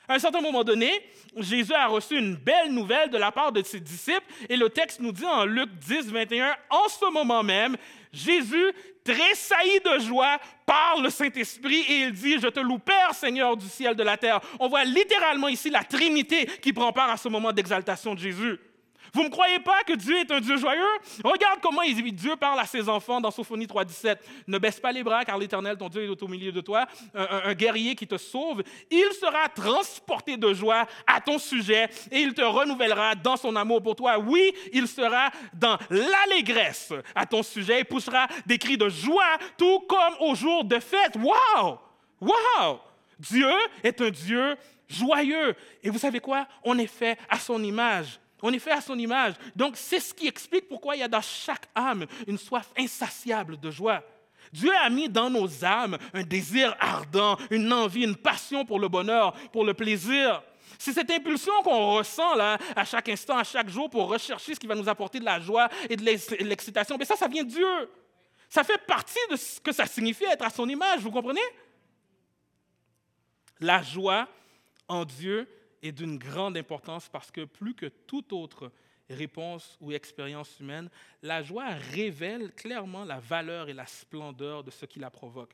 À 0.09 0.15
un 0.15 0.19
certain 0.19 0.41
moment 0.41 0.63
donné, 0.63 0.91
Jésus 1.37 1.71
a 1.71 1.85
reçu 1.85 2.17
une 2.17 2.35
belle 2.35 2.71
nouvelle 2.71 3.11
de 3.11 3.17
la 3.19 3.31
part 3.31 3.51
de 3.51 3.61
ses 3.61 3.79
disciples 3.79 4.25
et 4.49 4.57
le 4.57 4.67
texte 4.67 4.99
nous 4.99 5.11
dit 5.11 5.23
en 5.23 5.45
Luc 5.45 5.69
10, 5.87 6.11
21, 6.11 6.55
en 6.71 6.89
ce 6.89 7.13
moment 7.13 7.43
même, 7.43 7.77
Jésus 8.11 8.73
tressaillit 9.03 9.81
de 9.85 9.99
joie 9.99 10.39
par 10.65 10.99
le 10.99 11.11
Saint-Esprit 11.11 11.81
et 11.87 11.99
il 12.05 12.11
dit, 12.11 12.39
je 12.39 12.47
te 12.47 12.59
loue 12.59 12.79
Père, 12.79 13.13
Seigneur 13.13 13.55
du 13.55 13.67
ciel, 13.67 13.95
de 13.95 14.01
la 14.01 14.17
terre. 14.17 14.41
On 14.59 14.67
voit 14.67 14.83
littéralement 14.83 15.47
ici 15.47 15.69
la 15.69 15.83
Trinité 15.83 16.47
qui 16.59 16.73
prend 16.73 16.91
part 16.91 17.11
à 17.11 17.17
ce 17.17 17.29
moment 17.29 17.51
d'exaltation 17.51 18.15
de 18.15 18.19
Jésus. 18.19 18.57
Vous 19.13 19.23
ne 19.23 19.29
croyez 19.29 19.59
pas 19.59 19.83
que 19.83 19.93
Dieu 19.93 20.17
est 20.19 20.31
un 20.31 20.39
Dieu 20.39 20.57
joyeux? 20.57 20.81
Regarde 21.23 21.59
comment 21.61 21.81
Dieu 22.11 22.35
parle 22.35 22.59
à 22.59 22.65
ses 22.65 22.87
enfants 22.89 23.21
dans 23.21 23.31
Sophonie 23.31 23.65
3.17. 23.65 24.17
Ne 24.47 24.57
baisse 24.57 24.79
pas 24.79 24.91
les 24.91 25.03
bras 25.03 25.25
car 25.25 25.37
l'Éternel, 25.37 25.77
ton 25.77 25.89
Dieu, 25.89 26.03
est 26.03 26.23
au 26.23 26.27
milieu 26.27 26.51
de 26.51 26.61
toi, 26.61 26.85
un, 27.13 27.53
guerrier 27.53 27.95
qui 27.95 28.07
te 28.07 28.17
sauve. 28.17 28.63
Il 28.89 29.11
sera 29.19 29.49
transporté 29.49 30.37
de 30.37 30.53
joie 30.53 30.85
à 31.07 31.21
ton 31.21 31.37
sujet 31.37 31.89
et 32.11 32.19
il 32.19 32.33
te 32.33 32.41
renouvellera 32.41 33.15
dans 33.15 33.37
son 33.37 33.55
amour 33.55 33.81
pour 33.81 33.95
toi. 33.95 34.17
Oui, 34.19 34.53
il 34.73 34.87
sera 34.87 35.31
dans 35.53 35.77
l'allégresse 35.89 36.93
à 37.15 37.25
ton 37.25 37.43
sujet 37.43 37.81
et 37.81 37.83
poussera 37.83 38.27
des 38.45 38.57
cris 38.57 38.77
de 38.77 38.89
joie, 38.89 39.37
tout 39.57 39.79
comme 39.81 40.15
au 40.19 40.35
jour 40.35 40.63
de 40.63 40.79
fête. 40.79 41.15
Wow! 41.15 41.79
Wow! 42.21 42.79
Dieu 43.19 43.51
est 43.83 43.99
un 44.01 44.09
Dieu 44.09 44.55
joyeux. 44.87 45.55
Et 45.83 45.89
vous 45.89 45.99
savez 45.99 46.19
quoi? 46.19 46.47
On 46.63 46.77
est 46.77 46.87
fait 46.87 47.17
à 47.29 47.37
son 47.37 47.61
image. 47.63 48.19
On 48.41 48.53
est 48.53 48.59
fait 48.59 48.71
à 48.71 48.81
son 48.81 48.97
image. 48.97 49.33
Donc, 49.55 49.75
c'est 49.75 49.99
ce 49.99 50.13
qui 50.13 50.27
explique 50.27 50.67
pourquoi 50.67 50.95
il 50.95 50.99
y 50.99 51.03
a 51.03 51.07
dans 51.07 51.21
chaque 51.21 51.67
âme 51.75 52.05
une 52.27 52.37
soif 52.37 52.69
insatiable 52.77 53.59
de 53.59 53.71
joie. 53.71 54.03
Dieu 54.51 54.71
a 54.83 54.89
mis 54.89 55.09
dans 55.09 55.29
nos 55.29 55.63
âmes 55.63 55.97
un 56.13 56.23
désir 56.23 56.75
ardent, 56.79 57.37
une 57.51 57.71
envie, 57.71 58.03
une 58.03 58.15
passion 58.15 58.65
pour 58.65 58.79
le 58.79 58.87
bonheur, 58.87 59.33
pour 59.51 59.63
le 59.63 59.73
plaisir. 59.73 60.41
C'est 60.77 60.93
cette 60.93 61.11
impulsion 61.11 61.53
qu'on 61.63 61.95
ressent 61.95 62.35
là, 62.35 62.57
à 62.75 62.85
chaque 62.85 63.09
instant, 63.09 63.37
à 63.37 63.43
chaque 63.43 63.69
jour, 63.69 63.89
pour 63.89 64.07
rechercher 64.07 64.55
ce 64.55 64.59
qui 64.59 64.67
va 64.67 64.75
nous 64.75 64.87
apporter 64.87 65.19
de 65.19 65.25
la 65.25 65.39
joie 65.39 65.67
et 65.89 65.95
de 65.95 66.03
l'excitation. 66.43 66.97
Mais 66.97 67.05
ça, 67.05 67.15
ça 67.15 67.27
vient 67.27 67.43
de 67.43 67.49
Dieu. 67.49 67.89
Ça 68.47 68.63
fait 68.63 68.79
partie 68.87 69.19
de 69.29 69.35
ce 69.35 69.59
que 69.59 69.71
ça 69.71 69.85
signifie 69.85 70.23
être 70.23 70.45
à 70.45 70.49
son 70.49 70.67
image, 70.67 71.01
vous 71.01 71.11
comprenez? 71.11 71.41
La 73.59 73.83
joie 73.83 74.27
en 74.87 75.03
Dieu 75.05 75.47
est 75.81 75.91
d'une 75.91 76.17
grande 76.17 76.57
importance 76.57 77.07
parce 77.09 77.31
que 77.31 77.45
plus 77.45 77.73
que 77.73 77.87
toute 77.87 78.33
autre 78.33 78.71
réponse 79.09 79.77
ou 79.81 79.91
expérience 79.91 80.59
humaine, 80.59 80.89
la 81.21 81.41
joie 81.41 81.69
révèle 81.69 82.53
clairement 82.53 83.05
la 83.05 83.19
valeur 83.19 83.69
et 83.69 83.73
la 83.73 83.85
splendeur 83.85 84.63
de 84.63 84.71
ce 84.71 84.85
qui 84.85 84.99
la 84.99 85.09
provoque. 85.09 85.53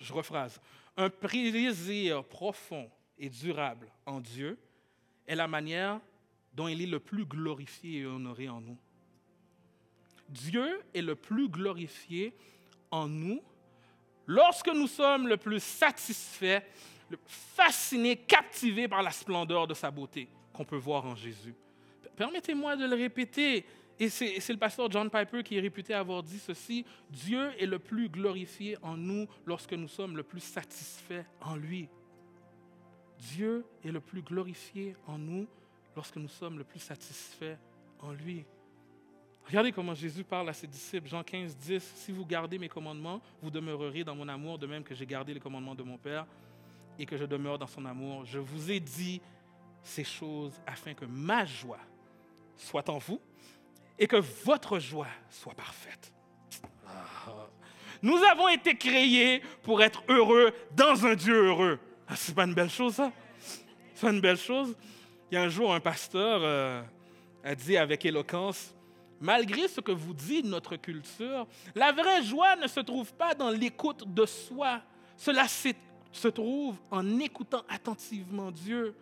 Je 0.00 0.12
rephrase. 0.12 0.60
Un 0.96 1.10
plaisir 1.10 2.24
profond 2.24 2.88
et 3.18 3.28
durable 3.28 3.90
en 4.06 4.20
Dieu 4.20 4.58
est 5.26 5.34
la 5.34 5.48
manière 5.48 6.00
dont 6.52 6.68
il 6.68 6.80
est 6.82 6.86
le 6.86 7.00
plus 7.00 7.26
glorifié 7.26 8.00
et 8.00 8.06
honoré 8.06 8.48
en 8.48 8.60
nous. 8.60 8.78
Dieu 10.28 10.80
est 10.94 11.02
le 11.02 11.16
plus 11.16 11.48
glorifié 11.48 12.32
en 12.90 13.08
nous 13.08 13.42
lorsque 14.26 14.68
nous 14.68 14.86
sommes 14.86 15.28
le 15.28 15.36
plus 15.36 15.62
satisfaits, 15.62 16.62
fascinés, 17.26 18.16
captivés 18.16 18.88
par 18.88 19.02
la 19.02 19.10
splendeur 19.10 19.66
de 19.66 19.74
sa 19.74 19.90
beauté 19.90 20.28
qu'on 20.52 20.64
peut 20.64 20.76
voir 20.76 21.04
en 21.04 21.14
Jésus. 21.14 21.54
Permettez-moi 22.16 22.76
de 22.76 22.86
le 22.86 22.94
répéter, 22.94 23.66
et 23.98 24.08
c'est 24.08 24.48
le 24.48 24.58
pasteur 24.58 24.90
John 24.90 25.10
Piper 25.10 25.42
qui 25.42 25.56
est 25.56 25.60
réputé 25.60 25.94
avoir 25.94 26.22
dit 26.22 26.38
ceci, 26.38 26.84
Dieu 27.10 27.50
est 27.58 27.66
le 27.66 27.78
plus 27.78 28.08
glorifié 28.08 28.76
en 28.82 28.96
nous 28.96 29.26
lorsque 29.46 29.72
nous 29.72 29.88
sommes 29.88 30.16
le 30.16 30.22
plus 30.22 30.40
satisfaits 30.40 31.24
en 31.40 31.56
lui. 31.56 31.88
Dieu 33.18 33.64
est 33.84 33.90
le 33.90 34.00
plus 34.00 34.22
glorifié 34.22 34.96
en 35.06 35.18
nous 35.18 35.46
lorsque 35.96 36.16
nous 36.16 36.28
sommes 36.28 36.58
le 36.58 36.64
plus 36.64 36.80
satisfaits 36.80 37.56
en 38.00 38.12
lui. 38.12 38.44
Regardez 39.46 39.72
comment 39.72 39.94
Jésus 39.94 40.24
parle 40.24 40.48
à 40.48 40.52
ses 40.52 40.66
disciples, 40.66 41.06
Jean 41.06 41.22
15, 41.22 41.56
10. 41.56 41.92
Si 41.96 42.12
vous 42.12 42.24
gardez 42.24 42.58
mes 42.58 42.68
commandements, 42.68 43.20
vous 43.42 43.50
demeurerez 43.50 44.02
dans 44.02 44.14
mon 44.14 44.26
amour, 44.28 44.58
de 44.58 44.66
même 44.66 44.82
que 44.82 44.94
j'ai 44.94 45.06
gardé 45.06 45.34
les 45.34 45.40
commandements 45.40 45.74
de 45.74 45.82
mon 45.82 45.98
Père 45.98 46.26
et 46.98 47.06
que 47.06 47.16
je 47.16 47.24
demeure 47.24 47.58
dans 47.58 47.66
son 47.66 47.84
amour. 47.84 48.24
Je 48.24 48.38
vous 48.38 48.70
ai 48.70 48.80
dit 48.80 49.20
ces 49.82 50.04
choses 50.04 50.60
afin 50.66 50.94
que 50.94 51.04
ma 51.04 51.44
joie 51.44 51.80
soit 52.56 52.88
en 52.88 52.98
vous 52.98 53.20
et 53.98 54.06
que 54.06 54.16
votre 54.16 54.78
joie 54.78 55.08
soit 55.30 55.54
parfaite. 55.54 56.12
Nous 58.02 58.22
avons 58.30 58.48
été 58.48 58.76
créés 58.76 59.40
pour 59.62 59.82
être 59.82 60.02
heureux 60.08 60.52
dans 60.72 61.06
un 61.06 61.14
Dieu 61.14 61.46
heureux. 61.46 61.78
Ah, 62.06 62.16
c'est 62.16 62.34
pas 62.34 62.44
une 62.44 62.54
belle 62.54 62.70
chose, 62.70 62.94
ça? 62.94 63.10
C'est 63.94 64.10
une 64.10 64.20
belle 64.20 64.36
chose? 64.36 64.76
Il 65.30 65.34
y 65.34 65.38
a 65.38 65.42
un 65.42 65.48
jour, 65.48 65.72
un 65.72 65.80
pasteur 65.80 66.40
euh, 66.42 66.82
a 67.42 67.54
dit 67.54 67.78
avec 67.78 68.04
éloquence, 68.04 68.74
malgré 69.20 69.68
ce 69.68 69.80
que 69.80 69.92
vous 69.92 70.12
dit 70.12 70.42
notre 70.42 70.76
culture, 70.76 71.46
la 71.74 71.92
vraie 71.92 72.22
joie 72.22 72.56
ne 72.56 72.66
se 72.66 72.80
trouve 72.80 73.14
pas 73.14 73.34
dans 73.34 73.48
l'écoute 73.48 74.04
de 74.12 74.26
soi. 74.26 74.82
Cela 75.16 75.48
se 76.16 76.28
trouve 76.28 76.76
en 76.90 77.18
écoutant 77.18 77.62
attentivement 77.68 78.50
Dieu. 78.50 78.94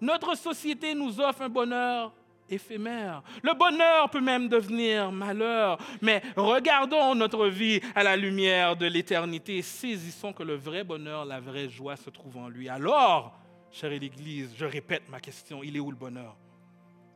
Notre 0.00 0.36
société 0.36 0.94
nous 0.94 1.20
offre 1.20 1.42
un 1.42 1.48
bonheur 1.48 2.12
éphémère. 2.48 3.22
Le 3.42 3.54
bonheur 3.54 4.10
peut 4.10 4.20
même 4.20 4.48
devenir 4.48 5.12
malheur, 5.12 5.78
mais 6.00 6.22
regardons 6.36 7.14
notre 7.14 7.46
vie 7.46 7.80
à 7.94 8.02
la 8.02 8.16
lumière 8.16 8.76
de 8.76 8.86
l'éternité 8.86 9.62
saisissons 9.62 10.32
que 10.32 10.42
le 10.42 10.54
vrai 10.54 10.84
bonheur, 10.84 11.24
la 11.24 11.40
vraie 11.40 11.68
joie 11.68 11.96
se 11.96 12.10
trouve 12.10 12.36
en 12.36 12.48
lui. 12.48 12.68
Alors, 12.68 13.38
chère 13.70 13.90
l'Église, 13.90 14.54
je 14.56 14.64
répète 14.64 15.08
ma 15.08 15.20
question, 15.20 15.62
il 15.62 15.76
est 15.76 15.80
où 15.80 15.90
le 15.90 15.96
bonheur? 15.96 16.36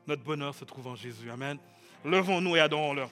Notre 0.07 0.23
bonheur 0.23 0.55
se 0.55 0.65
trouve 0.65 0.87
en 0.87 0.95
Jésus. 0.95 1.31
Amen. 1.31 1.59
Levons-nous 2.05 2.57
et 2.57 2.61
adorons-le. 2.61 3.05